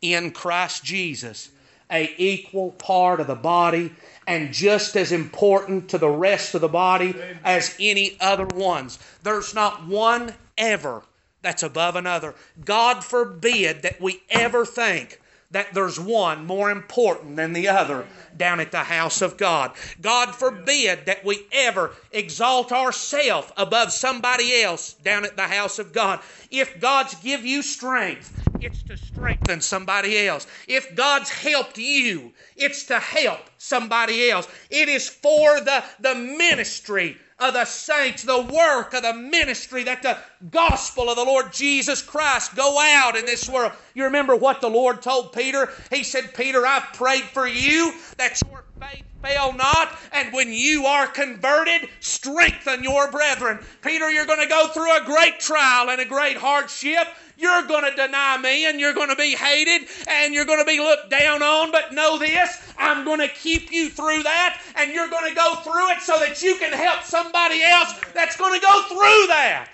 in 0.00 0.30
Christ 0.30 0.84
Jesus, 0.84 1.50
a 1.90 2.14
equal 2.16 2.72
part 2.72 3.20
of 3.20 3.26
the 3.26 3.34
body 3.34 3.92
and 4.26 4.52
just 4.52 4.96
as 4.96 5.12
important 5.12 5.88
to 5.90 5.98
the 5.98 6.08
rest 6.08 6.54
of 6.54 6.60
the 6.60 6.68
body 6.68 7.14
as 7.44 7.74
any 7.78 8.16
other 8.20 8.46
ones. 8.46 8.98
There's 9.22 9.54
not 9.54 9.86
one 9.86 10.34
ever 10.58 11.02
that's 11.42 11.62
above 11.62 11.96
another. 11.96 12.34
God 12.64 13.04
forbid 13.04 13.82
that 13.82 14.00
we 14.00 14.22
ever 14.30 14.66
think 14.66 15.20
that 15.50 15.72
there's 15.74 15.98
one 15.98 16.46
more 16.46 16.70
important 16.70 17.36
than 17.36 17.52
the 17.52 17.68
other 17.68 18.06
down 18.36 18.60
at 18.60 18.72
the 18.72 18.84
house 18.84 19.22
of 19.22 19.36
God. 19.36 19.72
God 20.00 20.34
forbid 20.34 21.06
that 21.06 21.24
we 21.24 21.46
ever 21.52 21.92
exalt 22.12 22.72
ourselves 22.72 23.52
above 23.56 23.92
somebody 23.92 24.62
else 24.62 24.94
down 24.94 25.24
at 25.24 25.36
the 25.36 25.42
house 25.42 25.78
of 25.78 25.92
God. 25.92 26.20
If 26.50 26.80
God's 26.80 27.14
give 27.16 27.44
you 27.44 27.62
strength, 27.62 28.32
it's 28.60 28.82
to 28.84 28.96
strengthen 28.96 29.60
somebody 29.60 30.26
else. 30.26 30.46
If 30.66 30.94
God's 30.94 31.30
helped 31.30 31.78
you, 31.78 32.32
it's 32.56 32.84
to 32.84 32.98
help 32.98 33.40
somebody 33.58 34.30
else. 34.30 34.48
It 34.70 34.88
is 34.88 35.08
for 35.08 35.60
the, 35.60 35.84
the 36.00 36.14
ministry 36.14 37.18
of 37.38 37.54
the 37.54 37.64
saints, 37.64 38.22
the 38.22 38.42
work 38.42 38.94
of 38.94 39.02
the 39.02 39.12
ministry 39.12 39.84
that 39.84 40.02
the 40.02 40.18
gospel 40.50 41.10
of 41.10 41.16
the 41.16 41.24
Lord 41.24 41.52
Jesus 41.52 42.00
Christ 42.00 42.56
go 42.56 42.78
out 42.80 43.16
in 43.16 43.26
this 43.26 43.48
world. 43.48 43.72
You 43.94 44.04
remember 44.04 44.34
what 44.34 44.60
the 44.60 44.70
Lord 44.70 45.02
told 45.02 45.32
Peter? 45.32 45.70
He 45.90 46.02
said, 46.02 46.34
Peter, 46.34 46.66
I've 46.66 46.92
prayed 46.94 47.24
for 47.24 47.46
you 47.46 47.92
that 48.16 48.40
your 48.48 48.64
faith 48.80 49.04
fail 49.22 49.52
not, 49.52 49.92
and 50.12 50.32
when 50.32 50.52
you 50.52 50.86
are 50.86 51.06
converted, 51.06 51.88
strengthen 52.00 52.82
your 52.82 53.10
brethren. 53.10 53.58
Peter, 53.82 54.10
you're 54.10 54.26
going 54.26 54.40
to 54.40 54.48
go 54.48 54.68
through 54.68 54.96
a 54.96 55.04
great 55.04 55.38
trial 55.40 55.90
and 55.90 56.00
a 56.00 56.04
great 56.04 56.36
hardship. 56.36 57.06
You're 57.38 57.66
going 57.66 57.84
to 57.84 57.94
deny 57.94 58.38
me 58.38 58.66
and 58.66 58.80
you're 58.80 58.94
going 58.94 59.10
to 59.10 59.16
be 59.16 59.34
hated 59.34 59.88
and 60.08 60.32
you're 60.32 60.46
going 60.46 60.58
to 60.58 60.64
be 60.64 60.78
looked 60.78 61.10
down 61.10 61.42
on. 61.42 61.70
But 61.70 61.92
know 61.92 62.18
this 62.18 62.58
I'm 62.78 63.04
going 63.04 63.20
to 63.20 63.28
keep 63.28 63.70
you 63.70 63.90
through 63.90 64.22
that 64.22 64.60
and 64.76 64.92
you're 64.92 65.08
going 65.08 65.28
to 65.28 65.34
go 65.34 65.56
through 65.56 65.90
it 65.92 66.00
so 66.00 66.18
that 66.18 66.42
you 66.42 66.56
can 66.56 66.72
help 66.72 67.02
somebody 67.02 67.62
else 67.62 67.92
that's 68.14 68.36
going 68.36 68.58
to 68.58 68.66
go 68.66 68.82
through 68.88 69.26
that. 69.28 69.68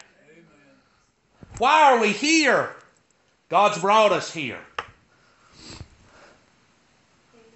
Why 1.58 1.92
are 1.92 2.00
we 2.00 2.08
here? 2.08 2.74
God's 3.48 3.78
brought 3.78 4.12
us 4.12 4.32
here. 4.32 4.58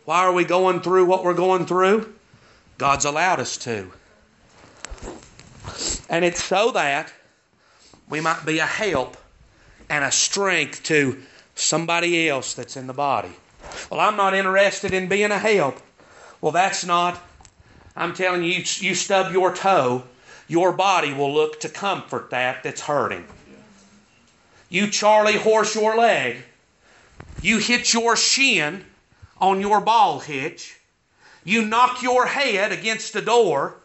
Why 0.04 0.20
are 0.20 0.32
we 0.32 0.44
going 0.44 0.82
through 0.82 1.07
what 1.07 1.24
we're 1.24 1.34
going 1.34 1.66
through? 1.66 2.14
God's 2.78 3.07
allowed 3.07 3.40
us 3.40 3.57
to. 3.59 3.90
And 6.09 6.24
it's 6.24 6.44
so 6.44 6.70
that 6.72 7.12
we 8.09 8.20
might 8.20 8.46
be 8.46 8.59
a 8.59 8.66
help 8.66 9.16
and 9.89 10.05
a 10.05 10.11
strength 10.11 10.82
to 10.84 11.22
somebody 11.55 12.28
else 12.28 12.55
that's 12.55 12.76
in 12.76 12.87
the 12.87 12.93
body. 12.93 13.32
Well, 13.91 14.01
I'm 14.01 14.16
not 14.16 14.34
interested 14.34 14.93
in 14.93 15.09
being 15.09 15.30
a 15.30 15.39
help. 15.39 15.80
Well, 16.41 16.53
that's 16.53 16.84
not. 16.84 17.20
I'm 17.97 18.14
telling 18.14 18.43
you, 18.43 18.62
you 18.78 18.95
stub 18.95 19.32
your 19.32 19.55
toe, 19.55 20.05
your 20.49 20.72
body 20.72 21.12
will 21.12 21.32
look 21.32 21.61
to 21.61 21.68
comfort 21.68 22.30
that 22.30 22.62
that's 22.62 22.82
hurting. 22.82 23.24
You 24.68 24.89
Charlie 24.91 25.39
horse 25.39 25.74
your 25.74 25.97
leg, 25.97 26.37
you 27.41 27.59
hit 27.59 27.93
your 27.95 28.16
shin 28.16 28.84
on 29.39 29.61
your 29.61 29.80
ball 29.80 30.20
hitch, 30.20 30.78
you 31.45 31.64
knock 31.64 32.03
your 32.03 32.26
head 32.26 32.72
against 32.72 33.12
the 33.12 33.22
door, 33.22 33.76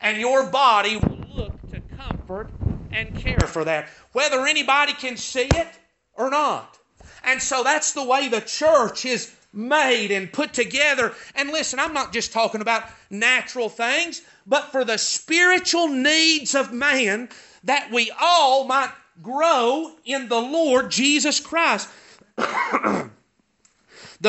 and 0.00 0.18
your 0.18 0.46
body 0.46 0.96
will 0.96 1.24
look 1.34 1.70
to 1.72 1.80
comfort 1.96 2.48
and 2.92 3.14
care 3.16 3.40
for 3.40 3.64
that, 3.64 3.88
whether 4.18 4.48
anybody 4.48 4.92
can 4.94 5.16
see 5.16 5.46
it 5.54 5.68
or 6.14 6.28
not. 6.28 6.76
And 7.22 7.40
so 7.40 7.62
that's 7.62 7.92
the 7.92 8.02
way 8.02 8.26
the 8.26 8.40
church 8.40 9.04
is 9.04 9.32
made 9.52 10.10
and 10.10 10.32
put 10.32 10.52
together. 10.52 11.14
And 11.36 11.50
listen, 11.50 11.78
I'm 11.78 11.92
not 11.92 12.12
just 12.12 12.32
talking 12.32 12.60
about 12.60 12.82
natural 13.10 13.68
things, 13.68 14.22
but 14.44 14.72
for 14.72 14.84
the 14.84 14.98
spiritual 14.98 15.86
needs 15.86 16.56
of 16.56 16.72
man 16.72 17.28
that 17.62 17.92
we 17.92 18.10
all 18.20 18.64
might 18.64 18.90
grow 19.22 19.92
in 20.04 20.26
the 20.26 20.40
Lord 20.40 20.90
Jesus 20.90 21.38
Christ. 21.38 21.88
the 22.36 23.12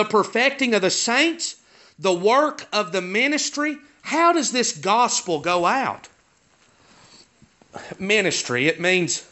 perfecting 0.08 0.76
of 0.76 0.84
the 0.84 0.92
saints, 0.92 1.56
the 1.98 2.14
work 2.14 2.68
of 2.72 2.92
the 2.92 3.02
ministry. 3.02 3.76
How 4.04 4.34
does 4.34 4.52
this 4.52 4.78
gospel 4.78 5.40
go 5.40 5.66
out? 5.66 6.08
Ministry, 7.98 8.68
it 8.68 8.80
means 8.80 9.26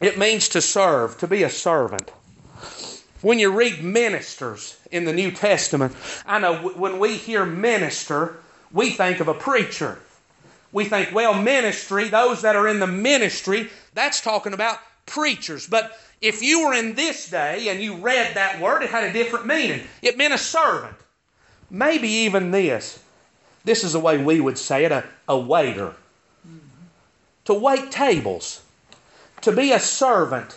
it 0.00 0.18
means 0.18 0.48
to 0.50 0.60
serve, 0.60 1.18
to 1.18 1.26
be 1.26 1.42
a 1.42 1.50
servant. 1.50 2.10
When 3.22 3.38
you 3.38 3.50
read 3.50 3.82
ministers 3.82 4.78
in 4.90 5.04
the 5.04 5.12
New 5.12 5.30
Testament, 5.30 5.96
I 6.26 6.38
know 6.38 6.68
when 6.68 6.98
we 6.98 7.16
hear 7.16 7.46
minister, 7.46 8.36
we 8.72 8.90
think 8.90 9.20
of 9.20 9.28
a 9.28 9.34
preacher. 9.34 9.98
We 10.72 10.84
think, 10.84 11.14
well, 11.14 11.34
ministry, 11.34 12.08
those 12.08 12.42
that 12.42 12.56
are 12.56 12.68
in 12.68 12.80
the 12.80 12.86
ministry, 12.86 13.70
that's 13.94 14.20
talking 14.20 14.52
about 14.52 14.78
preachers. 15.06 15.66
But 15.66 15.98
if 16.20 16.42
you 16.42 16.66
were 16.66 16.74
in 16.74 16.94
this 16.94 17.30
day 17.30 17.68
and 17.68 17.82
you 17.82 17.96
read 17.96 18.34
that 18.34 18.60
word, 18.60 18.82
it 18.82 18.90
had 18.90 19.04
a 19.04 19.12
different 19.12 19.46
meaning. 19.46 19.82
It 20.02 20.18
meant 20.18 20.34
a 20.34 20.38
servant. 20.38 20.96
Maybe 21.70 22.08
even 22.08 22.50
this. 22.50 23.02
This 23.64 23.82
is 23.82 23.94
the 23.94 24.00
way 24.00 24.18
we 24.18 24.40
would 24.40 24.58
say 24.58 24.84
it 24.84 24.92
a, 24.92 25.04
a 25.26 25.38
waiter. 25.38 25.94
To 27.46 27.54
wait 27.54 27.90
tables. 27.90 28.62
To 29.42 29.52
be 29.52 29.72
a 29.72 29.80
servant 29.80 30.56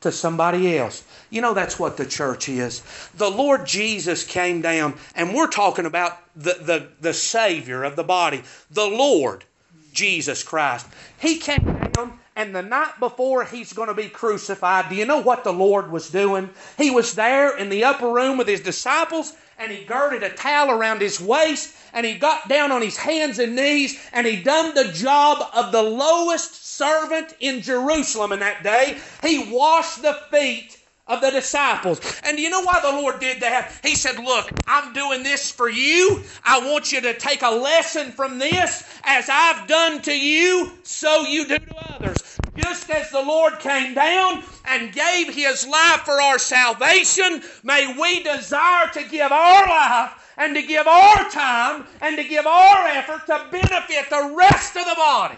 to 0.00 0.10
somebody 0.10 0.78
else. 0.78 1.04
You 1.28 1.42
know, 1.42 1.54
that's 1.54 1.78
what 1.78 1.96
the 1.96 2.06
church 2.06 2.48
is. 2.48 2.82
The 3.16 3.30
Lord 3.30 3.66
Jesus 3.66 4.24
came 4.24 4.62
down, 4.62 4.94
and 5.14 5.34
we're 5.34 5.48
talking 5.48 5.86
about 5.86 6.18
the, 6.34 6.54
the, 6.60 6.88
the 7.00 7.14
Savior 7.14 7.84
of 7.84 7.96
the 7.96 8.04
body, 8.04 8.42
the 8.70 8.86
Lord 8.86 9.44
Jesus 9.92 10.42
Christ. 10.42 10.86
He 11.18 11.36
came 11.38 11.64
down, 11.94 12.18
and 12.34 12.54
the 12.54 12.62
night 12.62 12.98
before 12.98 13.44
he's 13.44 13.72
going 13.72 13.88
to 13.88 13.94
be 13.94 14.08
crucified, 14.08 14.88
do 14.88 14.94
you 14.94 15.04
know 15.04 15.20
what 15.20 15.44
the 15.44 15.52
Lord 15.52 15.90
was 15.90 16.08
doing? 16.08 16.48
He 16.78 16.90
was 16.90 17.14
there 17.14 17.56
in 17.56 17.68
the 17.68 17.84
upper 17.84 18.10
room 18.10 18.38
with 18.38 18.48
his 18.48 18.60
disciples, 18.60 19.34
and 19.58 19.70
he 19.70 19.84
girded 19.84 20.22
a 20.22 20.30
towel 20.30 20.70
around 20.70 21.02
his 21.02 21.20
waist, 21.20 21.74
and 21.92 22.06
he 22.06 22.14
got 22.14 22.48
down 22.48 22.72
on 22.72 22.82
his 22.82 22.96
hands 22.96 23.38
and 23.38 23.56
knees, 23.56 23.98
and 24.12 24.26
he 24.26 24.42
done 24.42 24.74
the 24.74 24.92
job 24.92 25.50
of 25.54 25.72
the 25.72 25.82
lowest 25.82 26.66
servant 26.66 27.34
in 27.40 27.62
Jerusalem 27.62 28.32
in 28.32 28.40
that 28.40 28.62
day. 28.62 28.98
He 29.22 29.50
washed 29.52 30.02
the 30.02 30.14
feet 30.30 30.80
of 31.10 31.20
the 31.20 31.30
disciples. 31.30 32.00
And 32.24 32.36
do 32.36 32.42
you 32.42 32.50
know 32.50 32.62
why 32.62 32.80
the 32.80 32.92
Lord 32.92 33.18
did 33.18 33.40
that? 33.40 33.72
He 33.82 33.96
said, 33.96 34.18
Look, 34.18 34.50
I'm 34.66 34.92
doing 34.92 35.22
this 35.24 35.50
for 35.50 35.68
you. 35.68 36.22
I 36.44 36.60
want 36.60 36.92
you 36.92 37.00
to 37.00 37.18
take 37.18 37.42
a 37.42 37.50
lesson 37.50 38.12
from 38.12 38.38
this. 38.38 38.84
As 39.02 39.28
I've 39.28 39.66
done 39.66 40.00
to 40.02 40.16
you, 40.16 40.72
so 40.84 41.22
you 41.22 41.46
do 41.48 41.58
to 41.58 41.76
others. 41.94 42.38
Just 42.56 42.88
as 42.90 43.10
the 43.10 43.22
Lord 43.22 43.58
came 43.58 43.94
down 43.94 44.44
and 44.66 44.92
gave 44.92 45.34
his 45.34 45.66
life 45.66 46.02
for 46.02 46.20
our 46.20 46.38
salvation, 46.38 47.42
may 47.64 47.96
we 48.00 48.22
desire 48.22 48.88
to 48.92 49.02
give 49.08 49.32
our 49.32 49.66
life 49.66 50.29
and 50.40 50.54
to 50.56 50.62
give 50.62 50.86
our 50.86 51.30
time 51.30 51.86
and 52.00 52.16
to 52.16 52.24
give 52.24 52.46
our 52.46 52.88
effort 52.88 53.26
to 53.26 53.46
benefit 53.52 54.08
the 54.08 54.34
rest 54.34 54.74
of 54.74 54.86
the 54.86 54.94
body. 54.96 55.36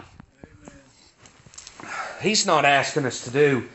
Amen. 0.61 1.91
He's 2.21 2.45
not 2.45 2.63
asking 2.63 3.05
us 3.05 3.25
to 3.25 3.29
do 3.29 3.67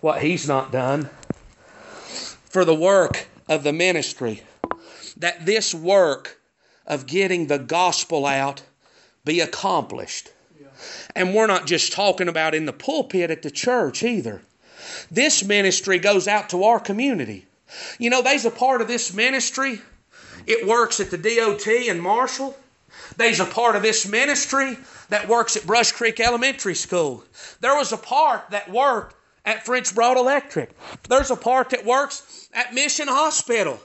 what 0.00 0.22
he's 0.22 0.46
not 0.46 0.70
done 0.70 1.10
for 2.48 2.64
the 2.64 2.76
work 2.76 3.26
of 3.48 3.64
the 3.64 3.72
ministry. 3.72 4.44
That 5.16 5.44
this 5.44 5.74
work 5.74 6.40
of 6.86 7.06
getting 7.06 7.48
the 7.48 7.58
gospel 7.58 8.24
out 8.24 8.62
be 9.24 9.40
accomplished. 9.40 10.30
And 11.16 11.34
we're 11.34 11.48
not 11.48 11.66
just 11.66 11.92
talking 11.92 12.28
about 12.28 12.54
in 12.54 12.66
the 12.66 12.72
pulpit 12.72 13.32
at 13.32 13.42
the 13.42 13.50
church 13.50 14.04
either. 14.04 14.42
This 15.10 15.44
ministry 15.44 15.98
goes 15.98 16.28
out 16.28 16.50
to 16.50 16.62
our 16.62 16.78
community. 16.78 17.46
You 17.98 18.10
know, 18.10 18.22
there's 18.22 18.44
a 18.44 18.50
part 18.50 18.80
of 18.80 18.86
this 18.86 19.12
ministry, 19.12 19.80
it 20.48 20.66
works 20.66 20.98
at 20.98 21.10
the 21.10 21.18
DOT 21.18 21.66
in 21.66 22.00
Marshall. 22.00 22.56
There's 23.16 23.38
a 23.38 23.44
part 23.44 23.76
of 23.76 23.82
this 23.82 24.08
ministry 24.08 24.78
that 25.10 25.28
works 25.28 25.56
at 25.56 25.66
Brush 25.66 25.92
Creek 25.92 26.20
Elementary 26.20 26.74
School. 26.74 27.22
There 27.60 27.76
was 27.76 27.92
a 27.92 27.96
part 27.98 28.50
that 28.50 28.70
worked 28.70 29.14
at 29.44 29.64
French 29.64 29.94
Broad 29.94 30.16
Electric. 30.16 30.70
There's 31.08 31.30
a 31.30 31.36
part 31.36 31.70
that 31.70 31.84
works 31.84 32.48
at 32.52 32.74
Mission 32.74 33.08
Hospital. 33.08 33.78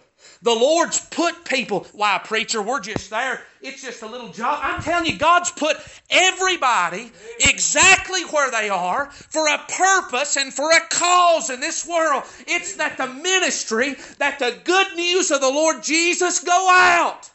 The 0.43 0.53
Lord's 0.53 0.99
put 0.99 1.45
people, 1.45 1.87
why, 1.93 2.19
preacher, 2.21 2.61
we're 2.61 2.81
just 2.81 3.09
there. 3.09 3.41
It's 3.61 3.81
just 3.81 4.01
a 4.01 4.07
little 4.07 4.27
job. 4.27 4.59
I'm 4.61 4.83
telling 4.83 5.05
you, 5.05 5.17
God's 5.17 5.51
put 5.51 5.77
everybody 6.09 7.13
exactly 7.39 8.23
where 8.25 8.51
they 8.51 8.67
are 8.67 9.09
for 9.09 9.47
a 9.47 9.57
purpose 9.57 10.35
and 10.35 10.53
for 10.53 10.69
a 10.69 10.81
cause 10.89 11.49
in 11.49 11.61
this 11.61 11.87
world. 11.87 12.23
It's 12.45 12.75
that 12.75 12.97
the 12.97 13.07
ministry, 13.07 13.95
that 14.19 14.39
the 14.39 14.57
good 14.65 14.87
news 14.97 15.31
of 15.31 15.39
the 15.39 15.49
Lord 15.49 15.81
Jesus 15.81 16.39
go 16.39 16.67
out. 16.69 17.31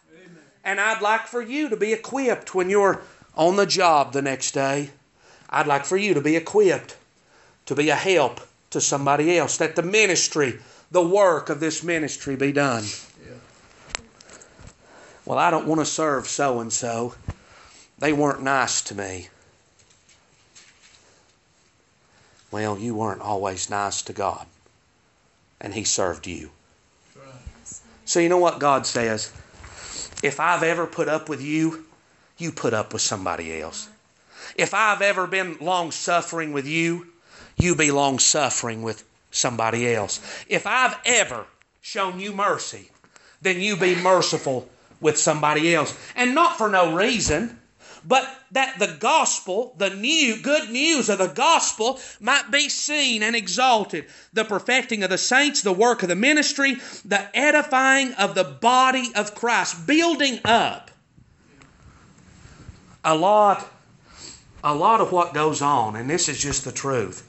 And 0.62 0.78
I'd 0.78 1.00
like 1.00 1.26
for 1.26 1.40
you 1.40 1.70
to 1.70 1.76
be 1.78 1.94
equipped 1.94 2.54
when 2.54 2.68
you're 2.68 3.00
on 3.34 3.56
the 3.56 3.64
job 3.64 4.12
the 4.12 4.20
next 4.20 4.52
day. 4.52 4.90
I'd 5.48 5.66
like 5.66 5.86
for 5.86 5.96
you 5.96 6.12
to 6.12 6.20
be 6.20 6.36
equipped 6.36 6.94
to 7.64 7.74
be 7.74 7.88
a 7.88 7.94
help 7.94 8.42
to 8.70 8.82
somebody 8.82 9.38
else, 9.38 9.56
that 9.56 9.76
the 9.76 9.82
ministry, 9.82 10.58
the 10.90 11.02
work 11.02 11.50
of 11.50 11.60
this 11.60 11.82
ministry 11.82 12.36
be 12.36 12.52
done. 12.52 12.84
Well, 15.24 15.38
I 15.38 15.50
don't 15.50 15.66
want 15.66 15.80
to 15.80 15.84
serve 15.84 16.26
so 16.26 16.60
and 16.60 16.72
so. 16.72 17.14
They 17.98 18.14
weren't 18.14 18.42
nice 18.42 18.80
to 18.82 18.94
me. 18.94 19.28
Well, 22.50 22.78
you 22.78 22.94
weren't 22.94 23.20
always 23.20 23.68
nice 23.68 24.00
to 24.02 24.14
God, 24.14 24.46
and 25.60 25.74
He 25.74 25.84
served 25.84 26.26
you. 26.26 26.50
So, 28.06 28.20
you 28.20 28.30
know 28.30 28.38
what 28.38 28.58
God 28.58 28.86
says? 28.86 29.30
If 30.22 30.40
I've 30.40 30.62
ever 30.62 30.86
put 30.86 31.08
up 31.08 31.28
with 31.28 31.42
you, 31.42 31.84
you 32.38 32.50
put 32.50 32.72
up 32.72 32.94
with 32.94 33.02
somebody 33.02 33.60
else. 33.60 33.88
If 34.56 34.72
I've 34.72 35.02
ever 35.02 35.26
been 35.26 35.58
long 35.60 35.90
suffering 35.90 36.52
with 36.52 36.66
you, 36.66 37.08
you 37.58 37.74
be 37.74 37.90
long 37.90 38.18
suffering 38.18 38.82
with 38.82 39.04
somebody 39.30 39.92
else. 39.94 40.20
If 40.48 40.66
I've 40.66 40.98
ever 41.04 41.46
shown 41.80 42.20
you 42.20 42.32
mercy, 42.32 42.90
then 43.40 43.60
you 43.60 43.76
be 43.76 43.94
merciful 43.94 44.68
with 45.00 45.18
somebody 45.18 45.74
else. 45.74 45.96
And 46.16 46.34
not 46.34 46.58
for 46.58 46.68
no 46.68 46.94
reason, 46.94 47.58
but 48.04 48.28
that 48.52 48.78
the 48.78 48.96
gospel, 48.98 49.74
the 49.76 49.90
new 49.90 50.40
good 50.40 50.70
news 50.70 51.08
of 51.08 51.18
the 51.18 51.28
gospel, 51.28 52.00
might 52.20 52.50
be 52.50 52.68
seen 52.68 53.22
and 53.22 53.36
exalted. 53.36 54.06
The 54.32 54.44
perfecting 54.44 55.02
of 55.02 55.10
the 55.10 55.18
saints, 55.18 55.62
the 55.62 55.72
work 55.72 56.02
of 56.02 56.08
the 56.08 56.16
ministry, 56.16 56.76
the 57.04 57.36
edifying 57.36 58.14
of 58.14 58.34
the 58.34 58.44
body 58.44 59.10
of 59.14 59.34
Christ, 59.34 59.86
building 59.86 60.40
up. 60.44 60.90
A 63.04 63.14
lot, 63.14 63.70
a 64.64 64.74
lot 64.74 65.00
of 65.00 65.12
what 65.12 65.34
goes 65.34 65.62
on, 65.62 65.96
and 65.96 66.10
this 66.10 66.28
is 66.28 66.40
just 66.40 66.64
the 66.64 66.72
truth 66.72 67.27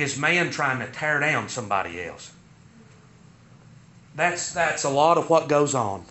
is 0.00 0.18
man 0.18 0.50
trying 0.50 0.80
to 0.80 0.86
tear 0.92 1.20
down 1.20 1.48
somebody 1.48 2.02
else. 2.02 2.32
That's, 4.16 4.52
that's 4.52 4.84
a 4.84 4.90
lot 4.90 5.18
of 5.18 5.30
what 5.30 5.48
goes 5.48 5.74
on. 5.74 6.04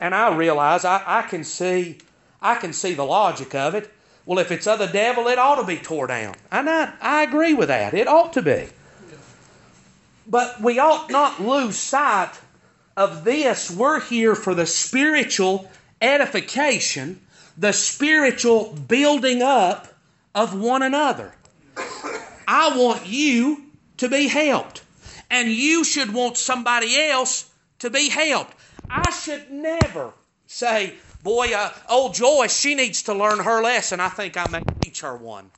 And 0.00 0.14
I 0.14 0.34
realize 0.34 0.84
I, 0.84 1.02
I 1.06 1.22
can 1.22 1.44
see 1.44 1.98
I 2.40 2.54
can 2.56 2.72
see 2.72 2.94
the 2.94 3.04
logic 3.04 3.54
of 3.54 3.74
it. 3.74 3.92
Well, 4.24 4.38
if 4.38 4.52
it's 4.52 4.66
of 4.66 4.78
the 4.78 4.86
devil, 4.86 5.28
it 5.28 5.38
ought 5.38 5.56
to 5.56 5.66
be 5.66 5.76
tore 5.76 6.06
down. 6.06 6.34
And 6.52 6.68
I, 6.68 6.92
I 7.00 7.22
agree 7.22 7.54
with 7.54 7.68
that. 7.68 7.94
It 7.94 8.06
ought 8.06 8.32
to 8.34 8.42
be. 8.42 8.68
But 10.26 10.60
we 10.60 10.78
ought 10.78 11.10
not 11.10 11.40
lose 11.40 11.76
sight 11.76 12.32
of 12.96 13.24
this. 13.24 13.70
We're 13.70 14.00
here 14.00 14.34
for 14.34 14.54
the 14.54 14.66
spiritual 14.66 15.70
edification, 16.02 17.20
the 17.56 17.72
spiritual 17.72 18.74
building 18.74 19.40
up 19.40 19.88
of 20.34 20.58
one 20.58 20.82
another. 20.82 21.32
I 22.48 22.76
want 22.78 23.06
you 23.06 23.72
to 23.98 24.08
be 24.08 24.26
helped, 24.28 24.82
and 25.30 25.50
you 25.50 25.84
should 25.84 26.14
want 26.14 26.38
somebody 26.38 26.96
else 26.98 27.54
to 27.80 27.90
be 27.90 28.08
helped. 28.08 28.56
I 28.90 29.10
should 29.10 29.50
never 29.50 30.14
say, 30.46 30.94
Boy, 31.22 31.52
uh, 31.54 31.74
old 31.90 32.14
Joyce, 32.14 32.58
she 32.58 32.74
needs 32.74 33.02
to 33.04 33.14
learn 33.14 33.40
her 33.40 33.62
lesson. 33.62 34.00
I 34.00 34.08
think 34.08 34.36
I 34.38 34.46
may 34.46 34.62
teach 34.80 35.02
her 35.02 35.16
one. 35.16 35.50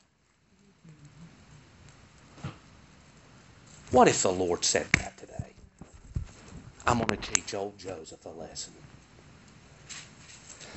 What 3.91 4.09
if 4.09 4.23
the 4.23 4.31
Lord 4.31 4.65
said 4.65 4.87
that 4.95 5.17
today? 5.17 5.55
I'm 6.85 6.97
going 6.97 7.09
to 7.11 7.17
teach 7.17 7.53
old 7.53 7.77
Joseph 7.79 8.25
a 8.25 8.29
lesson. 8.29 8.73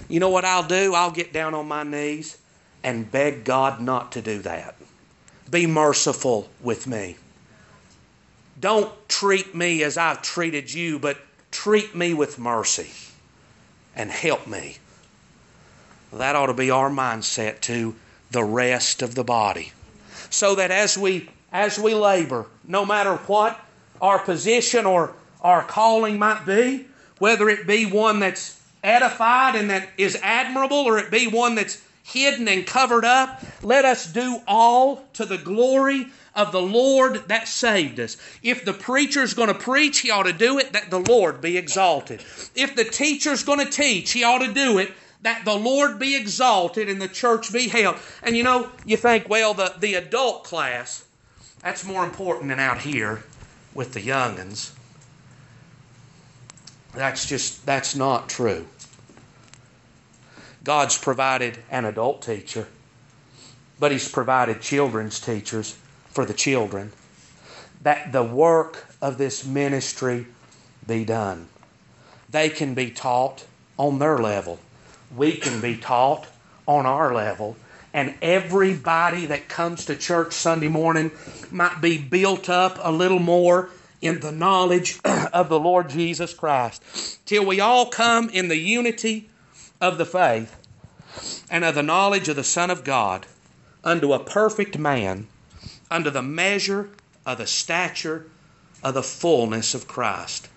You 0.09 0.21
know 0.21 0.31
what 0.31 0.45
I'll 0.45 0.67
do? 0.69 0.95
I'll 0.95 1.11
get 1.11 1.33
down 1.33 1.55
on 1.55 1.67
my 1.67 1.83
knees 1.83 2.39
and 2.85 3.11
beg 3.11 3.45
God 3.45 3.81
not 3.81 4.13
to 4.13 4.23
do 4.23 4.41
that. 4.43 4.77
Be 5.51 5.67
merciful 5.67 6.49
with 6.61 6.87
me. 6.87 7.17
Don't 8.61 8.93
treat 9.09 9.55
me 9.55 9.83
as 9.83 9.99
I've 9.99 10.23
treated 10.23 10.73
you, 10.73 10.99
but 10.99 11.19
treat 11.51 11.95
me 11.95 12.15
with 12.15 12.39
mercy 12.39 12.91
and 13.95 14.11
help 14.11 14.47
me. 14.47 14.79
That 16.13 16.37
ought 16.37 16.47
to 16.47 16.55
be 16.55 16.71
our 16.71 16.91
mindset 16.91 17.61
to 17.63 17.95
the 18.31 18.45
rest 18.45 19.03
of 19.03 19.15
the 19.15 19.25
body. 19.25 19.73
So 20.31 20.55
that 20.57 20.71
as 20.71 20.97
we 20.97 21.29
as 21.53 21.79
we 21.79 21.95
labor, 21.95 22.47
no 22.67 22.85
matter 22.85 23.15
what 23.15 23.61
our 24.03 24.19
position 24.19 24.87
or 24.87 25.15
our 25.41 25.63
calling 25.63 26.19
might 26.19 26.45
be, 26.45 26.87
whether 27.19 27.49
it 27.49 27.67
be 27.67 27.87
one 27.87 28.19
that's 28.19 28.61
edified 28.83 29.55
and 29.55 29.71
that 29.71 29.89
is 29.97 30.19
admirable 30.23 30.79
or 30.79 30.99
it 30.99 31.11
be 31.11 31.29
one 31.29 31.55
that's 31.55 31.81
hidden 32.05 32.47
and 32.47 32.67
covered 32.67 33.05
up, 33.05 33.43
let 33.63 33.85
us 33.85 34.07
do 34.07 34.41
all 34.47 35.05
to 35.15 35.25
the 35.25 35.39
glory 35.39 36.07
of 36.35 36.53
the 36.53 36.63
Lord 36.63 37.29
that 37.29 37.49
saved 37.49 37.99
us. 37.99 38.17
If 38.43 38.65
the 38.65 38.75
preacher's 38.75 39.35
going 39.35 39.49
to 39.49 39.55
preach, 39.55 40.01
he 40.01 40.11
ought 40.11 40.25
to 40.25 40.33
do 40.33 40.59
it 40.59 40.75
that 40.75 40.91
the 40.91 41.01
Lord 41.01 41.41
be 41.41 41.57
exalted. 41.57 42.23
If 42.55 42.77
the 42.77 42.85
teacher's 42.85 43.43
going 43.43 43.61
to 43.61 43.71
teach, 43.71 44.13
he 44.13 44.23
ought 44.23 44.45
to 44.45 44.53
do 44.53 44.79
it 44.79 44.93
that 45.23 45.47
the 45.47 45.55
Lord 45.55 45.99
be 45.99 46.15
exalted 46.15 46.91
and 46.91 47.01
the 47.01 47.09
church 47.09 47.51
be 47.51 47.69
held. 47.69 47.97
And 48.23 48.37
you 48.37 48.43
know, 48.43 48.69
you 48.85 48.99
think, 48.99 49.29
well, 49.29 49.55
the, 49.55 49.75
the 49.79 49.95
adult 49.95 50.45
class, 50.45 51.05
that's 51.63 51.85
more 51.85 52.05
important 52.05 52.51
than 52.51 52.61
out 52.61 52.79
here 52.79 53.25
with 53.73 53.95
the 53.95 54.01
youngins. 54.01 54.73
That's 56.93 57.27
just, 57.27 57.65
that's 57.65 57.97
not 57.97 58.29
true. 58.29 58.67
God's 60.65 60.97
provided 60.97 61.59
an 61.71 61.85
adult 61.85 62.23
teacher, 62.23 62.67
but 63.79 63.93
He's 63.93 64.09
provided 64.09 64.63
children's 64.63 65.21
teachers 65.21 65.77
for 66.09 66.25
the 66.25 66.35
children, 66.35 66.93
that 67.83 68.13
the 68.13 68.23
work 68.25 68.87
of 69.03 69.19
this 69.19 69.45
ministry 69.45 70.27
be 70.87 71.05
done. 71.05 71.49
They 72.31 72.49
can 72.49 72.75
be 72.75 72.91
taught 72.91 73.45
on 73.77 73.99
their 73.99 74.19
level. 74.19 74.59
We 75.15 75.33
can 75.37 75.61
be 75.61 75.77
taught 75.77 76.27
on 76.67 76.87
our 76.87 77.15
level. 77.15 77.57
And 77.93 78.15
everybody 78.23 79.27
that 79.27 79.49
comes 79.49 79.85
to 79.85 79.95
church 79.95 80.33
Sunday 80.33 80.69
morning 80.69 81.13
might 81.51 81.81
be 81.81 81.99
built 81.99 82.49
up 82.49 82.79
a 82.83 82.91
little 82.91 83.21
more 83.21 83.71
in 84.01 84.21
the 84.21 84.33
knowledge 84.33 84.99
of 85.05 85.49
the 85.49 85.61
Lord 85.61 85.91
Jesus 85.91 86.35
Christ. 86.35 86.83
Till 87.27 87.45
we 87.45 87.61
all 87.61 87.87
come 87.87 88.31
in 88.31 88.49
the 88.49 88.57
unity 88.57 89.31
of 89.85 89.99
the 89.99 90.07
faith 90.07 90.57
and 91.51 91.63
of 91.63 91.75
the 91.75 91.83
knowledge 91.83 92.29
of 92.29 92.37
the 92.37 92.43
Son 92.43 92.71
of 92.71 92.85
God 92.85 93.27
unto 93.85 94.13
a 94.13 94.25
perfect 94.25 94.79
man 94.79 95.27
under 95.91 96.11
the 96.11 96.23
measure 96.23 96.89
of 97.27 97.39
the 97.39 97.47
stature 97.47 98.27
of 98.83 98.95
the 98.95 99.03
fullness 99.03 99.75
of 99.75 99.87
Christ. 99.87 100.49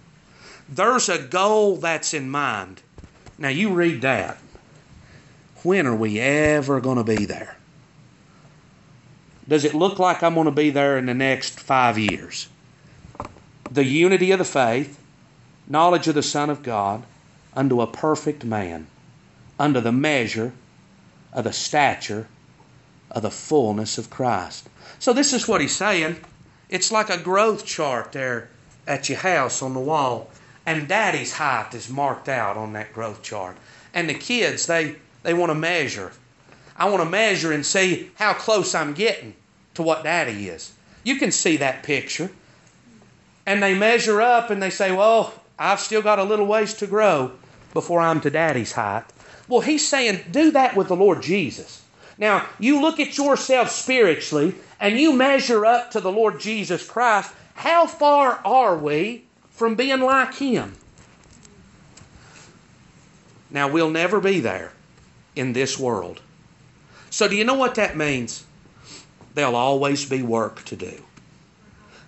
There's 0.69 1.09
a 1.09 1.21
goal 1.21 1.75
that's 1.75 2.13
in 2.13 2.29
mind. 2.29 2.81
Now, 3.37 3.49
you 3.49 3.73
read 3.73 4.01
that. 4.01 4.37
When 5.63 5.85
are 5.85 5.95
we 5.95 6.19
ever 6.19 6.79
going 6.79 6.97
to 6.97 7.03
be 7.03 7.25
there? 7.25 7.57
Does 9.47 9.65
it 9.65 9.73
look 9.73 9.99
like 9.99 10.23
I'm 10.23 10.35
going 10.35 10.45
to 10.45 10.51
be 10.51 10.69
there 10.69 10.97
in 10.97 11.05
the 11.05 11.13
next 11.13 11.59
five 11.59 11.97
years? 11.97 12.47
The 13.69 13.83
unity 13.83 14.31
of 14.31 14.39
the 14.39 14.45
faith, 14.45 14.99
knowledge 15.67 16.07
of 16.07 16.15
the 16.15 16.23
Son 16.23 16.49
of 16.49 16.63
God, 16.63 17.03
unto 17.53 17.81
a 17.81 17.87
perfect 17.87 18.45
man, 18.45 18.87
under 19.59 19.81
the 19.81 19.91
measure 19.91 20.53
of 21.33 21.43
the 21.43 21.53
stature 21.53 22.27
of 23.11 23.21
the 23.21 23.31
fullness 23.31 23.97
of 23.97 24.09
Christ. 24.09 24.69
So 24.99 25.13
this 25.13 25.33
is 25.33 25.47
what 25.47 25.61
he's 25.61 25.75
saying. 25.75 26.17
It's 26.69 26.91
like 26.91 27.09
a 27.09 27.17
growth 27.17 27.65
chart 27.65 28.11
there 28.11 28.49
at 28.87 29.09
your 29.09 29.19
house 29.19 29.61
on 29.61 29.73
the 29.73 29.79
wall. 29.79 30.29
And 30.65 30.87
daddy's 30.87 31.33
height 31.33 31.73
is 31.73 31.89
marked 31.89 32.27
out 32.27 32.57
on 32.57 32.73
that 32.73 32.93
growth 32.93 33.23
chart. 33.23 33.55
And 33.93 34.09
the 34.09 34.13
kids, 34.13 34.65
they, 34.65 34.97
they 35.23 35.33
want 35.33 35.49
to 35.49 35.55
measure. 35.55 36.11
I 36.75 36.89
want 36.89 37.01
to 37.03 37.09
measure 37.09 37.51
and 37.51 37.65
see 37.65 38.11
how 38.15 38.33
close 38.33 38.75
I'm 38.75 38.93
getting 38.93 39.33
to 39.75 39.83
what 39.83 40.03
daddy 40.03 40.49
is. 40.49 40.73
You 41.03 41.15
can 41.15 41.31
see 41.31 41.57
that 41.57 41.83
picture. 41.83 42.29
And 43.45 43.63
they 43.63 43.73
measure 43.73 44.21
up 44.21 44.49
and 44.49 44.61
they 44.61 44.69
say, 44.69 44.91
Well, 44.91 45.33
I've 45.57 45.79
still 45.79 46.01
got 46.01 46.19
a 46.19 46.23
little 46.23 46.45
ways 46.45 46.73
to 46.75 46.87
grow 46.87 47.31
before 47.73 48.01
I'm 48.01 48.19
to 48.21 48.29
daddy's 48.29 48.73
height. 48.73 49.05
Well, 49.47 49.61
he's 49.61 49.87
saying, 49.87 50.25
Do 50.31 50.51
that 50.51 50.75
with 50.75 50.87
the 50.87 50.95
Lord 50.95 51.21
Jesus. 51.21 51.83
Now, 52.17 52.47
you 52.59 52.81
look 52.81 52.99
at 52.99 53.17
yourself 53.17 53.69
spiritually 53.69 54.55
and 54.79 54.99
you 54.99 55.13
measure 55.13 55.65
up 55.65 55.91
to 55.91 55.99
the 55.99 56.11
Lord 56.11 56.39
Jesus 56.39 56.87
Christ. 56.87 57.31
How 57.53 57.87
far 57.87 58.41
are 58.43 58.77
we 58.77 59.23
from 59.51 59.75
being 59.75 60.01
like 60.01 60.35
Him? 60.35 60.75
Now, 63.49 63.69
we'll 63.69 63.89
never 63.89 64.19
be 64.19 64.39
there 64.39 64.73
in 65.35 65.53
this 65.53 65.79
world. 65.79 66.21
So, 67.09 67.27
do 67.27 67.35
you 67.35 67.45
know 67.45 67.53
what 67.53 67.75
that 67.75 67.95
means? 67.95 68.43
There'll 69.33 69.55
always 69.55 70.07
be 70.07 70.21
work 70.21 70.65
to 70.65 70.75
do. 70.75 71.03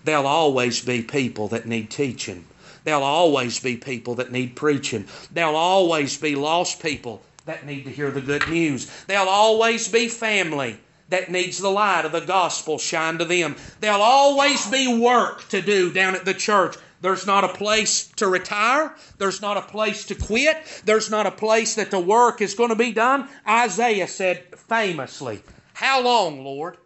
There'll 0.04 0.26
always 0.26 0.84
be 0.84 1.02
people 1.02 1.48
that 1.48 1.66
need 1.66 1.90
teaching. 1.90 2.44
There'll 2.84 3.02
always 3.02 3.60
be 3.60 3.76
people 3.76 4.14
that 4.16 4.32
need 4.32 4.56
preaching. 4.56 5.06
There'll 5.30 5.56
always 5.56 6.16
be 6.16 6.34
lost 6.34 6.82
people 6.82 7.22
that 7.50 7.66
need 7.66 7.82
to 7.82 7.90
hear 7.90 8.12
the 8.12 8.20
good 8.20 8.48
news. 8.48 8.88
There'll 9.08 9.28
always 9.28 9.88
be 9.88 10.06
family 10.06 10.78
that 11.08 11.32
needs 11.32 11.58
the 11.58 11.68
light 11.68 12.04
of 12.04 12.12
the 12.12 12.20
gospel 12.20 12.78
shine 12.78 13.18
to 13.18 13.24
them. 13.24 13.56
There'll 13.80 14.02
always 14.02 14.64
be 14.70 15.00
work 15.00 15.48
to 15.48 15.60
do 15.60 15.92
down 15.92 16.14
at 16.14 16.24
the 16.24 16.32
church. 16.32 16.76
There's 17.00 17.26
not 17.26 17.42
a 17.42 17.48
place 17.48 18.06
to 18.16 18.28
retire. 18.28 18.94
There's 19.18 19.42
not 19.42 19.56
a 19.56 19.62
place 19.62 20.04
to 20.06 20.14
quit. 20.14 20.82
There's 20.84 21.10
not 21.10 21.26
a 21.26 21.32
place 21.32 21.74
that 21.74 21.90
the 21.90 21.98
work 21.98 22.40
is 22.40 22.54
going 22.54 22.68
to 22.68 22.76
be 22.76 22.92
done. 22.92 23.28
Isaiah 23.48 24.06
said 24.06 24.44
famously, 24.68 25.42
How 25.74 26.04
long, 26.04 26.44
Lord? 26.44 26.76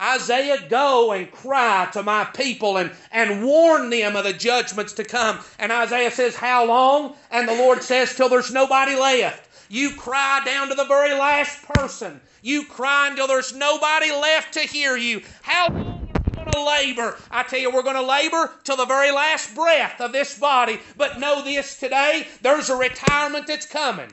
Isaiah, 0.00 0.58
go 0.68 1.12
and 1.12 1.30
cry 1.30 1.88
to 1.92 2.02
my 2.02 2.24
people 2.24 2.76
and, 2.76 2.92
and 3.10 3.44
warn 3.44 3.88
them 3.88 4.14
of 4.14 4.24
the 4.24 4.32
judgments 4.32 4.92
to 4.94 5.04
come. 5.04 5.38
And 5.58 5.72
Isaiah 5.72 6.10
says, 6.10 6.36
How 6.36 6.66
long? 6.66 7.14
And 7.30 7.48
the 7.48 7.54
Lord 7.54 7.82
says, 7.82 8.14
Till 8.14 8.28
there's 8.28 8.52
nobody 8.52 8.94
left. 8.94 9.45
You 9.68 9.90
cry 9.92 10.42
down 10.44 10.68
to 10.68 10.74
the 10.74 10.84
very 10.84 11.12
last 11.12 11.62
person. 11.62 12.20
You 12.42 12.64
cry 12.64 13.08
until 13.08 13.26
there's 13.26 13.54
nobody 13.54 14.10
left 14.12 14.54
to 14.54 14.60
hear 14.60 14.96
you. 14.96 15.22
How 15.42 15.68
long 15.68 16.08
are 16.14 16.20
we 16.24 16.32
going 16.32 16.52
to 16.52 16.62
labor? 16.62 17.16
I 17.30 17.42
tell 17.42 17.58
you, 17.58 17.70
we're 17.70 17.82
going 17.82 17.96
to 17.96 18.02
labor 18.02 18.52
till 18.64 18.76
the 18.76 18.86
very 18.86 19.10
last 19.10 19.54
breath 19.54 20.00
of 20.00 20.12
this 20.12 20.38
body. 20.38 20.78
But 20.96 21.18
know 21.18 21.42
this 21.42 21.78
today 21.78 22.28
there's 22.42 22.70
a 22.70 22.76
retirement 22.76 23.46
that's 23.46 23.66
coming. 23.66 24.12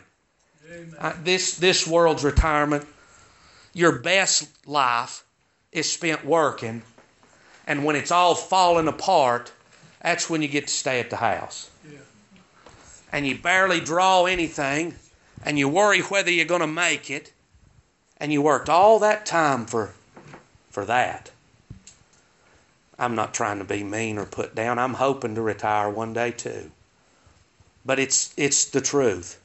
Uh, 0.97 1.13
this, 1.23 1.57
this 1.57 1.85
world's 1.85 2.23
retirement, 2.23 2.87
your 3.73 3.99
best 3.99 4.49
life 4.67 5.23
is 5.71 5.91
spent 5.91 6.25
working. 6.25 6.81
And 7.67 7.85
when 7.85 7.95
it's 7.95 8.11
all 8.11 8.35
falling 8.35 8.87
apart, 8.87 9.51
that's 10.01 10.29
when 10.29 10.41
you 10.41 10.47
get 10.47 10.67
to 10.67 10.73
stay 10.73 10.99
at 10.99 11.09
the 11.09 11.17
house. 11.17 11.69
Yeah. 11.89 11.99
And 13.11 13.27
you 13.27 13.37
barely 13.37 13.79
draw 13.79 14.25
anything 14.25 14.95
and 15.45 15.59
you 15.59 15.67
worry 15.67 16.01
whether 16.01 16.31
you're 16.31 16.45
going 16.45 16.61
to 16.61 16.67
make 16.67 17.09
it, 17.09 17.31
and 18.17 18.31
you 18.31 18.41
worked 18.41 18.69
all 18.69 18.99
that 18.99 19.25
time 19.25 19.65
for, 19.65 19.93
for 20.69 20.85
that. 20.85 21.31
I'm 22.97 23.15
not 23.15 23.33
trying 23.33 23.59
to 23.59 23.65
be 23.65 23.83
mean 23.83 24.17
or 24.17 24.25
put 24.25 24.55
down. 24.55 24.79
I'm 24.79 24.93
hoping 24.93 25.35
to 25.35 25.41
retire 25.41 25.89
one 25.89 26.13
day 26.13 26.31
too. 26.31 26.71
But 27.85 27.99
it's, 27.99 28.33
it's 28.37 28.65
the 28.65 28.81
truth. 28.81 29.41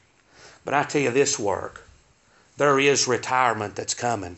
But 0.64 0.74
I 0.74 0.84
tell 0.84 1.00
you 1.00 1.10
this 1.10 1.38
work, 1.38 1.82
there 2.56 2.78
is 2.78 3.08
retirement 3.08 3.74
that's 3.74 3.94
coming. 3.94 4.36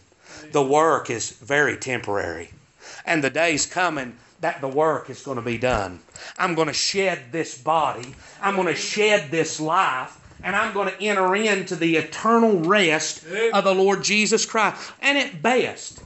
The 0.52 0.62
work 0.62 1.10
is 1.10 1.30
very 1.30 1.76
temporary. 1.76 2.50
And 3.04 3.22
the 3.22 3.30
day's 3.30 3.66
coming 3.66 4.16
that 4.40 4.60
the 4.60 4.68
work 4.68 5.10
is 5.10 5.22
going 5.22 5.36
to 5.36 5.42
be 5.42 5.58
done. 5.58 6.00
I'm 6.38 6.54
going 6.54 6.68
to 6.68 6.74
shed 6.74 7.32
this 7.32 7.58
body. 7.58 8.14
I'm 8.40 8.54
going 8.54 8.68
to 8.68 8.74
shed 8.74 9.30
this 9.30 9.60
life 9.60 10.19
and 10.42 10.56
I'm 10.56 10.72
going 10.72 10.88
to 10.88 11.02
enter 11.02 11.34
into 11.34 11.76
the 11.76 11.96
eternal 11.96 12.60
rest 12.60 13.24
of 13.52 13.64
the 13.64 13.74
Lord 13.74 14.02
Jesus 14.02 14.46
Christ. 14.46 14.92
And 15.00 15.18
at 15.18 15.42
best, 15.42 16.02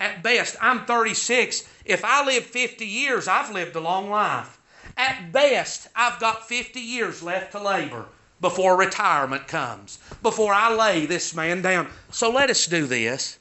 at 0.00 0.22
best, 0.22 0.56
I'm 0.60 0.84
36. 0.84 1.68
If 1.84 2.04
I 2.04 2.24
live 2.24 2.44
50 2.44 2.84
years, 2.84 3.28
I've 3.28 3.52
lived 3.52 3.76
a 3.76 3.80
long 3.80 4.10
life. 4.10 4.58
At 4.96 5.32
best, 5.32 5.88
I've 5.96 6.20
got 6.20 6.48
50 6.48 6.80
years 6.80 7.22
left 7.22 7.52
to 7.52 7.62
labor 7.62 8.06
before 8.40 8.76
retirement 8.76 9.46
comes, 9.46 9.98
before 10.22 10.52
I 10.52 10.74
lay 10.74 11.06
this 11.06 11.34
man 11.34 11.62
down. 11.62 11.88
So 12.10 12.30
let 12.30 12.50
us 12.50 12.66
do 12.66 12.86
this. 12.86 13.38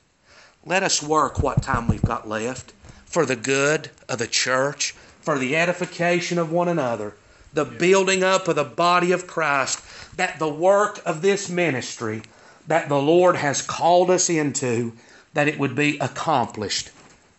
Let 0.64 0.84
us 0.84 1.02
work 1.02 1.42
what 1.42 1.64
time 1.64 1.88
we've 1.88 2.02
got 2.04 2.30
left 2.30 2.74
for 3.06 3.26
the 3.26 3.36
good 3.36 3.90
of 4.08 4.20
the 4.20 4.28
church, 4.28 4.92
for 5.22 5.40
the 5.40 5.56
edification 5.56 6.38
of 6.38 6.52
one 6.52 6.68
another, 6.68 7.16
the 7.52 7.66
building 7.66 8.24
up 8.24 8.48
of 8.48 8.56
the 8.56 8.64
body 8.64 9.12
of 9.12 9.26
Christ, 9.28 9.82
that 10.16 10.40
the 10.40 10.50
work 10.50 11.00
of 11.06 11.22
this 11.22 11.50
ministry 11.50 12.24
that 12.68 12.90
the 12.90 13.02
Lord 13.02 13.36
has 13.36 13.62
called 13.62 14.10
us 14.12 14.30
into, 14.30 14.94
that 15.34 15.48
it 15.48 15.60
would 15.60 15.76
be 15.76 15.98
accomplished 16.00 16.92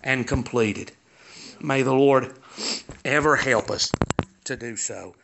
and 0.03 0.27
completed. 0.27 0.93
May 1.61 1.83
the 1.83 1.95
Lord 1.95 2.35
ever 3.05 3.37
help 3.37 3.71
us 3.71 3.95
to 4.45 4.57
do 4.57 4.77
so. 4.77 5.15